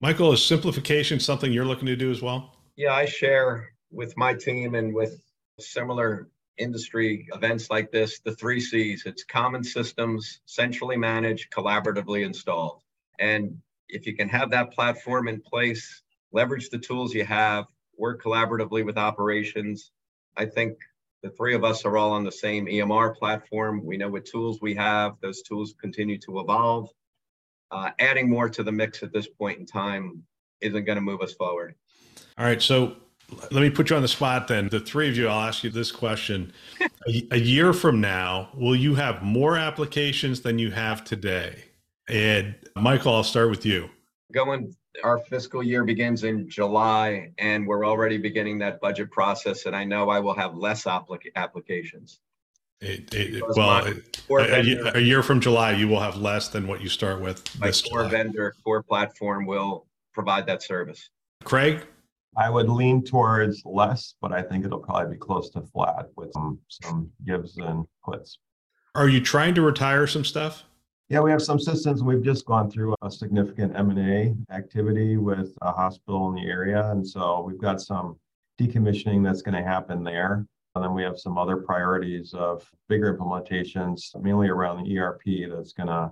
Michael, 0.00 0.32
is 0.32 0.44
simplification 0.44 1.18
something 1.18 1.52
you're 1.52 1.64
looking 1.64 1.86
to 1.86 1.96
do 1.96 2.10
as 2.10 2.20
well? 2.20 2.56
Yeah, 2.76 2.92
I 2.92 3.06
share 3.06 3.72
with 3.90 4.16
my 4.16 4.34
team 4.34 4.74
and 4.74 4.94
with 4.94 5.20
similar 5.58 6.28
industry 6.58 7.26
events 7.34 7.70
like 7.70 7.90
this 7.90 8.20
the 8.20 8.34
three 8.34 8.60
C's 8.60 9.04
it's 9.06 9.24
common 9.24 9.64
systems, 9.64 10.40
centrally 10.46 10.96
managed, 10.96 11.50
collaboratively 11.52 12.24
installed. 12.24 12.82
And 13.18 13.58
if 13.88 14.06
you 14.06 14.16
can 14.16 14.28
have 14.28 14.50
that 14.50 14.72
platform 14.72 15.28
in 15.28 15.40
place, 15.40 16.02
leverage 16.32 16.70
the 16.70 16.78
tools 16.78 17.14
you 17.14 17.24
have, 17.24 17.66
work 17.96 18.22
collaboratively 18.22 18.84
with 18.84 18.98
operations, 18.98 19.92
I 20.36 20.46
think 20.46 20.78
the 21.22 21.30
three 21.30 21.54
of 21.54 21.64
us 21.64 21.84
are 21.84 21.96
all 21.96 22.12
on 22.12 22.24
the 22.24 22.32
same 22.32 22.66
EMR 22.66 23.16
platform. 23.16 23.84
We 23.84 23.96
know 23.96 24.08
what 24.08 24.26
tools 24.26 24.60
we 24.60 24.74
have, 24.74 25.14
those 25.20 25.42
tools 25.42 25.74
continue 25.80 26.18
to 26.18 26.40
evolve 26.40 26.90
uh, 27.74 27.90
adding 27.98 28.30
more 28.30 28.48
to 28.48 28.62
the 28.62 28.72
mix 28.72 29.02
at 29.02 29.12
this 29.12 29.26
point 29.26 29.58
in 29.58 29.66
time 29.66 30.22
isn't 30.60 30.84
going 30.84 30.96
to 30.96 31.02
move 31.02 31.20
us 31.20 31.34
forward. 31.34 31.74
All 32.38 32.46
right. 32.46 32.62
So 32.62 32.96
let 33.30 33.62
me 33.62 33.70
put 33.70 33.90
you 33.90 33.96
on 33.96 34.02
the 34.02 34.08
spot 34.08 34.48
then. 34.48 34.68
The 34.68 34.80
three 34.80 35.08
of 35.08 35.16
you, 35.16 35.28
I'll 35.28 35.46
ask 35.46 35.64
you 35.64 35.70
this 35.70 35.90
question. 35.90 36.52
a, 36.80 37.26
a, 37.32 37.38
year 37.38 37.72
from 37.72 38.00
now, 38.00 38.50
will 38.54 38.76
you 38.76 38.94
have 38.94 39.22
more 39.22 39.56
applications 39.56 40.40
than 40.40 40.58
you 40.58 40.70
have 40.70 41.04
today? 41.04 41.64
And 42.08 42.54
Michael, 42.76 43.14
I'll 43.14 43.24
start 43.24 43.50
with 43.50 43.64
you. 43.64 43.88
Going, 44.32 44.74
our 45.02 45.18
fiscal 45.18 45.62
year 45.62 45.84
begins 45.84 46.24
in 46.24 46.48
July, 46.48 47.32
and 47.38 47.66
we're 47.66 47.86
already 47.86 48.18
beginning 48.18 48.58
that 48.58 48.80
budget 48.80 49.10
process. 49.10 49.66
And 49.66 49.74
I 49.74 49.84
know 49.84 50.10
I 50.10 50.20
will 50.20 50.34
have 50.34 50.54
less 50.54 50.84
applic- 50.84 51.32
applications. 51.36 52.20
It, 52.80 53.14
it, 53.14 53.42
well, 53.56 53.86
a, 54.28 54.98
a, 54.98 55.00
year 55.00 55.22
from 55.22 55.40
July, 55.40 55.72
you 55.72 55.88
will 55.88 56.00
have 56.00 56.16
less 56.16 56.48
than 56.48 56.66
what 56.66 56.82
you 56.82 56.90
start 56.90 57.20
with. 57.20 57.42
My 57.58 57.70
core 57.70 58.00
July. 58.00 58.08
vendor, 58.08 58.54
core 58.62 58.82
platform 58.82 59.46
will 59.46 59.86
provide 60.12 60.46
that 60.48 60.62
service. 60.62 61.08
Craig? 61.44 61.86
I 62.36 62.50
would 62.50 62.68
lean 62.68 63.04
towards 63.04 63.62
less, 63.64 64.14
but 64.20 64.32
I 64.32 64.42
think 64.42 64.64
it'll 64.64 64.78
probably 64.78 65.14
be 65.14 65.18
close 65.18 65.50
to 65.50 65.62
flat 65.62 66.06
with 66.16 66.32
some, 66.32 66.58
some 66.68 67.10
gives 67.26 67.58
and 67.58 67.86
puts. 68.04 68.38
Are 68.94 69.08
you 69.08 69.20
trying 69.20 69.54
to 69.54 69.62
retire 69.62 70.06
some 70.06 70.24
stuff? 70.24 70.64
Yeah, 71.08 71.20
we 71.20 71.30
have 71.30 71.42
some 71.42 71.60
systems. 71.60 72.02
We've 72.02 72.22
just 72.22 72.46
gone 72.46 72.70
through 72.70 72.94
a 73.02 73.10
significant 73.10 73.76
M&A 73.76 74.34
activity 74.52 75.16
with 75.16 75.52
a 75.62 75.70
hospital 75.70 76.28
in 76.28 76.34
the 76.34 76.50
area. 76.50 76.90
And 76.90 77.06
so 77.06 77.42
we've 77.46 77.60
got 77.60 77.80
some 77.80 78.18
decommissioning 78.60 79.22
that's 79.22 79.42
going 79.42 79.54
to 79.54 79.68
happen 79.68 80.02
there. 80.02 80.46
And 80.74 80.82
then 80.82 80.94
we 80.94 81.02
have 81.02 81.18
some 81.18 81.38
other 81.38 81.56
priorities 81.56 82.34
of 82.34 82.68
bigger 82.88 83.16
implementations, 83.16 84.14
mainly 84.20 84.48
around 84.48 84.82
the 84.82 84.98
ERP 84.98 85.22
that's 85.50 85.72
going 85.72 85.88
to 85.88 86.10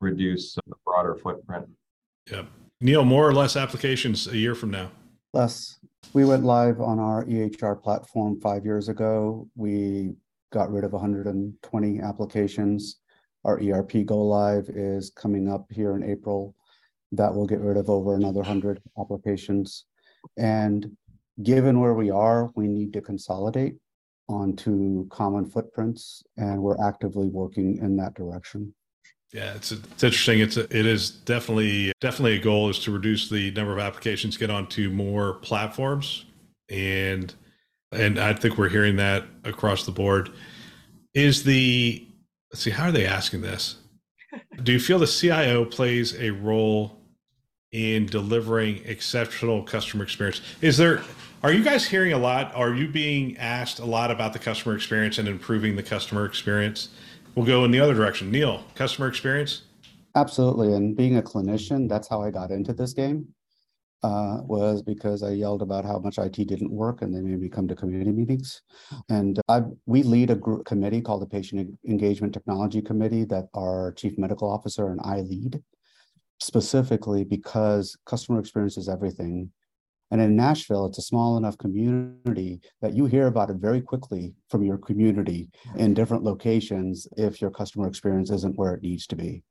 reduce 0.00 0.54
the 0.54 0.74
broader 0.84 1.14
footprint. 1.14 1.66
Yeah, 2.30 2.42
Neal, 2.80 3.04
more 3.04 3.26
or 3.26 3.32
less 3.32 3.56
applications 3.56 4.26
a 4.26 4.36
year 4.36 4.54
from 4.54 4.70
now? 4.70 4.90
Less. 5.34 5.78
We 6.12 6.26
went 6.26 6.44
live 6.44 6.82
on 6.82 6.98
our 6.98 7.24
EHR 7.24 7.82
platform 7.82 8.38
five 8.38 8.66
years 8.66 8.90
ago. 8.90 9.48
We 9.54 10.12
got 10.52 10.70
rid 10.70 10.84
of 10.84 10.92
120 10.92 12.00
applications. 12.00 12.98
Our 13.42 13.58
ERP 13.58 14.04
go 14.04 14.18
live 14.18 14.68
is 14.68 15.08
coming 15.08 15.50
up 15.50 15.64
here 15.70 15.96
in 15.96 16.02
April. 16.02 16.54
That 17.12 17.34
will 17.34 17.46
get 17.46 17.60
rid 17.60 17.78
of 17.78 17.88
over 17.88 18.14
another 18.14 18.40
100 18.40 18.82
applications. 19.00 19.86
And 20.36 20.94
given 21.42 21.80
where 21.80 21.94
we 21.94 22.10
are, 22.10 22.50
we 22.54 22.68
need 22.68 22.92
to 22.92 23.00
consolidate 23.00 23.76
onto 24.28 25.08
common 25.08 25.46
footprints, 25.48 26.22
and 26.36 26.62
we're 26.62 26.86
actively 26.86 27.28
working 27.28 27.78
in 27.78 27.96
that 27.96 28.12
direction. 28.14 28.74
Yeah, 29.32 29.54
it's 29.54 29.72
it's 29.72 30.04
interesting. 30.04 30.40
It's 30.40 30.58
a, 30.58 30.64
it 30.64 30.84
is 30.84 31.10
definitely 31.10 31.92
definitely 32.00 32.36
a 32.36 32.42
goal 32.42 32.68
is 32.68 32.78
to 32.80 32.90
reduce 32.90 33.30
the 33.30 33.50
number 33.52 33.72
of 33.72 33.78
applications, 33.78 34.36
get 34.36 34.50
onto 34.50 34.90
more 34.90 35.34
platforms, 35.34 36.26
and 36.68 37.32
and 37.92 38.18
I 38.18 38.34
think 38.34 38.58
we're 38.58 38.68
hearing 38.68 38.96
that 38.96 39.24
across 39.44 39.86
the 39.86 39.92
board. 39.92 40.30
Is 41.14 41.44
the 41.44 42.06
let's 42.52 42.62
see, 42.62 42.70
how 42.70 42.84
are 42.88 42.92
they 42.92 43.06
asking 43.06 43.40
this? 43.40 43.76
Do 44.62 44.72
you 44.72 44.80
feel 44.80 44.98
the 44.98 45.06
CIO 45.06 45.64
plays 45.64 46.14
a 46.20 46.30
role 46.30 46.98
in 47.70 48.04
delivering 48.04 48.82
exceptional 48.84 49.62
customer 49.62 50.04
experience? 50.04 50.42
Is 50.60 50.76
there 50.76 51.02
are 51.42 51.52
you 51.52 51.64
guys 51.64 51.86
hearing 51.86 52.12
a 52.12 52.18
lot? 52.18 52.54
Are 52.54 52.74
you 52.74 52.86
being 52.86 53.36
asked 53.38 53.78
a 53.78 53.84
lot 53.86 54.10
about 54.10 54.34
the 54.34 54.38
customer 54.38 54.76
experience 54.76 55.16
and 55.16 55.26
improving 55.26 55.74
the 55.74 55.82
customer 55.82 56.26
experience? 56.26 56.90
We'll 57.34 57.46
go 57.46 57.64
in 57.64 57.70
the 57.70 57.80
other 57.80 57.94
direction. 57.94 58.30
Neal, 58.30 58.62
customer 58.74 59.08
experience? 59.08 59.62
Absolutely. 60.14 60.74
And 60.74 60.94
being 60.94 61.16
a 61.16 61.22
clinician, 61.22 61.88
that's 61.88 62.08
how 62.08 62.20
I 62.20 62.30
got 62.30 62.50
into 62.50 62.72
this 62.74 62.92
game. 62.92 63.28
Uh, 64.02 64.38
was 64.42 64.82
because 64.82 65.22
I 65.22 65.30
yelled 65.30 65.62
about 65.62 65.84
how 65.84 65.96
much 66.00 66.18
IT 66.18 66.34
didn't 66.34 66.72
work, 66.72 67.02
and 67.02 67.14
they 67.14 67.20
made 67.20 67.40
me 67.40 67.48
come 67.48 67.68
to 67.68 67.76
community 67.76 68.10
meetings. 68.10 68.60
And 69.08 69.38
I, 69.48 69.62
we 69.86 70.02
lead 70.02 70.30
a 70.30 70.34
group 70.34 70.64
committee 70.64 71.00
called 71.00 71.22
the 71.22 71.26
Patient 71.26 71.78
Engagement 71.88 72.34
Technology 72.34 72.82
Committee 72.82 73.24
that 73.26 73.44
our 73.54 73.92
Chief 73.92 74.18
Medical 74.18 74.50
Officer 74.50 74.88
and 74.88 75.00
I 75.04 75.20
lead, 75.20 75.62
specifically 76.40 77.22
because 77.22 77.96
customer 78.04 78.40
experience 78.40 78.76
is 78.76 78.88
everything. 78.88 79.52
And 80.12 80.20
in 80.20 80.36
Nashville, 80.36 80.84
it's 80.84 80.98
a 80.98 81.02
small 81.02 81.38
enough 81.38 81.56
community 81.56 82.60
that 82.82 82.94
you 82.94 83.06
hear 83.06 83.28
about 83.28 83.48
it 83.48 83.56
very 83.56 83.80
quickly 83.80 84.34
from 84.50 84.62
your 84.62 84.76
community 84.76 85.48
in 85.76 85.94
different 85.94 86.22
locations 86.22 87.08
if 87.16 87.40
your 87.40 87.50
customer 87.50 87.88
experience 87.88 88.30
isn't 88.30 88.58
where 88.58 88.74
it 88.74 88.82
needs 88.82 89.06
to 89.06 89.16
be. 89.16 89.42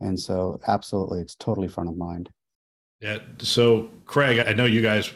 And 0.00 0.18
so, 0.18 0.58
absolutely, 0.66 1.20
it's 1.20 1.36
totally 1.36 1.68
front 1.68 1.88
of 1.88 1.96
mind. 1.96 2.28
Yeah. 3.00 3.18
So, 3.38 3.88
Craig, 4.04 4.44
I 4.44 4.52
know 4.52 4.64
you 4.64 4.82
guys 4.82 5.12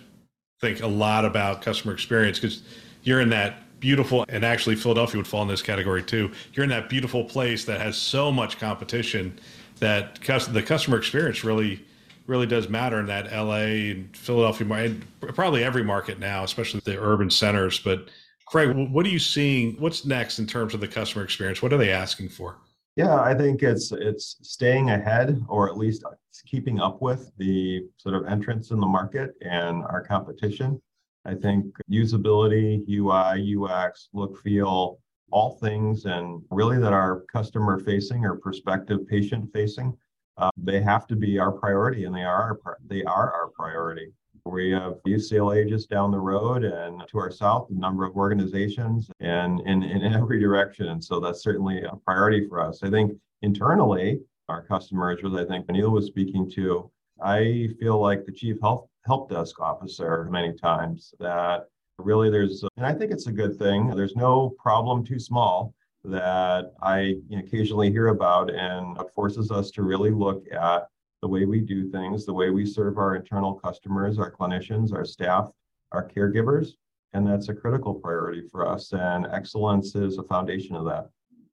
think 0.60 0.80
a 0.80 0.86
lot 0.86 1.24
about 1.24 1.60
customer 1.60 1.92
experience 1.92 2.38
because 2.38 2.62
you're 3.02 3.20
in 3.20 3.30
that 3.30 3.80
beautiful, 3.80 4.24
and 4.28 4.44
actually, 4.44 4.76
Philadelphia 4.76 5.18
would 5.18 5.26
fall 5.26 5.42
in 5.42 5.48
this 5.48 5.62
category 5.62 6.04
too. 6.04 6.30
You're 6.52 6.64
in 6.64 6.70
that 6.70 6.88
beautiful 6.88 7.24
place 7.24 7.64
that 7.64 7.80
has 7.80 7.96
so 7.96 8.30
much 8.30 8.60
competition 8.60 9.40
that 9.80 10.20
the 10.52 10.62
customer 10.62 10.98
experience 10.98 11.42
really 11.42 11.84
really 12.26 12.46
does 12.46 12.68
matter 12.68 12.98
in 13.00 13.06
that 13.06 13.32
LA 13.32 13.90
and 13.92 14.16
Philadelphia 14.16 14.66
and 14.72 15.04
probably 15.34 15.62
every 15.62 15.84
market 15.84 16.18
now, 16.18 16.44
especially 16.44 16.80
the 16.84 17.00
urban 17.00 17.30
centers. 17.30 17.78
But 17.78 18.08
Craig, 18.46 18.74
what 18.92 19.06
are 19.06 19.10
you 19.10 19.18
seeing? 19.18 19.74
What's 19.80 20.04
next 20.04 20.38
in 20.38 20.46
terms 20.46 20.74
of 20.74 20.80
the 20.80 20.88
customer 20.88 21.24
experience? 21.24 21.62
What 21.62 21.72
are 21.72 21.78
they 21.78 21.90
asking 21.90 22.30
for? 22.30 22.56
Yeah, 22.96 23.20
I 23.20 23.34
think 23.34 23.62
it's 23.62 23.90
it's 23.90 24.36
staying 24.42 24.90
ahead 24.90 25.42
or 25.48 25.68
at 25.68 25.76
least 25.76 26.04
uh, 26.04 26.10
keeping 26.46 26.80
up 26.80 27.02
with 27.02 27.32
the 27.38 27.82
sort 27.96 28.14
of 28.14 28.26
entrance 28.26 28.70
in 28.70 28.78
the 28.78 28.86
market 28.86 29.32
and 29.40 29.82
our 29.84 30.02
competition. 30.02 30.80
I 31.24 31.34
think 31.34 31.66
usability, 31.90 32.86
UI, 32.88 33.56
UX, 33.56 34.10
look, 34.12 34.40
feel, 34.42 34.98
all 35.30 35.58
things, 35.58 36.04
and 36.04 36.42
really 36.50 36.78
that 36.78 36.92
are 36.92 37.24
customer 37.32 37.80
facing 37.80 38.24
or 38.24 38.36
prospective 38.36 39.08
patient 39.08 39.50
facing, 39.52 39.96
uh, 40.36 40.50
they 40.56 40.80
have 40.80 41.06
to 41.08 41.16
be 41.16 41.38
our 41.38 41.52
priority, 41.52 42.04
and 42.04 42.14
they 42.14 42.22
are 42.22 42.58
our, 42.64 42.78
they 42.86 43.02
are 43.04 43.32
our 43.32 43.48
priority. 43.48 44.12
We 44.46 44.72
have 44.72 44.96
UCLA 45.06 45.66
just 45.66 45.88
down 45.88 46.10
the 46.10 46.20
road 46.20 46.64
and 46.64 47.02
to 47.08 47.18
our 47.18 47.30
south, 47.30 47.70
a 47.70 47.74
number 47.74 48.04
of 48.04 48.14
organizations 48.14 49.10
and 49.20 49.60
in, 49.60 49.82
in 49.82 50.12
every 50.12 50.38
direction. 50.38 50.88
And 50.88 51.02
so 51.02 51.18
that's 51.18 51.42
certainly 51.42 51.82
a 51.82 51.96
priority 52.04 52.46
for 52.46 52.60
us. 52.60 52.82
I 52.82 52.90
think 52.90 53.12
internally, 53.40 54.20
our 54.50 54.62
customers, 54.66 55.22
which 55.22 55.32
I 55.32 55.46
think 55.46 55.66
Neal 55.70 55.90
was 55.90 56.06
speaking 56.06 56.50
to, 56.56 56.90
I 57.22 57.68
feel 57.80 57.98
like 57.98 58.26
the 58.26 58.32
chief 58.32 58.60
health 58.60 58.86
help 59.06 59.30
desk 59.30 59.60
officer 59.60 60.28
many 60.30 60.52
times 60.52 61.14
that 61.20 61.64
really 61.98 62.30
there's 62.30 62.64
and 62.76 62.86
i 62.86 62.92
think 62.92 63.12
it's 63.12 63.26
a 63.26 63.32
good 63.32 63.56
thing 63.58 63.94
there's 63.94 64.16
no 64.16 64.54
problem 64.58 65.04
too 65.04 65.18
small 65.18 65.74
that 66.04 66.72
i 66.82 67.14
occasionally 67.36 67.90
hear 67.90 68.08
about 68.08 68.50
and 68.50 68.98
it 68.98 69.06
forces 69.14 69.50
us 69.50 69.70
to 69.70 69.82
really 69.82 70.10
look 70.10 70.44
at 70.52 70.86
the 71.22 71.28
way 71.28 71.44
we 71.46 71.60
do 71.60 71.90
things 71.90 72.26
the 72.26 72.32
way 72.32 72.50
we 72.50 72.66
serve 72.66 72.98
our 72.98 73.16
internal 73.16 73.54
customers 73.54 74.18
our 74.18 74.30
clinicians 74.30 74.92
our 74.92 75.04
staff 75.04 75.50
our 75.92 76.06
caregivers 76.08 76.72
and 77.14 77.26
that's 77.26 77.48
a 77.48 77.54
critical 77.54 77.94
priority 77.94 78.42
for 78.50 78.66
us 78.66 78.92
and 78.92 79.26
excellence 79.32 79.94
is 79.94 80.18
a 80.18 80.22
foundation 80.24 80.76
of 80.76 80.84
that. 80.84 81.08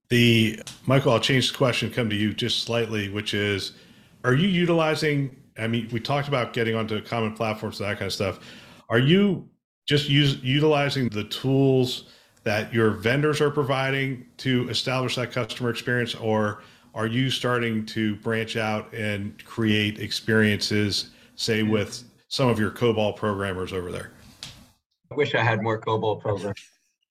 The 0.09 0.61
michael 0.85 1.13
i'll 1.13 1.19
change 1.19 1.51
the 1.51 1.57
question 1.57 1.89
come 1.89 2.09
to 2.09 2.15
you 2.15 2.33
just 2.33 2.63
slightly 2.63 3.09
which 3.09 3.33
is 3.33 3.71
are 4.25 4.33
you 4.33 4.49
utilizing 4.49 5.35
i 5.57 5.67
mean 5.67 5.87
we 5.93 6.01
talked 6.01 6.27
about 6.27 6.51
getting 6.51 6.75
onto 6.75 7.01
common 7.01 7.33
platforms 7.33 7.79
that 7.79 7.97
kind 7.97 8.07
of 8.07 8.13
stuff. 8.13 8.39
Are 8.89 8.99
you 8.99 9.47
just 9.87 10.09
use 10.09 10.37
utilizing 10.43 11.09
the 11.09 11.23
tools 11.25 12.09
that 12.43 12.73
your 12.73 12.91
vendors 12.91 13.41
are 13.41 13.51
providing 13.51 14.25
to 14.37 14.67
establish 14.69 15.15
that 15.15 15.31
customer 15.31 15.69
experience 15.69 16.15
or 16.15 16.63
are 16.93 17.07
you 17.07 17.29
starting 17.29 17.85
to 17.85 18.15
branch 18.17 18.57
out 18.57 18.91
and 18.93 19.43
create 19.45 19.99
experiences 19.99 21.11
say 21.35 21.63
with 21.63 22.03
some 22.27 22.49
of 22.49 22.59
your 22.59 22.71
cobol 22.71 23.15
programmers 23.15 23.71
over 23.73 23.91
there? 23.91 24.11
I 25.11 25.15
wish 25.15 25.35
i 25.35 25.43
had 25.43 25.61
more 25.61 25.79
cobol 25.79 26.19
programmers 26.19 26.61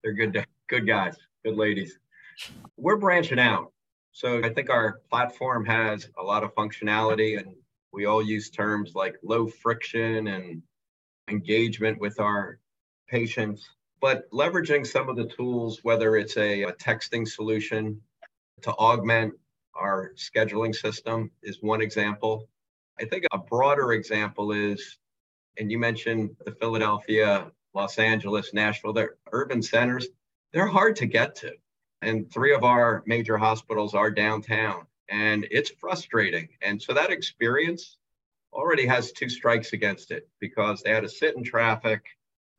they're 0.02 0.14
good 0.14 0.44
good 0.68 0.86
guys 0.86 1.16
good 1.44 1.56
ladies. 1.56 1.98
We're 2.76 2.96
branching 2.96 3.38
out. 3.38 3.72
So 4.12 4.42
i 4.42 4.50
think 4.50 4.70
our 4.70 5.00
platform 5.10 5.64
has 5.66 6.08
a 6.18 6.22
lot 6.22 6.42
of 6.42 6.54
functionality 6.54 7.38
and 7.38 7.54
we 7.92 8.06
all 8.06 8.22
use 8.22 8.50
terms 8.50 8.92
like 8.94 9.16
low 9.22 9.46
friction 9.46 10.28
and 10.28 10.62
engagement 11.28 12.00
with 12.00 12.20
our 12.20 12.58
patients, 13.08 13.68
but 14.00 14.30
leveraging 14.30 14.86
some 14.86 15.08
of 15.08 15.16
the 15.16 15.26
tools, 15.26 15.80
whether 15.82 16.16
it's 16.16 16.36
a, 16.36 16.62
a 16.62 16.72
texting 16.72 17.28
solution 17.28 18.00
to 18.62 18.72
augment 18.72 19.34
our 19.74 20.12
scheduling 20.16 20.74
system, 20.74 21.30
is 21.42 21.58
one 21.60 21.80
example. 21.80 22.48
I 22.98 23.04
think 23.04 23.24
a 23.32 23.38
broader 23.38 23.92
example 23.92 24.52
is, 24.52 24.98
and 25.58 25.70
you 25.70 25.78
mentioned 25.78 26.36
the 26.44 26.52
Philadelphia, 26.52 27.50
Los 27.74 27.98
Angeles, 27.98 28.52
Nashville, 28.52 28.92
they're 28.92 29.16
urban 29.32 29.62
centers, 29.62 30.08
they're 30.52 30.66
hard 30.66 30.96
to 30.96 31.06
get 31.06 31.36
to. 31.36 31.52
And 32.02 32.30
three 32.32 32.54
of 32.54 32.64
our 32.64 33.02
major 33.06 33.36
hospitals 33.36 33.94
are 33.94 34.10
downtown, 34.10 34.86
and 35.08 35.46
it's 35.50 35.70
frustrating. 35.70 36.48
And 36.62 36.80
so 36.80 36.94
that 36.94 37.10
experience 37.10 37.98
already 38.52 38.86
has 38.86 39.12
two 39.12 39.28
strikes 39.28 39.72
against 39.74 40.10
it 40.10 40.28
because 40.40 40.82
they 40.82 40.90
had 40.90 41.02
to 41.02 41.08
sit 41.08 41.36
in 41.36 41.44
traffic 41.44 42.02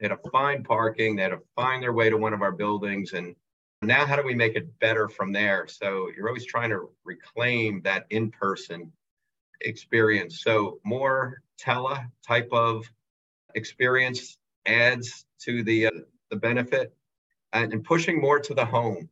they 0.01 0.07
had 0.09 0.15
to 0.23 0.29
find 0.31 0.65
parking. 0.65 1.15
They 1.15 1.21
had 1.21 1.29
to 1.29 1.41
find 1.55 1.81
their 1.81 1.93
way 1.93 2.09
to 2.09 2.17
one 2.17 2.33
of 2.33 2.41
our 2.41 2.51
buildings. 2.51 3.13
And 3.13 3.35
now, 3.83 4.05
how 4.05 4.15
do 4.15 4.23
we 4.23 4.33
make 4.33 4.55
it 4.55 4.79
better 4.79 5.07
from 5.07 5.31
there? 5.31 5.67
So 5.67 6.09
you're 6.15 6.27
always 6.27 6.45
trying 6.45 6.71
to 6.71 6.89
reclaim 7.05 7.81
that 7.83 8.07
in-person 8.09 8.91
experience. 9.61 10.41
So 10.41 10.79
more 10.83 11.43
tele 11.59 12.03
type 12.27 12.49
of 12.51 12.91
experience 13.53 14.37
adds 14.65 15.25
to 15.41 15.63
the 15.63 15.87
uh, 15.87 15.91
the 16.31 16.37
benefit, 16.37 16.95
and, 17.53 17.71
and 17.71 17.83
pushing 17.83 18.19
more 18.19 18.39
to 18.39 18.53
the 18.53 18.65
home 18.65 19.09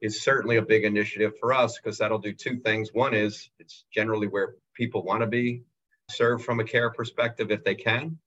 is 0.00 0.22
certainly 0.22 0.56
a 0.56 0.62
big 0.62 0.84
initiative 0.84 1.32
for 1.38 1.52
us 1.52 1.78
because 1.78 1.98
that'll 1.98 2.18
do 2.18 2.32
two 2.32 2.58
things. 2.58 2.90
One 2.92 3.14
is 3.14 3.50
it's 3.58 3.84
generally 3.92 4.26
where 4.26 4.54
people 4.74 5.02
want 5.02 5.20
to 5.20 5.26
be 5.26 5.64
served 6.10 6.44
from 6.44 6.60
a 6.60 6.64
care 6.64 6.90
perspective 6.90 7.50
if 7.50 7.64
they 7.64 7.74
can. 7.74 8.18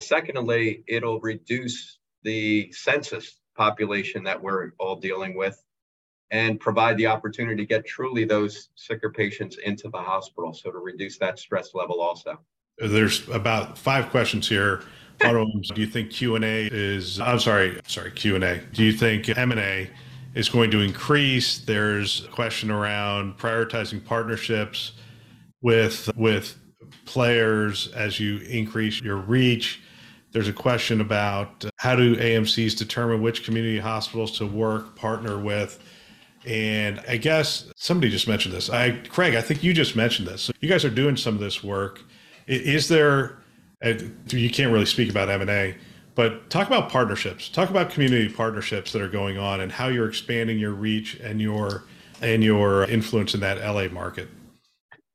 Secondly, 0.00 0.84
it'll 0.86 1.20
reduce 1.20 1.98
the 2.22 2.70
census 2.72 3.40
population 3.56 4.22
that 4.24 4.40
we're 4.40 4.70
all 4.78 4.96
dealing 4.96 5.36
with 5.36 5.62
and 6.30 6.60
provide 6.60 6.96
the 6.96 7.06
opportunity 7.06 7.56
to 7.56 7.66
get 7.66 7.86
truly 7.86 8.24
those 8.24 8.68
sicker 8.74 9.10
patients 9.10 9.56
into 9.64 9.88
the 9.88 9.98
hospital. 9.98 10.52
So 10.52 10.70
to 10.70 10.78
reduce 10.78 11.18
that 11.18 11.38
stress 11.38 11.74
level 11.74 12.00
also. 12.00 12.38
There's 12.78 13.28
about 13.28 13.76
five 13.76 14.10
questions 14.10 14.48
here. 14.48 14.82
Do 15.20 15.60
you 15.74 15.86
think 15.86 16.10
Q&A 16.10 16.68
is, 16.70 17.18
I'm 17.18 17.40
sorry, 17.40 17.80
sorry, 17.88 18.12
Q&A. 18.12 18.60
Do 18.72 18.84
you 18.84 18.92
think 18.92 19.28
M&A 19.36 19.90
is 20.34 20.48
going 20.48 20.70
to 20.70 20.80
increase? 20.80 21.58
There's 21.58 22.24
a 22.24 22.28
question 22.28 22.70
around 22.70 23.36
prioritizing 23.36 24.04
partnerships 24.04 24.92
with, 25.60 26.08
with 26.14 26.56
players 27.04 27.88
as 27.96 28.20
you 28.20 28.38
increase 28.48 29.00
your 29.00 29.16
reach. 29.16 29.80
There's 30.32 30.48
a 30.48 30.52
question 30.52 31.00
about 31.00 31.64
how 31.76 31.96
do 31.96 32.16
AMCs 32.16 32.76
determine 32.76 33.22
which 33.22 33.44
community 33.44 33.78
hospitals 33.78 34.36
to 34.38 34.46
work, 34.46 34.94
partner 34.94 35.38
with. 35.38 35.82
And 36.46 37.02
I 37.08 37.16
guess 37.16 37.70
somebody 37.76 38.10
just 38.10 38.28
mentioned 38.28 38.54
this. 38.54 38.70
I, 38.70 38.92
Craig, 39.08 39.34
I 39.34 39.40
think 39.40 39.62
you 39.62 39.72
just 39.72 39.96
mentioned 39.96 40.28
this. 40.28 40.50
You 40.60 40.68
guys 40.68 40.84
are 40.84 40.90
doing 40.90 41.16
some 41.16 41.34
of 41.34 41.40
this 41.40 41.64
work. 41.64 42.02
Is 42.46 42.88
there? 42.88 43.38
Uh, 43.84 43.94
you 44.30 44.50
can't 44.50 44.72
really 44.72 44.86
speak 44.86 45.10
about 45.10 45.28
M 45.28 45.40
and 45.40 45.50
A, 45.50 45.76
but 46.14 46.50
talk 46.50 46.66
about 46.66 46.90
partnerships. 46.90 47.48
Talk 47.48 47.70
about 47.70 47.90
community 47.90 48.28
partnerships 48.28 48.92
that 48.92 49.02
are 49.02 49.08
going 49.08 49.38
on 49.38 49.60
and 49.60 49.70
how 49.70 49.88
you're 49.88 50.08
expanding 50.08 50.58
your 50.58 50.72
reach 50.72 51.14
and 51.20 51.40
your 51.40 51.84
and 52.20 52.42
your 52.42 52.84
influence 52.84 53.34
in 53.34 53.40
that 53.40 53.58
LA 53.58 53.88
market. 53.88 54.28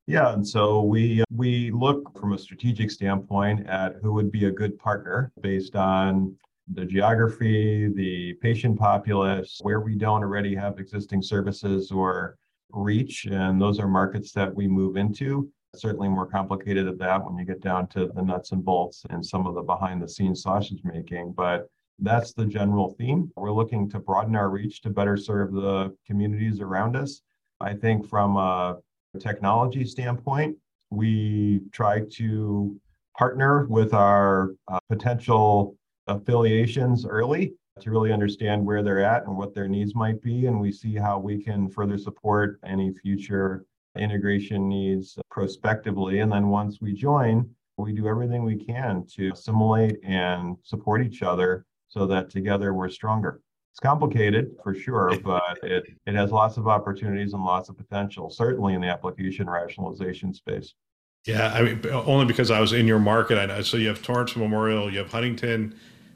Yeah, 0.05 0.33
and 0.33 0.45
so 0.45 0.81
we 0.81 1.23
we 1.31 1.71
look 1.71 2.17
from 2.19 2.33
a 2.33 2.37
strategic 2.37 2.91
standpoint 2.91 3.67
at 3.67 3.95
who 4.01 4.11
would 4.13 4.31
be 4.31 4.45
a 4.45 4.51
good 4.51 4.77
partner 4.77 5.31
based 5.41 5.75
on 5.77 6.35
the 6.73 6.85
geography, 6.85 7.87
the 7.87 8.33
patient 8.41 8.77
populace, 8.77 9.59
where 9.61 9.79
we 9.79 9.95
don't 9.95 10.23
already 10.23 10.55
have 10.55 10.79
existing 10.79 11.21
services 11.21 11.89
or 11.91 12.37
reach, 12.71 13.25
and 13.25 13.61
those 13.61 13.79
are 13.79 13.87
markets 13.87 14.31
that 14.33 14.53
we 14.53 14.67
move 14.67 14.97
into. 14.97 15.49
Certainly 15.75 16.09
more 16.09 16.27
complicated 16.27 16.87
at 16.87 16.97
that 16.99 17.23
when 17.23 17.37
you 17.37 17.45
get 17.45 17.61
down 17.61 17.87
to 17.87 18.07
the 18.13 18.21
nuts 18.21 18.51
and 18.51 18.63
bolts 18.63 19.05
and 19.09 19.25
some 19.25 19.47
of 19.47 19.55
the 19.55 19.61
behind 19.61 20.01
the 20.01 20.09
scenes 20.09 20.41
sausage 20.43 20.81
making, 20.83 21.31
but 21.31 21.69
that's 21.99 22.33
the 22.33 22.45
general 22.45 22.93
theme. 22.97 23.31
We're 23.37 23.51
looking 23.51 23.89
to 23.91 23.99
broaden 23.99 24.35
our 24.35 24.49
reach 24.49 24.81
to 24.81 24.89
better 24.89 25.15
serve 25.15 25.53
the 25.53 25.95
communities 26.05 26.59
around 26.59 26.95
us. 26.95 27.21
I 27.61 27.73
think 27.73 28.07
from 28.07 28.35
a 28.35 28.77
technology 29.19 29.85
standpoint, 29.85 30.57
we 30.89 31.61
try 31.71 32.01
to 32.13 32.79
partner 33.17 33.65
with 33.67 33.93
our 33.93 34.55
uh, 34.67 34.79
potential 34.89 35.75
affiliations 36.07 37.05
early 37.05 37.53
to 37.79 37.91
really 37.91 38.11
understand 38.11 38.65
where 38.65 38.83
they're 38.83 39.03
at 39.03 39.25
and 39.25 39.35
what 39.35 39.53
their 39.53 39.67
needs 39.67 39.95
might 39.95 40.21
be. 40.21 40.45
And 40.45 40.59
we 40.59 40.71
see 40.71 40.95
how 40.95 41.19
we 41.19 41.41
can 41.41 41.69
further 41.69 41.97
support 41.97 42.59
any 42.65 42.93
future 42.93 43.65
integration 43.97 44.67
needs 44.67 45.17
prospectively. 45.29 46.19
And 46.19 46.31
then 46.31 46.49
once 46.49 46.81
we 46.81 46.93
join, 46.93 47.49
we 47.77 47.93
do 47.93 48.07
everything 48.07 48.43
we 48.43 48.55
can 48.55 49.05
to 49.15 49.31
assimilate 49.31 49.97
and 50.03 50.57
support 50.63 51.03
each 51.03 51.23
other 51.23 51.65
so 51.87 52.05
that 52.07 52.29
together 52.29 52.73
we're 52.73 52.89
stronger. 52.89 53.41
It's 53.73 53.79
complicated 53.79 54.55
for 54.63 54.75
sure, 54.75 55.17
but 55.23 55.57
it, 55.63 55.85
it 56.05 56.13
has 56.13 56.31
lots 56.31 56.57
of 56.57 56.67
opportunities 56.67 57.33
and 57.33 57.43
lots 57.43 57.69
of 57.69 57.77
potential, 57.77 58.29
certainly 58.29 58.75
in 58.75 58.81
the 58.81 58.87
application 58.87 59.49
rationalization 59.49 60.31
space. 60.31 60.75
Yeah, 61.25 61.51
I 61.55 61.63
mean, 61.63 61.81
only 61.91 62.25
because 62.25 62.51
I 62.51 62.59
was 62.59 62.73
in 62.73 62.85
your 62.85 62.99
market. 62.99 63.39
I 63.39 63.47
know. 63.47 63.61
So 63.63 63.77
you 63.77 63.87
have 63.87 64.03
Torrance 64.03 64.35
Memorial, 64.35 64.91
you 64.91 64.99
have 64.99 65.11
Huntington, 65.11 65.73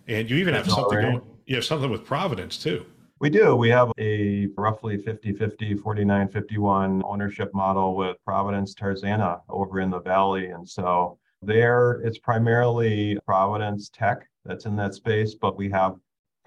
and 0.07 0.29
you 0.29 0.35
even 0.35 0.53
have 0.53 0.69
something 0.69 1.01
going, 1.01 1.21
you 1.47 1.55
have 1.55 1.65
something 1.65 1.89
with 1.89 2.05
Providence 2.05 2.61
too. 2.61 2.85
We 3.19 3.31
do. 3.31 3.55
We 3.55 3.69
have 3.69 3.91
a 3.97 4.47
roughly 4.55 4.97
50 4.97 5.33
50, 5.33 5.75
49 5.77 6.27
51 6.27 7.01
ownership 7.03 7.51
model 7.55 7.95
with 7.95 8.17
Providence 8.23 8.75
Tarzana 8.75 9.41
over 9.49 9.79
in 9.79 9.89
the 9.89 10.01
valley. 10.01 10.47
And 10.47 10.67
so 10.67 11.17
there 11.41 12.01
it's 12.03 12.19
primarily 12.19 13.17
Providence 13.25 13.89
Tech 13.89 14.27
that's 14.45 14.65
in 14.65 14.75
that 14.75 14.93
space, 14.93 15.33
but 15.33 15.57
we 15.57 15.71
have 15.71 15.95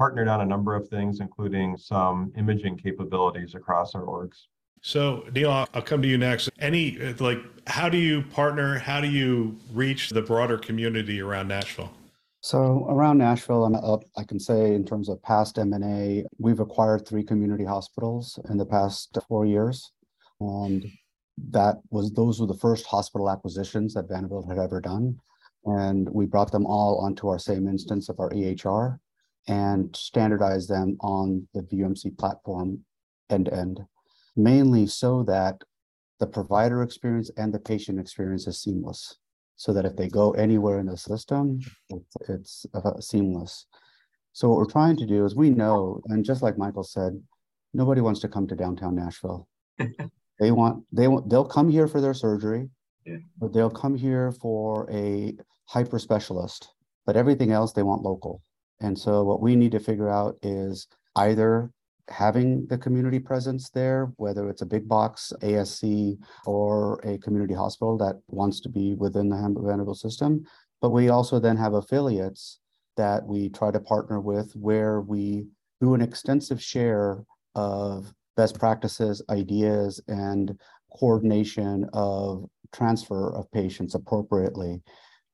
partnered 0.01 0.29
on 0.29 0.41
a 0.41 0.47
number 0.47 0.75
of 0.75 0.89
things, 0.89 1.21
including 1.21 1.77
some 1.77 2.33
imaging 2.35 2.75
capabilities 2.79 3.55
across 3.55 3.95
our 3.95 4.05
orgs. 4.05 4.47
So, 4.81 5.27
Neal, 5.35 5.51
I'll 5.75 5.83
come 5.83 6.01
to 6.01 6.09
you 6.09 6.17
next. 6.17 6.49
Any, 6.59 6.97
like, 7.19 7.41
how 7.67 7.91
do 7.91 7.99
you 7.99 8.23
partner? 8.23 8.79
How 8.79 9.03
do 9.03 9.09
you 9.09 9.59
reach 9.75 10.09
the 10.09 10.23
broader 10.23 10.57
community 10.57 11.21
around 11.21 11.49
Nashville? 11.49 11.93
So 12.41 12.87
around 12.89 13.19
Nashville, 13.19 13.67
I'm 13.67 13.75
up, 13.75 13.85
uh, 13.85 14.21
I 14.21 14.25
can 14.25 14.41
say 14.41 14.75
in 14.75 14.87
terms 14.87 15.11
of 15.11 15.23
past 15.23 15.59
M&A, 15.59 16.25
we've 16.39 16.61
acquired 16.61 17.07
three 17.07 17.23
community 17.23 17.67
hospitals 17.67 18.39
in 18.49 18.57
the 18.57 18.65
past 18.65 19.19
four 19.29 19.45
years. 19.45 19.93
And 20.41 20.87
that 21.51 21.77
was, 21.91 22.11
those 22.13 22.41
were 22.41 22.47
the 22.47 22.55
first 22.55 22.87
hospital 22.87 23.29
acquisitions 23.29 23.93
that 23.93 24.09
Vanderbilt 24.09 24.49
had 24.49 24.57
ever 24.57 24.81
done. 24.81 25.19
And 25.67 26.09
we 26.09 26.25
brought 26.25 26.53
them 26.53 26.65
all 26.65 27.01
onto 27.05 27.29
our 27.29 27.39
same 27.39 27.69
instance 27.69 28.09
of 28.09 28.19
our 28.19 28.31
EHR 28.31 28.99
and 29.49 29.95
standardize 29.97 30.67
them 30.67 30.97
on 31.01 31.49
the 31.55 31.63
VUMC 31.63 32.17
platform 32.19 32.85
end 33.31 33.47
to 33.47 33.55
end, 33.55 33.81
mainly 34.37 34.87
so 34.87 35.23
that 35.25 35.63
the 36.19 36.27
provider 36.27 36.83
experience 36.83 37.31
and 37.37 37.53
the 37.53 37.59
patient 37.59 37.99
experience 37.99 38.47
is 38.47 38.63
seamless 38.63 39.17
so 39.61 39.75
that 39.75 39.85
if 39.85 39.95
they 39.95 40.09
go 40.09 40.31
anywhere 40.33 40.79
in 40.79 40.87
the 40.87 40.97
system, 40.97 41.61
it's, 41.91 42.17
it's 42.31 42.67
uh, 42.73 42.99
seamless. 42.99 43.67
So 44.33 44.49
what 44.49 44.57
we're 44.57 44.65
trying 44.65 44.97
to 44.97 45.07
do 45.07 45.27
is 45.27 45.37
we 45.37 45.51
know, 45.51 46.01
and 46.07 46.25
just 46.25 46.41
like 46.41 46.57
Michael 46.57 46.83
said, 46.83 47.21
nobody 47.75 48.01
wants 48.01 48.21
to 48.21 48.29
come 48.29 48.47
to 48.47 48.57
downtown 48.57 48.95
Nashville. 48.95 49.47
they 49.79 50.51
want 50.51 50.85
they 50.93 51.09
want 51.09 51.29
they'll 51.29 51.45
come 51.45 51.69
here 51.69 51.89
for 51.89 52.01
their 52.01 52.15
surgery, 52.15 52.71
yeah. 53.05 53.19
but 53.39 53.53
they'll 53.53 53.69
come 53.69 53.95
here 53.95 54.33
for 54.33 54.91
a 54.91 55.37
hyper 55.67 55.99
specialist. 55.99 56.71
But 57.05 57.19
everything 57.19 57.53
else 57.53 57.75
they 57.75 57.83
want 57.83 58.03
local. 58.03 58.43
And 58.81 58.99
so 58.99 59.23
what 59.25 59.41
we 59.41 59.57
need 59.57 59.73
to 59.73 59.81
figure 59.81 60.09
out 60.09 60.37
is 60.43 60.87
either 61.17 61.71
having 62.09 62.67
the 62.67 62.79
community 62.79 63.19
presence 63.19 63.71
there, 63.71 64.13
whether 64.17 64.49
it's 64.49 64.63
a 64.63 64.67
big 64.67 64.89
box 64.89 65.33
ASC 65.43 66.19
or 66.45 66.99
a 67.05 67.19
community 67.19 67.55
hospital 67.55 67.97
that 67.99 68.21
wants 68.29 68.61
to 68.61 68.69
be 68.69 68.95
within 68.95 69.29
the 69.29 69.37
Vanderbilt 69.37 69.99
system. 69.99 70.45
But 70.81 70.91
we 70.91 71.11
also 71.11 71.39
then 71.39 71.57
have 71.57 71.75
affiliates 71.75 72.59
that 72.97 73.25
we 73.25 73.49
try 73.51 73.71
to 73.71 73.81
partner 73.81 74.21
with 74.21 74.53
where 74.55 75.01
we 75.03 75.47
do 75.81 75.95
an 75.95 76.01
extensive 76.01 76.61
share 76.61 77.25
of 77.55 78.13
best 78.37 78.59
practices, 78.59 79.23
ideas, 79.31 80.01
and 80.09 80.59
coordination 80.99 81.89
of 81.93 82.49
transfer 82.73 83.35
of 83.35 83.51
patients 83.53 83.95
appropriately. 83.95 84.83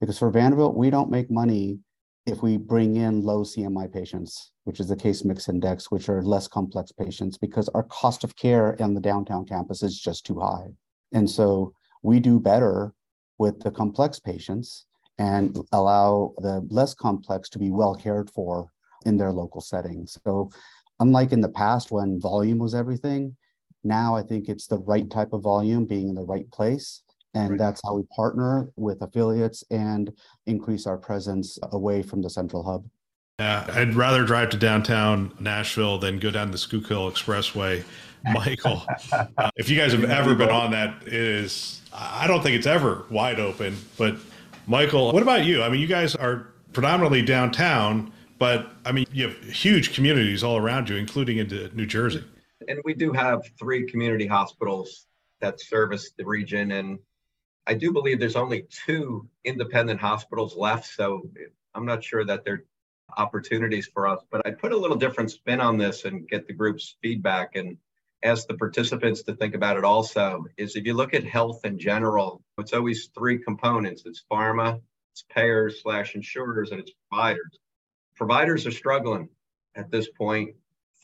Because 0.00 0.18
for 0.18 0.30
Vanderbilt, 0.30 0.76
we 0.76 0.90
don't 0.90 1.10
make 1.10 1.30
money 1.30 1.78
if 2.26 2.42
we 2.42 2.56
bring 2.56 2.96
in 2.96 3.22
low 3.22 3.44
CMI 3.44 3.92
patients, 3.92 4.50
which 4.64 4.80
is 4.80 4.88
the 4.88 4.96
case 4.96 5.24
mix 5.24 5.48
index, 5.48 5.90
which 5.90 6.08
are 6.08 6.22
less 6.22 6.48
complex 6.48 6.90
patients, 6.90 7.38
because 7.38 7.68
our 7.70 7.84
cost 7.84 8.24
of 8.24 8.34
care 8.36 8.80
on 8.82 8.94
the 8.94 9.00
downtown 9.00 9.46
campus 9.46 9.82
is 9.82 9.98
just 9.98 10.26
too 10.26 10.40
high. 10.40 10.66
And 11.12 11.30
so 11.30 11.72
we 12.02 12.18
do 12.18 12.40
better 12.40 12.92
with 13.38 13.60
the 13.60 13.70
complex 13.70 14.18
patients 14.18 14.86
and 15.18 15.56
allow 15.72 16.34
the 16.38 16.66
less 16.68 16.94
complex 16.94 17.48
to 17.50 17.58
be 17.58 17.70
well 17.70 17.94
cared 17.94 18.28
for 18.30 18.70
in 19.06 19.16
their 19.16 19.32
local 19.32 19.60
settings. 19.60 20.18
So 20.26 20.50
unlike 20.98 21.32
in 21.32 21.40
the 21.40 21.48
past 21.48 21.92
when 21.92 22.20
volume 22.20 22.58
was 22.58 22.74
everything, 22.74 23.36
now 23.84 24.16
I 24.16 24.22
think 24.22 24.48
it's 24.48 24.66
the 24.66 24.80
right 24.80 25.08
type 25.08 25.32
of 25.32 25.42
volume 25.42 25.86
being 25.86 26.08
in 26.08 26.16
the 26.16 26.24
right 26.24 26.50
place 26.50 27.02
and 27.36 27.50
right. 27.50 27.58
that's 27.58 27.82
how 27.84 27.94
we 27.94 28.02
partner 28.04 28.70
with 28.76 29.02
affiliates 29.02 29.62
and 29.70 30.10
increase 30.46 30.86
our 30.86 30.96
presence 30.96 31.58
away 31.72 32.02
from 32.02 32.22
the 32.22 32.30
central 32.30 32.62
hub. 32.62 32.84
Yeah, 33.38 33.66
I'd 33.74 33.94
rather 33.94 34.24
drive 34.24 34.48
to 34.50 34.56
downtown 34.56 35.34
Nashville 35.38 35.98
than 35.98 36.18
go 36.18 36.30
down 36.30 36.50
the 36.50 36.58
Schuylkill 36.58 37.10
Expressway. 37.10 37.84
Michael, 38.32 38.82
uh, 39.12 39.50
if 39.56 39.68
you 39.68 39.76
guys 39.76 39.92
have 39.92 40.04
ever 40.04 40.34
been 40.34 40.48
on 40.48 40.70
that, 40.72 41.02
it 41.06 41.12
is, 41.12 41.82
I 41.92 42.26
don't 42.26 42.42
think 42.42 42.56
it's 42.56 42.66
ever 42.66 43.04
wide 43.10 43.38
open. 43.38 43.76
But 43.98 44.16
Michael, 44.66 45.12
what 45.12 45.22
about 45.22 45.44
you? 45.44 45.62
I 45.62 45.68
mean, 45.68 45.80
you 45.80 45.86
guys 45.86 46.16
are 46.16 46.48
predominantly 46.72 47.22
downtown, 47.22 48.10
but 48.38 48.72
I 48.84 48.92
mean, 48.92 49.06
you 49.12 49.28
have 49.28 49.38
huge 49.44 49.94
communities 49.94 50.42
all 50.42 50.56
around 50.56 50.88
you, 50.88 50.96
including 50.96 51.36
into 51.36 51.68
New 51.76 51.86
Jersey. 51.86 52.24
And 52.66 52.80
we 52.84 52.94
do 52.94 53.12
have 53.12 53.42
three 53.60 53.86
community 53.86 54.26
hospitals 54.26 55.06
that 55.40 55.60
service 55.60 56.10
the 56.16 56.24
region. 56.24 56.72
And 56.72 56.98
I 57.66 57.74
do 57.74 57.92
believe 57.92 58.20
there's 58.20 58.36
only 58.36 58.66
two 58.86 59.28
independent 59.44 60.00
hospitals 60.00 60.56
left, 60.56 60.86
so 60.86 61.28
I'm 61.74 61.86
not 61.86 62.04
sure 62.04 62.24
that 62.24 62.44
they're 62.44 62.64
opportunities 63.16 63.86
for 63.86 64.06
us. 64.06 64.20
But 64.30 64.42
I'd 64.46 64.58
put 64.58 64.72
a 64.72 64.76
little 64.76 64.96
different 64.96 65.30
spin 65.30 65.60
on 65.60 65.76
this 65.76 66.04
and 66.04 66.28
get 66.28 66.46
the 66.46 66.52
group's 66.52 66.96
feedback 67.02 67.56
and 67.56 67.76
ask 68.22 68.46
the 68.46 68.54
participants 68.54 69.22
to 69.24 69.34
think 69.34 69.54
about 69.54 69.76
it 69.76 69.84
also. 69.84 70.44
Is 70.56 70.76
if 70.76 70.86
you 70.86 70.94
look 70.94 71.14
at 71.14 71.24
health 71.24 71.64
in 71.64 71.78
general, 71.78 72.42
it's 72.58 72.72
always 72.72 73.10
three 73.16 73.38
components 73.38 74.02
it's 74.06 74.24
pharma, 74.30 74.80
it's 75.12 75.24
payers 75.30 75.82
slash 75.82 76.14
insurers, 76.14 76.70
and 76.70 76.80
it's 76.80 76.92
providers. 77.10 77.58
Providers 78.14 78.66
are 78.66 78.72
struggling 78.72 79.28
at 79.74 79.90
this 79.90 80.08
point. 80.08 80.54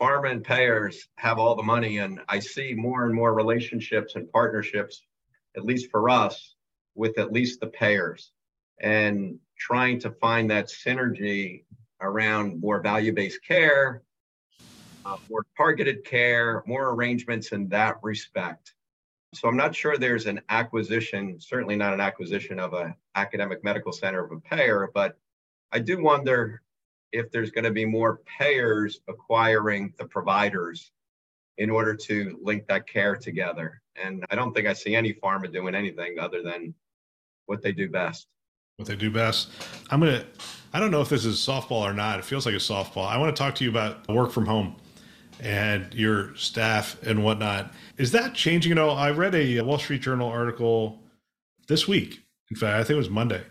Pharma 0.01 0.31
and 0.31 0.45
payers 0.45 1.09
have 1.17 1.39
all 1.39 1.55
the 1.55 1.63
money, 1.63 1.99
and 1.99 2.21
I 2.29 2.39
see 2.39 2.75
more 2.75 3.05
and 3.05 3.15
more 3.15 3.35
relationships 3.35 4.15
and 4.15 4.31
partnerships 4.31 5.03
at 5.57 5.65
least 5.65 5.91
for 5.91 6.09
us, 6.09 6.52
with 6.95 7.19
at 7.19 7.33
least 7.33 7.61
the 7.61 7.67
payers 7.67 8.33
and 8.81 9.39
trying 9.59 9.99
to 10.01 10.11
find 10.11 10.51
that 10.51 10.67
synergy 10.67 11.65
around 12.01 12.61
more 12.61 12.81
value 12.81 13.13
based 13.13 13.41
care, 13.47 14.03
uh, 15.05 15.17
more 15.31 15.47
targeted 15.57 16.05
care, 16.05 16.63
more 16.67 16.91
arrangements 16.91 17.53
in 17.53 17.69
that 17.69 17.97
respect. 18.03 18.75
So 19.35 19.49
I'm 19.49 19.57
not 19.57 19.75
sure 19.75 19.97
there's 19.97 20.27
an 20.27 20.41
acquisition, 20.51 21.41
certainly 21.41 21.77
not 21.77 21.95
an 21.95 22.01
acquisition 22.01 22.59
of 22.59 22.75
an 22.75 22.95
academic 23.15 23.65
medical 23.65 23.93
center 23.93 24.25
of 24.25 24.33
a 24.33 24.41
payer, 24.41 24.91
but 24.93 25.17
I 25.73 25.79
do 25.79 26.03
wonder 26.03 26.61
if 27.13 27.31
there's 27.31 27.51
going 27.51 27.65
to 27.65 27.71
be 27.71 27.87
more 27.87 28.21
payers 28.39 29.01
acquiring 29.09 29.95
the 29.99 30.05
providers 30.05 30.93
in 31.59 31.71
order 31.71 31.95
to 31.95 32.39
link 32.43 32.67
that 32.67 32.87
care 32.87 33.17
together. 33.17 33.81
And 34.03 34.25
I 34.31 34.35
don't 34.35 34.55
think 34.55 34.67
I 34.67 34.73
see 34.73 34.95
any 34.95 35.13
pharma 35.13 35.53
doing 35.53 35.75
anything 35.75 36.19
other 36.19 36.43
than 36.43 36.75
what 37.47 37.63
they 37.63 37.73
do 37.73 37.89
best. 37.89 38.27
What 38.77 38.89
they 38.89 38.97
do 38.97 39.11
best. 39.11 39.51
I'm 39.91 40.01
going 40.01 40.21
to, 40.21 40.27
I 40.73 40.81
don't 40.81 40.91
know 40.91 41.03
if 41.03 41.11
this 41.11 41.25
is 41.25 41.37
softball 41.37 41.83
or 41.83 41.93
not. 41.93 42.19
It 42.19 42.25
feels 42.25 42.47
like 42.47 42.55
a 42.55 42.59
softball. 42.59 43.07
I 43.07 43.19
want 43.19 43.35
to 43.35 43.41
talk 43.41 43.55
to 43.57 43.65
you 43.65 43.71
about 43.71 44.09
work 44.09 44.33
from 44.33 44.47
home 44.47 44.77
and 45.41 45.93
your 45.93 46.35
staff 46.37 47.01
and 47.03 47.23
whatnot. 47.23 47.75
Is 47.99 48.13
that 48.13 48.35
changing 48.35 48.73
at 48.73 48.79
all? 48.79 48.97
I 48.97 49.11
read 49.11 49.35
a 49.35 49.61
Wall 49.61 49.79
Street 49.79 50.01
Journal 50.01 50.29
article 50.29 51.03
this 51.69 51.87
week. 51.87 52.21
In 52.51 52.57
fact, 52.57 52.77
I 52.77 52.85
think 52.85 52.95
it 52.95 52.99
was 52.99 53.11
Monday. 53.11 53.43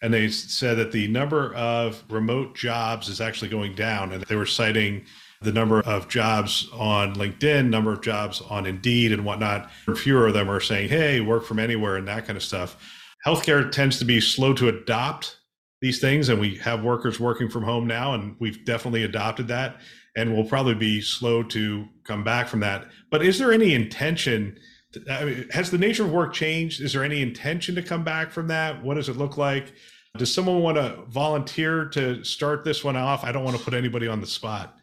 And 0.00 0.14
they 0.14 0.28
said 0.28 0.76
that 0.78 0.92
the 0.92 1.08
number 1.08 1.52
of 1.54 2.04
remote 2.08 2.54
jobs 2.54 3.08
is 3.08 3.20
actually 3.20 3.48
going 3.48 3.74
down. 3.74 4.12
And 4.12 4.22
they 4.24 4.36
were 4.36 4.46
citing 4.46 5.04
the 5.40 5.52
number 5.52 5.80
of 5.80 6.08
jobs 6.08 6.68
on 6.72 7.14
LinkedIn, 7.14 7.68
number 7.68 7.92
of 7.92 8.02
jobs 8.02 8.42
on 8.50 8.66
Indeed 8.66 9.12
and 9.12 9.24
whatnot. 9.24 9.70
Fewer 9.96 10.26
of 10.26 10.34
them 10.34 10.50
are 10.50 10.60
saying, 10.60 10.88
hey, 10.88 11.20
work 11.20 11.44
from 11.44 11.58
anywhere 11.58 11.96
and 11.96 12.08
that 12.08 12.26
kind 12.26 12.36
of 12.36 12.42
stuff. 12.42 12.76
Healthcare 13.26 13.70
tends 13.70 13.98
to 13.98 14.04
be 14.04 14.20
slow 14.20 14.52
to 14.54 14.68
adopt 14.68 15.36
these 15.80 16.00
things, 16.00 16.28
and 16.28 16.40
we 16.40 16.56
have 16.56 16.82
workers 16.82 17.20
working 17.20 17.48
from 17.48 17.62
home 17.62 17.86
now, 17.86 18.14
and 18.14 18.34
we've 18.40 18.64
definitely 18.64 19.04
adopted 19.04 19.46
that. 19.48 19.80
And 20.16 20.34
we'll 20.34 20.44
probably 20.44 20.74
be 20.74 21.00
slow 21.00 21.44
to 21.44 21.86
come 22.02 22.24
back 22.24 22.48
from 22.48 22.60
that. 22.60 22.88
But 23.10 23.22
is 23.22 23.38
there 23.38 23.52
any 23.52 23.74
intention? 23.74 24.58
To, 24.92 25.04
I 25.08 25.24
mean, 25.24 25.48
has 25.52 25.70
the 25.70 25.78
nature 25.78 26.04
of 26.04 26.10
work 26.10 26.32
changed? 26.32 26.80
Is 26.80 26.92
there 26.92 27.04
any 27.04 27.22
intention 27.22 27.76
to 27.76 27.82
come 27.82 28.02
back 28.02 28.32
from 28.32 28.48
that? 28.48 28.82
What 28.82 28.94
does 28.94 29.08
it 29.08 29.16
look 29.16 29.36
like? 29.36 29.72
Does 30.16 30.34
someone 30.34 30.62
want 30.62 30.76
to 30.78 31.04
volunteer 31.08 31.84
to 31.90 32.24
start 32.24 32.64
this 32.64 32.82
one 32.82 32.96
off? 32.96 33.22
I 33.22 33.30
don't 33.30 33.44
want 33.44 33.56
to 33.56 33.62
put 33.62 33.74
anybody 33.74 34.08
on 34.08 34.20
the 34.20 34.26
spot. 34.26 34.76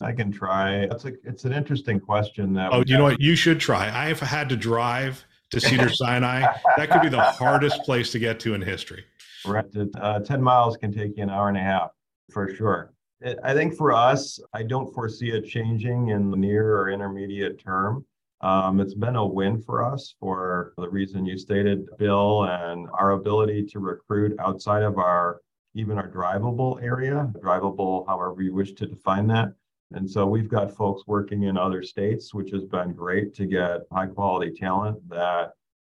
I 0.00 0.12
can 0.12 0.32
try. 0.32 0.80
It's 0.84 1.04
a 1.04 1.12
it's 1.24 1.44
an 1.44 1.52
interesting 1.52 2.00
question. 2.00 2.52
That 2.54 2.72
oh, 2.72 2.82
you 2.86 2.96
know 2.98 3.04
what? 3.04 3.20
You 3.20 3.36
should 3.36 3.60
try. 3.60 3.90
I've 3.90 4.20
had 4.20 4.48
to 4.48 4.56
drive 4.56 5.24
to 5.50 5.60
Cedar 5.60 5.88
Sinai. 5.94 6.46
That 6.76 6.90
could 6.90 7.02
be 7.02 7.08
the 7.08 7.22
hardest 7.22 7.82
place 7.82 8.10
to 8.12 8.18
get 8.18 8.40
to 8.40 8.54
in 8.54 8.62
history. 8.62 9.04
Right. 9.46 9.64
Uh, 10.00 10.20
Ten 10.20 10.42
miles 10.42 10.76
can 10.76 10.92
take 10.92 11.16
you 11.16 11.22
an 11.22 11.30
hour 11.30 11.48
and 11.48 11.56
a 11.56 11.60
half 11.60 11.90
for 12.30 12.52
sure. 12.54 12.92
It, 13.20 13.38
I 13.42 13.54
think 13.54 13.76
for 13.76 13.92
us, 13.92 14.40
I 14.52 14.62
don't 14.62 14.92
foresee 14.92 15.30
it 15.30 15.46
changing 15.46 16.08
in 16.08 16.30
the 16.30 16.36
near 16.36 16.76
or 16.76 16.90
intermediate 16.90 17.58
term. 17.58 18.04
Um, 18.40 18.80
it's 18.80 18.94
been 18.94 19.16
a 19.16 19.24
win 19.24 19.62
for 19.62 19.82
us 19.82 20.14
for 20.20 20.74
the 20.76 20.88
reason 20.88 21.24
you 21.24 21.38
stated, 21.38 21.86
Bill, 21.98 22.44
and 22.44 22.88
our 22.92 23.12
ability 23.12 23.64
to 23.66 23.78
recruit 23.78 24.36
outside 24.38 24.82
of 24.82 24.98
our 24.98 25.40
even 25.74 25.98
our 25.98 26.08
drivable 26.08 26.80
area, 26.82 27.32
drivable, 27.42 28.06
however 28.06 28.42
you 28.42 28.54
wish 28.54 28.74
to 28.74 28.86
define 28.86 29.26
that. 29.26 29.52
And 29.94 30.10
so 30.10 30.26
we've 30.26 30.48
got 30.48 30.76
folks 30.76 31.04
working 31.06 31.44
in 31.44 31.56
other 31.56 31.82
states, 31.82 32.34
which 32.34 32.50
has 32.50 32.64
been 32.64 32.92
great 32.92 33.34
to 33.34 33.46
get 33.46 33.82
high 33.92 34.06
quality 34.06 34.50
talent 34.50 35.08
that 35.08 35.52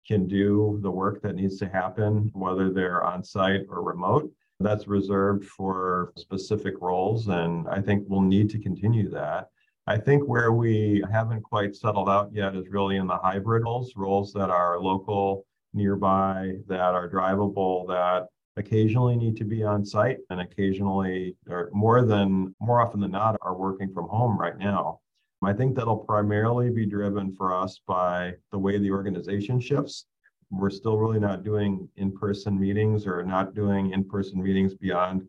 can 0.08 0.28
do 0.28 0.80
the 0.82 0.92
work 0.92 1.22
that 1.24 1.36
needs 1.36 1.58
to 1.60 1.68
happen, 1.68 2.30
whether 2.34 2.72
they're 2.72 3.04
on 3.04 3.24
site 3.24 3.66
or 3.70 3.82
remote. 3.82 4.32
That's 4.60 4.88
reserved 4.88 5.46
for 5.46 6.14
specific 6.16 6.76
roles. 6.80 7.28
And 7.28 7.68
I 7.70 7.82
think 7.82 8.06
we'll 8.08 8.22
need 8.22 8.50
to 8.52 8.60
continue 8.60 9.10
that. 9.10 9.50
I 9.88 9.98
think 9.98 10.28
where 10.28 10.52
we 10.52 11.04
haven't 11.12 11.42
quite 11.42 11.76
settled 11.76 12.10
out 12.10 12.32
yet 12.34 12.56
is 12.56 12.68
really 12.70 12.98
in 12.98 13.08
the 13.08 13.18
hybrid 13.18 13.64
roles, 13.64 13.96
roles 13.96 14.34
that 14.34 14.50
are 14.50 14.80
local, 14.80 15.46
nearby, 15.74 16.54
that 16.68 16.94
are 16.94 17.10
drivable, 17.10 17.88
that 17.88 18.28
occasionally 18.58 19.16
need 19.16 19.38
to 19.38 19.46
be 19.46 19.64
on 19.64 19.86
site 19.86 20.18
and 20.30 20.42
occasionally 20.42 21.36
or 21.50 21.70
more 21.74 22.04
than 22.04 22.54
more 22.60 22.82
often 22.82 23.00
than 23.00 23.12
not 23.12 23.38
are 23.42 23.56
working 23.56 23.94
from 23.94 24.08
home 24.10 24.38
right 24.38 24.58
now. 24.58 25.00
I 25.44 25.54
think 25.54 25.76
that'll 25.76 25.98
primarily 25.98 26.70
be 26.70 26.86
driven 26.86 27.34
for 27.36 27.54
us 27.54 27.80
by 27.88 28.34
the 28.52 28.58
way 28.58 28.78
the 28.80 28.92
organization 28.92 29.60
shifts. 29.60 30.06
We're 30.50 30.72
still 30.72 30.98
really 30.98 31.20
not 31.20 31.44
doing 31.44 31.88
in-person 31.98 32.60
meetings 32.60 33.06
or 33.06 33.24
not 33.24 33.54
doing 33.54 33.92
in-person 33.92 34.42
meetings 34.42 34.74
beyond 34.74 35.28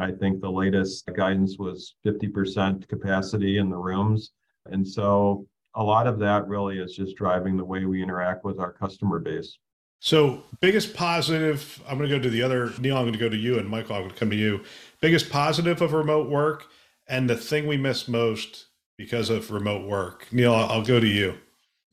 I 0.00 0.12
think 0.12 0.40
the 0.40 0.50
latest 0.50 1.10
guidance 1.16 1.58
was 1.58 1.96
50% 2.06 2.86
capacity 2.88 3.58
in 3.58 3.68
the 3.68 3.76
rooms. 3.76 4.30
And 4.66 4.86
so 4.86 5.46
a 5.74 5.82
lot 5.82 6.06
of 6.06 6.20
that 6.20 6.46
really 6.46 6.78
is 6.78 6.94
just 6.94 7.16
driving 7.16 7.56
the 7.56 7.64
way 7.64 7.84
we 7.84 8.02
interact 8.02 8.44
with 8.44 8.60
our 8.60 8.72
customer 8.72 9.18
base. 9.18 9.58
So, 10.00 10.44
biggest 10.60 10.94
positive, 10.94 11.82
I'm 11.88 11.98
going 11.98 12.08
to 12.08 12.16
go 12.16 12.22
to 12.22 12.30
the 12.30 12.42
other, 12.42 12.72
Neal, 12.78 12.96
I'm 12.96 13.02
going 13.02 13.12
to 13.14 13.18
go 13.18 13.28
to 13.28 13.36
you, 13.36 13.58
and 13.58 13.68
Michael, 13.68 13.96
I'm 13.96 14.02
going 14.02 14.14
to 14.14 14.18
come 14.18 14.30
to 14.30 14.36
you. 14.36 14.62
Biggest 15.00 15.28
positive 15.28 15.82
of 15.82 15.92
remote 15.92 16.30
work 16.30 16.66
and 17.08 17.28
the 17.28 17.36
thing 17.36 17.66
we 17.66 17.76
miss 17.76 18.06
most 18.06 18.66
because 18.96 19.28
of 19.28 19.50
remote 19.50 19.88
work. 19.88 20.26
Neal, 20.30 20.54
I'll 20.54 20.84
go 20.84 21.00
to 21.00 21.06
you. 21.06 21.34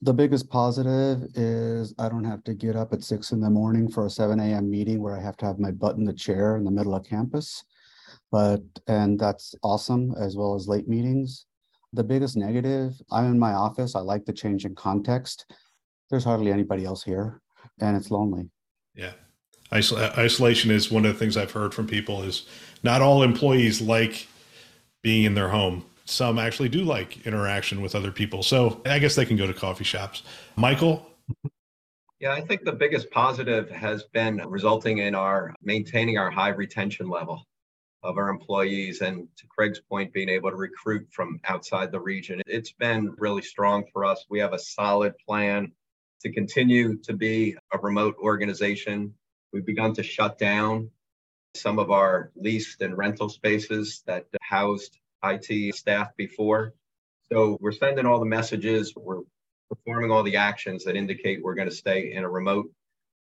The 0.01 0.13
biggest 0.13 0.49
positive 0.51 1.23
is 1.33 1.95
I 1.97 2.09
don't 2.09 2.25
have 2.25 2.43
to 2.43 2.53
get 2.53 2.75
up 2.75 2.93
at 2.93 3.03
six 3.03 3.31
in 3.31 3.39
the 3.39 3.49
morning 3.49 3.89
for 3.89 4.05
a 4.05 4.09
7 4.09 4.39
a.m. 4.39 4.69
meeting 4.69 5.01
where 5.01 5.17
I 5.17 5.21
have 5.21 5.37
to 5.37 5.45
have 5.45 5.57
my 5.57 5.71
butt 5.71 5.95
in 5.95 6.03
the 6.03 6.13
chair 6.13 6.57
in 6.57 6.63
the 6.63 6.71
middle 6.71 6.93
of 6.93 7.05
campus. 7.07 7.63
But, 8.31 8.61
and 8.87 9.19
that's 9.19 9.55
awesome, 9.63 10.13
as 10.19 10.35
well 10.35 10.53
as 10.53 10.67
late 10.67 10.87
meetings. 10.87 11.45
The 11.93 12.03
biggest 12.03 12.37
negative, 12.37 13.01
I'm 13.11 13.25
in 13.25 13.39
my 13.39 13.53
office. 13.53 13.95
I 13.95 14.01
like 14.01 14.25
the 14.25 14.33
change 14.33 14.65
in 14.65 14.75
context. 14.75 15.45
There's 16.11 16.25
hardly 16.25 16.51
anybody 16.51 16.85
else 16.85 17.03
here 17.03 17.41
and 17.79 17.97
it's 17.97 18.11
lonely. 18.11 18.49
Yeah. 18.93 19.11
Isol- 19.71 19.97
uh, 19.97 20.13
isolation 20.19 20.71
is 20.71 20.91
one 20.91 21.05
of 21.05 21.13
the 21.13 21.19
things 21.19 21.37
I've 21.37 21.51
heard 21.51 21.73
from 21.73 21.87
people 21.87 22.23
is 22.23 22.45
not 22.83 23.01
all 23.01 23.23
employees 23.23 23.81
like 23.81 24.27
being 25.01 25.23
in 25.23 25.35
their 25.35 25.49
home. 25.49 25.85
Some 26.05 26.37
actually 26.37 26.69
do 26.69 26.83
like 26.83 27.25
interaction 27.25 27.81
with 27.81 27.95
other 27.95 28.11
people. 28.11 28.43
So 28.43 28.81
I 28.85 28.99
guess 28.99 29.15
they 29.15 29.25
can 29.25 29.37
go 29.37 29.47
to 29.47 29.53
coffee 29.53 29.83
shops. 29.83 30.23
Michael? 30.55 31.09
Yeah, 32.19 32.31
I 32.31 32.41
think 32.41 32.63
the 32.63 32.71
biggest 32.71 33.09
positive 33.11 33.69
has 33.69 34.03
been 34.13 34.37
resulting 34.47 34.99
in 34.99 35.15
our 35.15 35.53
maintaining 35.61 36.17
our 36.17 36.31
high 36.31 36.49
retention 36.49 37.09
level 37.09 37.43
of 38.03 38.17
our 38.17 38.29
employees 38.29 39.01
and 39.01 39.27
to 39.35 39.47
Craig's 39.47 39.81
point, 39.81 40.13
being 40.13 40.29
able 40.29 40.51
to 40.51 40.55
recruit 40.55 41.07
from 41.11 41.39
outside 41.45 41.91
the 41.91 41.99
region. 41.99 42.41
It's 42.45 42.71
been 42.71 43.13
really 43.17 43.41
strong 43.41 43.83
for 43.91 44.05
us. 44.05 44.25
We 44.29 44.39
have 44.39 44.53
a 44.53 44.59
solid 44.59 45.13
plan 45.27 45.71
to 46.21 46.31
continue 46.31 46.97
to 46.99 47.13
be 47.13 47.55
a 47.73 47.77
remote 47.77 48.15
organization. 48.21 49.13
We've 49.53 49.65
begun 49.65 49.93
to 49.95 50.03
shut 50.03 50.37
down 50.37 50.89
some 51.55 51.79
of 51.79 51.91
our 51.91 52.31
leased 52.35 52.81
and 52.81 52.97
rental 52.97 53.29
spaces 53.29 54.03
that 54.05 54.25
housed 54.41 54.97
IT 55.23 55.75
staff 55.75 56.09
before. 56.17 56.73
So 57.31 57.57
we're 57.59 57.71
sending 57.71 58.05
all 58.05 58.19
the 58.19 58.25
messages, 58.25 58.93
we're 58.95 59.21
performing 59.69 60.11
all 60.11 60.23
the 60.23 60.35
actions 60.35 60.83
that 60.83 60.95
indicate 60.95 61.43
we're 61.43 61.55
going 61.55 61.69
to 61.69 61.75
stay 61.75 62.13
in 62.13 62.23
a 62.23 62.29
remote 62.29 62.71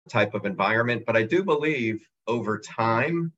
type 0.09 0.33
of 0.33 0.45
environment. 0.45 1.03
But 1.05 1.17
I 1.17 1.23
do 1.23 1.43
believe 1.43 2.07
over 2.27 2.59
time, 2.59 3.33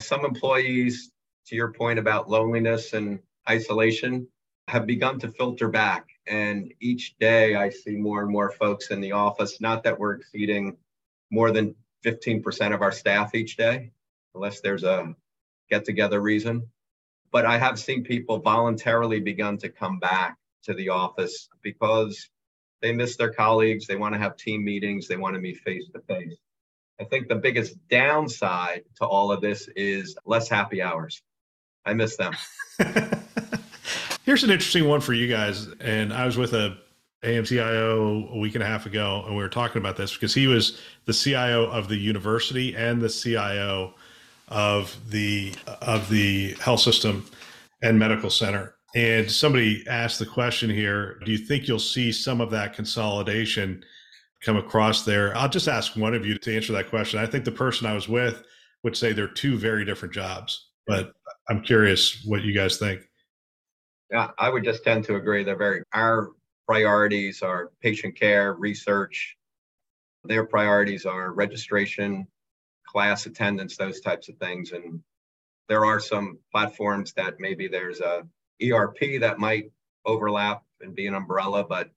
some 0.00 0.24
employees, 0.24 1.10
to 1.46 1.56
your 1.56 1.72
point 1.72 1.98
about 1.98 2.30
loneliness 2.30 2.92
and 2.92 3.20
isolation, 3.48 4.28
have 4.68 4.86
begun 4.86 5.18
to 5.20 5.28
filter 5.28 5.68
back. 5.68 6.06
And 6.26 6.72
each 6.80 7.16
day 7.18 7.54
I 7.54 7.70
see 7.70 7.96
more 7.96 8.22
and 8.22 8.30
more 8.30 8.50
folks 8.50 8.90
in 8.90 9.00
the 9.00 9.12
office. 9.12 9.60
Not 9.60 9.82
that 9.84 9.98
we're 9.98 10.14
exceeding 10.14 10.76
more 11.30 11.50
than 11.50 11.74
15% 12.04 12.74
of 12.74 12.82
our 12.82 12.92
staff 12.92 13.34
each 13.34 13.56
day, 13.56 13.92
unless 14.34 14.60
there's 14.60 14.84
a 14.84 15.14
get 15.70 15.84
together 15.84 16.20
reason. 16.20 16.68
But 17.30 17.46
I 17.46 17.58
have 17.58 17.78
seen 17.78 18.04
people 18.04 18.38
voluntarily 18.38 19.20
begun 19.20 19.58
to 19.58 19.68
come 19.68 19.98
back 19.98 20.36
to 20.64 20.74
the 20.74 20.90
office 20.90 21.48
because 21.62 22.28
they 22.80 22.92
miss 22.92 23.16
their 23.16 23.32
colleagues, 23.32 23.86
they 23.86 23.96
want 23.96 24.14
to 24.14 24.20
have 24.20 24.36
team 24.36 24.64
meetings, 24.64 25.08
they 25.08 25.16
want 25.16 25.34
to 25.34 25.40
meet 25.40 25.58
face 25.58 25.88
to 25.94 26.00
face. 26.00 26.36
I 27.00 27.04
think 27.04 27.28
the 27.28 27.34
biggest 27.34 27.76
downside 27.88 28.82
to 28.96 29.06
all 29.06 29.32
of 29.32 29.40
this 29.40 29.68
is 29.74 30.16
less 30.24 30.48
happy 30.48 30.80
hours. 30.80 31.22
I 31.84 31.94
miss 31.94 32.16
them. 32.16 32.34
Here's 34.24 34.42
an 34.42 34.50
interesting 34.50 34.88
one 34.88 35.02
for 35.02 35.12
you 35.12 35.28
guys. 35.28 35.68
And 35.80 36.10
I 36.10 36.24
was 36.24 36.38
with 36.38 36.54
a 36.54 36.78
AMCIO 37.22 38.32
a 38.32 38.38
week 38.38 38.54
and 38.54 38.64
a 38.64 38.66
half 38.66 38.86
ago, 38.86 39.22
and 39.26 39.36
we 39.36 39.42
were 39.42 39.50
talking 39.50 39.78
about 39.78 39.98
this 39.98 40.14
because 40.14 40.32
he 40.32 40.46
was 40.46 40.80
the 41.04 41.12
CIO 41.12 41.66
of 41.70 41.88
the 41.88 41.96
university 41.96 42.74
and 42.74 43.02
the 43.02 43.10
CIO 43.10 43.92
of 44.48 44.96
the 45.10 45.54
of 45.82 46.08
the 46.08 46.52
health 46.54 46.80
system 46.80 47.26
and 47.82 47.98
medical 47.98 48.30
center. 48.30 48.74
And 48.94 49.30
somebody 49.30 49.84
asked 49.88 50.20
the 50.20 50.26
question 50.26 50.70
here: 50.70 51.20
Do 51.26 51.30
you 51.30 51.38
think 51.38 51.68
you'll 51.68 51.78
see 51.78 52.10
some 52.10 52.40
of 52.40 52.50
that 52.50 52.72
consolidation 52.72 53.84
come 54.40 54.56
across 54.56 55.04
there? 55.04 55.36
I'll 55.36 55.50
just 55.50 55.68
ask 55.68 55.96
one 55.96 56.14
of 56.14 56.24
you 56.24 56.38
to 56.38 56.56
answer 56.56 56.72
that 56.72 56.88
question. 56.88 57.20
I 57.20 57.26
think 57.26 57.44
the 57.44 57.52
person 57.52 57.86
I 57.86 57.92
was 57.92 58.08
with 58.08 58.42
would 58.84 58.96
say 58.96 59.12
they're 59.12 59.28
two 59.28 59.58
very 59.58 59.84
different 59.84 60.14
jobs, 60.14 60.70
but 60.86 61.12
I'm 61.50 61.60
curious 61.60 62.24
what 62.24 62.42
you 62.42 62.54
guys 62.54 62.78
think. 62.78 63.02
Yeah, 64.10 64.30
I 64.38 64.48
would 64.48 64.64
just 64.64 64.84
tend 64.84 65.04
to 65.04 65.16
agree. 65.16 65.44
They're 65.44 65.56
very, 65.56 65.82
our 65.92 66.30
priorities 66.66 67.42
are 67.42 67.72
patient 67.80 68.18
care, 68.18 68.54
research. 68.54 69.36
Their 70.24 70.44
priorities 70.46 71.04
are 71.06 71.32
registration, 71.32 72.26
class 72.86 73.26
attendance, 73.26 73.76
those 73.76 74.00
types 74.00 74.28
of 74.28 74.36
things. 74.36 74.72
And 74.72 75.00
there 75.68 75.84
are 75.84 76.00
some 76.00 76.38
platforms 76.52 77.12
that 77.14 77.34
maybe 77.38 77.68
there's 77.68 78.00
a 78.00 78.26
ERP 78.62 79.20
that 79.20 79.38
might 79.38 79.72
overlap 80.04 80.62
and 80.80 80.94
be 80.94 81.06
an 81.06 81.14
umbrella, 81.14 81.64
but 81.64 81.90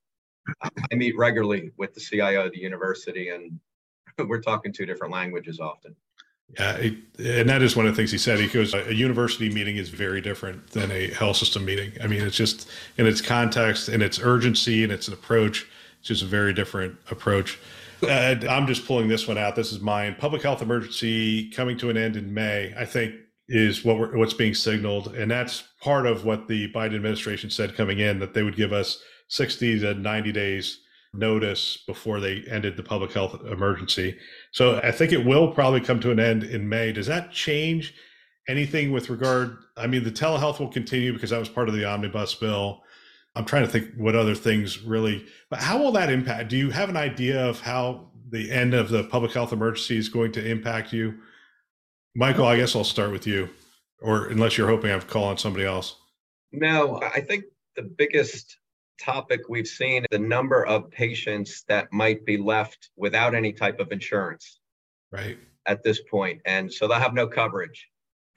I 0.62 0.96
meet 0.96 1.18
regularly 1.18 1.72
with 1.78 1.94
the 1.94 2.00
CIO 2.00 2.46
of 2.46 2.54
the 2.54 2.60
university 2.60 3.30
and 3.30 3.60
we're 4.28 4.42
talking 4.42 4.74
two 4.74 4.86
different 4.86 5.14
languages 5.14 5.60
often. 5.60 5.96
Yeah, 6.54 6.78
it, 6.78 6.94
and 7.20 7.50
that 7.50 7.62
is 7.62 7.76
one 7.76 7.86
of 7.86 7.94
the 7.94 7.98
things 7.98 8.12
he 8.12 8.18
said. 8.18 8.40
He 8.40 8.48
goes, 8.48 8.74
a 8.74 8.94
university 8.94 9.50
meeting 9.50 9.78
is 9.78 9.90
very 9.90 10.22
different 10.22 10.70
than 10.72 10.92
a 10.92 11.10
health 11.10 11.38
system 11.38 11.66
meeting. 11.66 11.92
I 12.02 12.08
mean, 12.08 12.22
it's 12.22 12.38
just 12.38 12.70
in 12.98 13.06
its 13.06 13.22
context 13.22 13.90
and 13.90 14.02
its 14.02 14.20
urgency 14.20 14.84
and 14.84 14.92
its 14.92 15.08
approach. 15.08 15.68
It's 16.00 16.08
just 16.08 16.24
a 16.24 16.28
very 16.28 16.54
different 16.54 16.98
approach. 17.12 17.60
Uh, 18.02 18.36
I'm 18.50 18.68
just 18.68 18.86
pulling 18.86 19.08
this 19.08 19.28
one 19.28 19.38
out. 19.38 19.56
This 19.56 19.72
is 19.72 19.82
mine. 19.82 20.16
Public 20.20 20.44
health 20.44 20.62
emergency 20.62 21.50
coming 21.50 21.78
to 21.80 21.90
an 21.90 21.98
end 21.98 22.16
in 22.16 22.34
May. 22.34 22.74
I 22.78 22.86
think 22.86 23.16
is 23.50 23.84
what 23.84 24.14
what's 24.16 24.34
being 24.34 24.54
signaled, 24.54 25.16
and 25.16 25.32
that's 25.32 25.64
part 25.82 26.06
of 26.06 26.26
what 26.26 26.48
the 26.48 26.72
Biden 26.74 26.96
administration 26.96 27.50
said 27.50 27.76
coming 27.76 28.00
in 28.00 28.20
that 28.20 28.34
they 28.34 28.44
would 28.44 28.56
give 28.56 28.74
us 28.74 29.02
60 29.30 29.80
to 29.80 29.94
90 29.96 30.32
days 30.32 30.82
notice 31.18 31.84
before 31.88 32.20
they 32.20 32.44
ended 32.50 32.78
the 32.78 32.84
public 32.84 33.12
health 33.12 33.40
emergency. 33.46 34.18
So 34.52 34.80
I 34.84 34.92
think 34.92 35.12
it 35.12 35.26
will 35.26 35.52
probably 35.52 35.82
come 35.82 36.00
to 36.02 36.12
an 36.12 36.20
end 36.20 36.44
in 36.44 36.70
May. 36.70 36.92
Does 36.92 37.08
that 37.08 37.32
change 37.32 37.94
anything 38.48 38.92
with 38.92 39.10
regard? 39.10 39.58
I 39.76 39.88
mean, 39.88 40.04
the 40.04 40.12
telehealth 40.12 40.60
will 40.60 40.70
continue 40.70 41.14
because 41.14 41.32
that 41.32 41.40
was 41.40 41.50
part 41.50 41.70
of 41.70 41.76
the 41.76 41.86
omnibus 41.86 42.36
bill. 42.36 42.84
I'm 43.36 43.46
trying 43.46 43.66
to 43.66 43.70
think 43.70 43.94
what 43.96 44.16
other 44.16 44.34
things 44.34 44.82
really, 44.82 45.26
but 45.50 45.60
how 45.60 45.78
will 45.78 45.92
that 45.92 46.10
impact? 46.10 46.50
Do 46.50 46.58
you 46.58 46.72
have 46.72 46.90
an 46.90 46.98
idea 46.98 47.46
of 47.46 47.62
how 47.62 48.10
the 48.30 48.50
end 48.52 48.74
of 48.74 48.90
the 48.90 49.04
public 49.04 49.32
health 49.32 49.54
emergency 49.54 49.98
is 49.98 50.10
going 50.10 50.32
to 50.34 50.46
impact 50.46 50.92
you? 50.92 51.14
Michael, 52.16 52.46
I 52.46 52.58
guess 52.58 52.76
I'll 52.76 52.84
start 52.84 53.12
with 53.12 53.28
you, 53.28 53.48
or 54.02 54.28
unless 54.28 54.58
you're 54.58 54.68
hoping 54.68 54.90
I've 54.90 55.08
called 55.08 55.28
on 55.30 55.38
somebody 55.38 55.66
else. 55.66 55.96
No, 56.52 57.00
I 57.14 57.22
think 57.22 57.44
the 57.76 57.84
biggest 57.84 58.58
topic 59.00 59.42
we've 59.50 59.68
seen 59.68 60.06
the 60.12 60.20
number 60.20 60.66
of 60.66 60.90
patients 60.92 61.64
that 61.68 61.92
might 61.92 62.26
be 62.26 62.38
left 62.38 62.90
without 62.96 63.36
any 63.36 63.54
type 63.54 63.80
of 63.80 63.92
insurance 63.92 64.60
right. 65.12 65.38
at 65.66 65.84
this 65.84 66.02
point 66.10 66.42
and 66.46 66.72
so 66.72 66.88
they'll 66.88 67.00
have 67.00 67.14
no 67.14 67.28
coverage. 67.28 67.90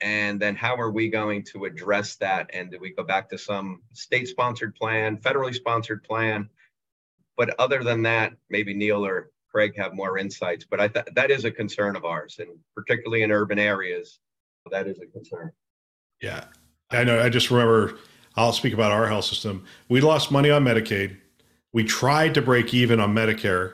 And 0.03 0.39
then 0.39 0.55
how 0.55 0.75
are 0.77 0.89
we 0.89 1.09
going 1.09 1.43
to 1.53 1.65
address 1.65 2.15
that? 2.15 2.49
And 2.53 2.71
do 2.71 2.79
we 2.79 2.91
go 2.91 3.03
back 3.03 3.29
to 3.29 3.37
some 3.37 3.83
state 3.93 4.27
sponsored 4.27 4.73
plan 4.73 5.17
federally 5.17 5.53
sponsored 5.53 6.03
plan? 6.03 6.49
But 7.37 7.53
other 7.59 7.83
than 7.83 8.01
that 8.03 8.33
maybe 8.49 8.73
neal 8.73 9.05
or 9.05 9.29
craig 9.51 9.73
have 9.77 9.93
more 9.93 10.17
insights 10.17 10.65
but 10.69 10.79
i 10.79 10.87
th- 10.87 11.05
that 11.13 11.29
is 11.29 11.43
a 11.43 11.51
concern 11.51 11.97
of 11.97 12.05
ours 12.05 12.37
and 12.39 12.47
particularly 12.73 13.21
in 13.21 13.31
urban 13.33 13.59
areas 13.59 14.19
that 14.71 14.87
is 14.87 14.99
a 15.01 15.05
concern. 15.07 15.51
Yeah. 16.21 16.45
I 16.91 17.03
know 17.03 17.21
i 17.21 17.29
just 17.29 17.51
remember 17.51 17.97
I'll 18.35 18.53
speak 18.53 18.73
about 18.73 18.91
our 18.91 19.07
health 19.07 19.25
system. 19.25 19.65
We 19.89 20.01
lost 20.01 20.31
money 20.31 20.49
on 20.49 20.63
Medicaid. 20.63 21.17
We 21.73 21.83
tried 21.83 22.33
to 22.35 22.41
break 22.41 22.73
even 22.73 22.99
on 22.99 23.13
Medicare 23.13 23.73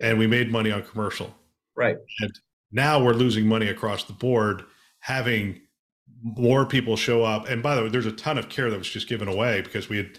and 0.00 0.18
we 0.18 0.26
made 0.26 0.50
money 0.50 0.70
on 0.70 0.82
commercial. 0.82 1.34
Right. 1.76 1.96
And 2.20 2.38
now 2.72 3.02
we're 3.02 3.14
losing 3.14 3.46
money 3.46 3.68
across 3.68 4.04
the 4.04 4.12
board, 4.12 4.64
having 5.00 5.60
more 6.22 6.66
people 6.66 6.96
show 6.96 7.22
up. 7.22 7.48
And 7.48 7.62
by 7.62 7.74
the 7.74 7.82
way, 7.82 7.88
there's 7.88 8.06
a 8.06 8.12
ton 8.12 8.38
of 8.38 8.48
care 8.48 8.70
that 8.70 8.78
was 8.78 8.88
just 8.88 9.08
given 9.08 9.28
away 9.28 9.62
because 9.62 9.88
we 9.88 9.96
had 9.98 10.18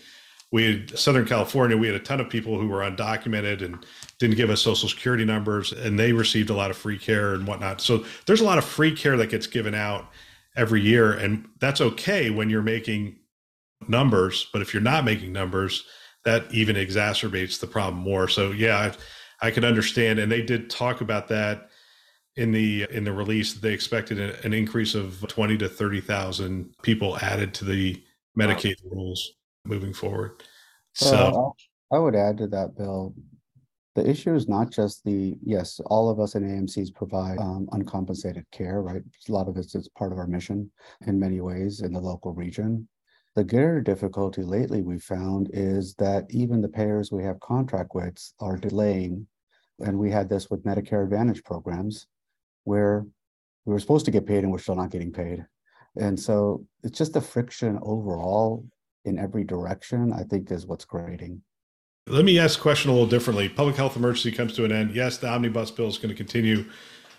we 0.52 0.64
had 0.64 0.98
Southern 0.98 1.26
California, 1.26 1.76
we 1.76 1.88
had 1.88 1.96
a 1.96 2.00
ton 2.00 2.22
of 2.22 2.30
people 2.30 2.58
who 2.58 2.68
were 2.68 2.80
undocumented 2.80 3.62
and 3.62 3.86
didn't 4.20 4.38
give 4.38 4.50
us 4.50 4.62
social 4.62 4.88
security 4.88 5.26
numbers, 5.26 5.74
and 5.74 6.00
they 6.00 6.14
received 6.14 6.50
a 6.50 6.54
lot 6.54 6.72
of 6.72 6.78
free 6.78 6.98
care 6.98 7.34
and 7.34 7.46
whatnot. 7.46 7.82
So 7.82 8.06
there's 8.26 8.42
a 8.42 8.46
lot 8.46 8.58
of 8.58 8.64
free 8.64 8.96
care 8.96 9.18
that 9.18 9.30
gets 9.30 9.48
given 9.48 9.74
out 9.74 10.10
every 10.56 10.82
year, 10.82 11.12
and 11.12 11.46
that's 11.60 11.82
okay 11.82 12.30
when 12.30 12.50
you're 12.50 12.62
making 12.62 13.18
numbers. 13.90 14.48
But 14.52 14.62
if 14.62 14.74
you're 14.74 14.84
not 14.84 15.06
making 15.06 15.32
numbers, 15.32 15.86
that 16.24 16.52
even 16.52 16.76
exacerbates 16.76 17.60
the 17.60 17.68
problem 17.68 18.02
more. 18.02 18.28
So 18.28 18.52
yeah, 18.52 18.92
I, 19.42 19.48
I 19.48 19.52
can 19.52 19.64
understand, 19.64 20.20
and 20.20 20.32
they 20.32 20.42
did 20.42 20.70
talk 20.70 21.02
about 21.02 21.28
that 21.30 21.70
in 22.36 22.52
the 22.52 22.88
in 22.90 23.04
the 23.04 23.14
release. 23.14 23.54
They 23.54 23.74
expected 23.74 24.20
an 24.20 24.54
increase 24.54 24.96
of 24.96 25.26
twenty 25.28 25.58
to 25.60 25.70
thirty 25.70 26.02
thousand 26.02 26.74
people 26.82 27.18
added 27.20 27.54
to 27.56 27.66
the 27.66 28.04
Medicaid 28.38 28.76
rules 28.92 29.34
moving 29.66 29.94
forward. 29.94 30.44
So 30.94 31.54
I 31.92 32.00
would 32.00 32.16
add 32.16 32.38
to 32.40 32.48
that, 32.48 32.76
Bill. 32.78 33.14
The 33.96 34.10
issue 34.10 34.36
is 34.36 34.50
not 34.50 34.72
just 34.72 35.06
the 35.06 35.38
yes, 35.42 35.80
all 35.86 36.10
of 36.10 36.20
us 36.20 36.36
in 36.36 36.44
AMCs 36.44 36.94
provide 36.94 37.38
um, 37.40 37.70
uncompensated 37.72 38.46
care, 38.52 38.82
right? 38.82 39.02
A 39.30 39.32
lot 39.32 39.48
of 39.48 39.56
it's, 39.56 39.74
it's 39.74 39.88
part 39.88 40.12
of 40.12 40.18
our 40.18 40.28
mission 40.28 40.70
in 41.08 41.18
many 41.18 41.40
ways 41.40 41.80
in 41.80 41.94
the 41.94 42.00
local 42.00 42.34
region. 42.34 42.90
The 43.36 43.44
greater 43.44 43.82
difficulty 43.82 44.44
lately 44.44 44.82
we 44.82 44.98
found 44.98 45.50
is 45.52 45.94
that 45.96 46.26
even 46.30 46.62
the 46.62 46.70
payers 46.70 47.12
we 47.12 47.24
have 47.26 47.40
contract 47.42 47.94
with 47.94 48.18
are 48.40 48.56
delaying, 48.56 49.28
and 49.80 50.00
we 50.00 50.10
had 50.10 50.30
this 50.30 50.50
with 50.50 50.64
Medicare 50.64 51.04
Advantage 51.04 51.44
programs, 51.44 52.08
where 52.64 53.06
we 53.66 53.74
were 53.74 53.80
supposed 53.80 54.06
to 54.06 54.12
get 54.12 54.26
paid 54.26 54.44
and 54.44 54.52
we're 54.52 54.58
still 54.60 54.76
not 54.76 54.90
getting 54.90 55.12
paid. 55.12 55.46
And 55.98 56.18
so 56.18 56.66
it's 56.82 56.98
just 56.98 57.12
the 57.12 57.20
friction 57.20 57.78
overall 57.82 58.66
in 59.04 59.20
every 59.20 59.44
direction, 59.44 60.14
I 60.14 60.24
think 60.24 60.50
is 60.50 60.66
what's 60.66 60.86
grating. 60.86 61.42
Let 62.08 62.24
me 62.24 62.40
ask 62.40 62.58
a 62.58 62.62
question 62.62 62.90
a 62.90 62.94
little 62.94 63.10
differently. 63.10 63.50
Public 63.50 63.76
health 63.76 63.98
emergency 63.98 64.32
comes 64.32 64.54
to 64.54 64.64
an 64.64 64.72
end. 64.72 64.96
Yes, 64.96 65.18
the 65.18 65.28
omnibus 65.28 65.72
bill 65.72 65.88
is 65.88 65.98
going 65.98 66.10
to 66.10 66.16
continue 66.16 66.66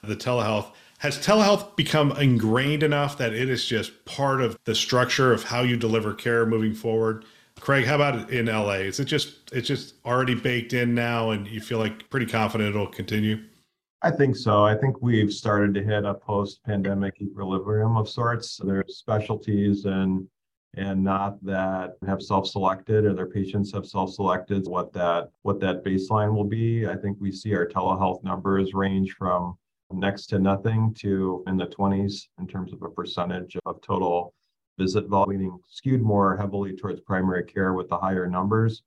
the 0.03 0.17
telehealth. 0.17 0.73
Has 0.99 1.19
telehealth 1.19 1.77
become 1.77 2.13
ingrained 2.13 2.83
enough 2.83 3.19
that 3.19 3.35
it 3.35 3.51
is 3.51 3.67
just 3.67 4.05
part 4.07 4.41
of 4.41 4.59
the 4.65 4.75
structure 4.75 5.33
of 5.33 5.45
how 5.45 5.61
you 5.61 5.77
deliver 5.77 6.15
care 6.15 6.47
moving 6.47 6.75
forward? 6.75 7.25
Craig, 7.61 7.85
how 7.85 7.97
about 7.97 8.31
in 8.31 8.47
LA? 8.47 8.81
Is 8.85 9.01
it 9.01 9.05
just 9.05 9.53
it's 9.53 9.69
just 9.69 9.95
already 10.05 10.35
baked 10.35 10.73
in 10.73 10.95
now 10.95 11.31
and 11.31 11.47
you 11.47 11.61
feel 11.61 11.79
like 11.79 12.09
pretty 12.09 12.27
confident 12.27 12.71
it'll 12.71 12.87
continue? 12.87 13.43
I 14.03 14.11
think 14.11 14.37
so. 14.37 14.65
I 14.65 14.75
think 14.75 15.03
we've 15.03 15.33
started 15.33 15.75
to 15.75 15.83
hit 15.83 16.05
a 16.05 16.15
post-pandemic 16.15 17.21
equilibrium 17.21 17.97
of 17.97 18.09
sorts. 18.09 18.61
There's 18.63 18.97
specialties 18.97 19.85
and 19.85 20.27
and 20.79 21.03
not 21.03 21.43
that 21.43 21.97
have 22.07 22.23
self-selected 22.23 23.07
or 23.07 23.15
their 23.15 23.27
patients 23.27 23.73
have 23.73 23.87
self-selected 23.87 24.67
what 24.67 24.93
that 24.93 25.31
what 25.43 25.61
that 25.61 25.85
baseline 25.85 26.35
will 26.35 26.45
be. 26.45 26.87
I 26.87 26.97
think 26.97 27.19
we 27.21 27.33
see 27.33 27.55
our 27.55 27.67
telehealth 27.67 28.23
numbers 28.23 28.75
range 28.75 29.13
from 29.13 29.57
next 29.93 30.27
to 30.27 30.39
nothing 30.39 30.95
to 30.95 31.43
in 31.47 31.57
the 31.57 31.67
20s 31.67 32.29
in 32.39 32.47
terms 32.47 32.73
of 32.73 32.83
a 32.83 32.89
percentage 32.89 33.57
of 33.67 33.81
total 33.83 34.35
visit 34.79 35.07
volume, 35.07 35.59
skewed 35.69 36.03
more 36.03 36.37
heavily 36.37 36.77
towards 36.77 37.01
primary 37.01 37.45
care 37.45 37.73
with 37.73 37.89
the 37.89 37.97
higher 37.97 38.27
numbers. 38.27 38.83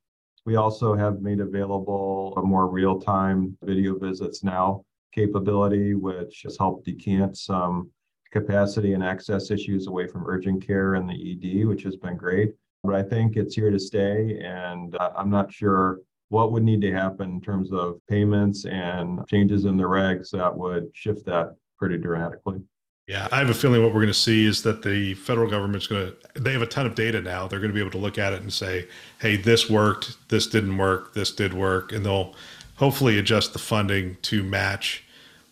We 0.45 0.56
also 0.56 0.95
have 0.95 1.22
made 1.22 1.39
available 1.39 2.34
a 2.38 2.41
more 2.41 2.68
real-time 2.68 3.58
video 3.64 3.97
visits 3.97 4.43
now 4.43 4.84
capability, 5.14 5.95
which 5.95 6.41
has 6.43 6.58
helped 6.58 6.86
decant 6.86 7.38
some 7.38 7.89
capacity 8.32 8.93
and 8.93 9.04
access 9.04 9.50
issues 9.50 9.88
away 9.88 10.08
from 10.08 10.28
urgent 10.28 10.66
care 10.66 10.93
and 10.95 11.10
the 11.10 11.14
ED, 11.14 11.66
which 11.68 11.84
has 11.84 11.95
been 11.95 12.16
great. 12.16 12.54
But 12.84 12.95
I 12.95 13.04
think 13.04 13.36
it's 13.36 13.56
here 13.56 13.72
to 13.72 13.80
stay, 13.80 14.39
and 14.43 14.95
uh, 14.95 15.12
I'm 15.18 15.30
not 15.30 15.52
sure 15.52 16.00
what 16.30 16.51
would 16.51 16.63
need 16.63 16.82
to 16.82 16.91
happen 16.91 17.30
in 17.32 17.41
terms 17.41 17.71
of 17.71 17.99
payments 18.07 18.65
and 18.65 19.19
changes 19.27 19.65
in 19.65 19.77
the 19.77 19.84
regs 19.84 20.32
that 20.32 20.55
would 20.55 20.89
shift 20.93 21.25
that 21.25 21.55
pretty 21.77 21.97
dramatically. 21.97 22.61
Yeah, 23.07 23.27
I 23.32 23.39
have 23.39 23.49
a 23.49 23.55
feeling 23.55 23.82
what 23.82 23.91
we're 23.91 24.01
going 24.01 24.07
to 24.07 24.13
see 24.13 24.45
is 24.45 24.61
that 24.61 24.84
the 24.84 25.15
federal 25.15 25.49
government's 25.49 25.88
going 25.88 26.11
to, 26.11 26.39
they 26.39 26.53
have 26.53 26.61
a 26.61 26.67
ton 26.67 26.86
of 26.86 26.93
data 26.93 27.19
now. 27.19 27.47
They're 27.47 27.59
going 27.59 27.71
to 27.71 27.73
be 27.73 27.80
able 27.80 27.91
to 27.91 27.97
look 27.97 28.19
at 28.19 28.34
it 28.34 28.41
and 28.43 28.53
say, 28.53 28.88
hey, 29.19 29.36
this 29.36 29.67
worked, 29.67 30.30
this 30.30 30.45
didn't 30.45 30.77
work, 30.77 31.15
this 31.15 31.32
did 31.32 31.55
work. 31.55 31.91
And 31.91 32.05
they'll 32.05 32.36
hopefully 32.75 33.17
adjust 33.17 33.53
the 33.53 33.59
funding 33.59 34.17
to 34.21 34.43
match 34.43 35.03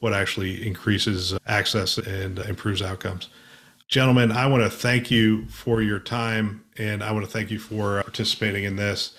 what 0.01 0.13
actually 0.13 0.67
increases 0.67 1.35
access 1.47 1.97
and 1.97 2.37
improves 2.37 2.83
outcomes. 2.83 3.29
Gentlemen, 3.87 4.31
I 4.31 4.45
want 4.45 4.61
to 4.61 4.69
thank 4.69 5.09
you 5.09 5.47
for 5.47 5.81
your 5.81 5.99
time 5.99 6.63
and 6.77 7.03
I 7.03 7.11
want 7.11 7.25
to 7.25 7.31
thank 7.31 7.49
you 7.49 7.57
for 7.57 8.03
participating 8.03 8.65
in 8.65 8.75
this. 8.75 9.15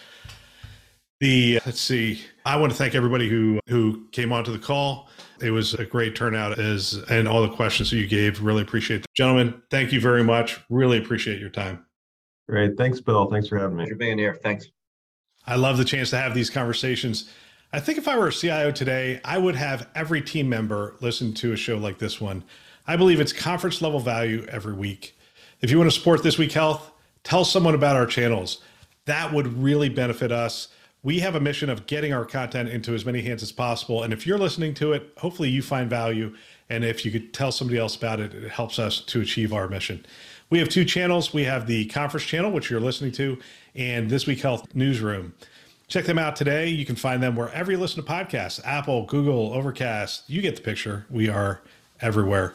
The 1.20 1.60
let's 1.66 1.80
see, 1.80 2.22
I 2.44 2.56
want 2.56 2.70
to 2.70 2.78
thank 2.78 2.94
everybody 2.94 3.28
who 3.28 3.58
who 3.68 4.06
came 4.12 4.32
onto 4.32 4.52
the 4.52 4.58
call. 4.58 5.08
It 5.40 5.50
was 5.50 5.74
a 5.74 5.84
great 5.84 6.14
turnout 6.14 6.58
as 6.60 6.94
and 7.10 7.26
all 7.26 7.42
the 7.42 7.54
questions 7.54 7.90
that 7.90 7.96
you 7.96 8.06
gave. 8.06 8.40
Really 8.40 8.62
appreciate 8.62 8.98
them. 8.98 9.06
Gentlemen, 9.14 9.60
thank 9.70 9.92
you 9.92 10.00
very 10.00 10.22
much. 10.22 10.60
Really 10.70 10.98
appreciate 10.98 11.40
your 11.40 11.50
time. 11.50 11.84
Great. 12.48 12.76
Thanks, 12.78 13.00
Bill. 13.00 13.26
Thanks 13.26 13.48
for 13.48 13.58
having 13.58 13.76
me. 13.76 13.82
Thanks 13.82 13.92
for 13.92 13.98
being 13.98 14.18
here. 14.18 14.38
Thanks. 14.42 14.68
I 15.46 15.56
love 15.56 15.76
the 15.76 15.84
chance 15.84 16.10
to 16.10 16.18
have 16.18 16.34
these 16.34 16.50
conversations. 16.50 17.30
I 17.72 17.80
think 17.80 17.98
if 17.98 18.06
I 18.06 18.16
were 18.16 18.28
a 18.28 18.32
CIO 18.32 18.70
today, 18.70 19.20
I 19.24 19.38
would 19.38 19.56
have 19.56 19.88
every 19.94 20.22
team 20.22 20.48
member 20.48 20.96
listen 21.00 21.34
to 21.34 21.52
a 21.52 21.56
show 21.56 21.76
like 21.76 21.98
this 21.98 22.20
one. 22.20 22.44
I 22.86 22.96
believe 22.96 23.20
it's 23.20 23.32
conference 23.32 23.82
level 23.82 24.00
value 24.00 24.46
every 24.48 24.72
week. 24.72 25.18
If 25.60 25.70
you 25.70 25.78
want 25.78 25.90
to 25.90 25.98
support 25.98 26.22
This 26.22 26.38
Week 26.38 26.52
Health, 26.52 26.92
tell 27.24 27.44
someone 27.44 27.74
about 27.74 27.96
our 27.96 28.06
channels. 28.06 28.62
That 29.04 29.32
would 29.32 29.58
really 29.58 29.88
benefit 29.88 30.32
us 30.32 30.68
we 31.03 31.20
have 31.20 31.34
a 31.34 31.40
mission 31.40 31.70
of 31.70 31.86
getting 31.86 32.12
our 32.12 32.24
content 32.24 32.68
into 32.68 32.94
as 32.94 33.05
many 33.05 33.22
hands 33.22 33.42
as 33.42 33.53
possible. 33.53 34.03
And 34.03 34.12
if 34.12 34.26
you're 34.26 34.38
listening 34.38 34.74
to 34.74 34.92
it, 34.92 35.12
hopefully 35.16 35.49
you 35.49 35.62
find 35.62 35.88
value. 35.88 36.34
And 36.70 36.84
if 36.84 37.05
you 37.05 37.11
could 37.11 37.32
tell 37.32 37.53
somebody 37.53 37.78
else 37.78 37.96
about 37.96 38.20
it, 38.20 38.34
it 38.34 38.51
helps 38.51 38.78
us 38.78 39.01
to 39.01 39.20
achieve 39.20 39.53
our 39.53 39.68
mission. 39.68 40.05
We 40.51 40.59
have 40.59 40.68
two 40.68 40.84
channels. 40.84 41.32
We 41.32 41.44
have 41.44 41.66
the 41.66 41.86
conference 41.86 42.24
channel, 42.26 42.51
which 42.51 42.70
you're 42.70 42.80
listening 42.80 43.12
to, 43.12 43.38
and 43.74 44.11
This 44.11 44.26
Week 44.26 44.40
Health 44.40 44.74
Newsroom. 44.74 45.34
Check 45.88 46.05
them 46.05 46.18
out 46.18 46.36
today. 46.36 46.68
You 46.68 46.84
can 46.84 46.96
find 46.96 47.22
them 47.22 47.36
wherever 47.36 47.70
you 47.70 47.78
listen 47.78 48.03
to 48.03 48.11
podcasts 48.11 48.61
Apple, 48.64 49.07
Google, 49.07 49.53
Overcast. 49.55 50.28
You 50.28 50.42
get 50.42 50.57
the 50.57 50.62
picture. 50.62 51.07
We 51.11 51.28
are 51.28 51.62
everywhere. 52.01 52.55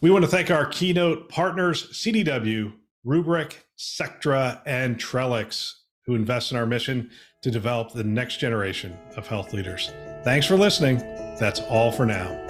We 0.00 0.10
want 0.10 0.24
to 0.24 0.30
thank 0.30 0.50
our 0.50 0.66
keynote 0.66 1.28
partners, 1.28 1.88
CDW, 1.92 2.72
Rubrik, 3.06 3.54
Sectra, 3.76 4.60
and 4.66 4.98
Trellix, 4.98 5.74
who 6.06 6.14
invest 6.14 6.52
in 6.52 6.58
our 6.58 6.66
mission 6.66 7.10
to 7.42 7.50
develop 7.50 7.92
the 7.92 8.04
next 8.04 8.38
generation 8.38 8.96
of 9.16 9.26
health 9.26 9.52
leaders. 9.52 9.92
Thanks 10.24 10.46
for 10.46 10.56
listening. 10.56 10.98
That's 11.38 11.60
all 11.60 11.92
for 11.92 12.06
now. 12.06 12.43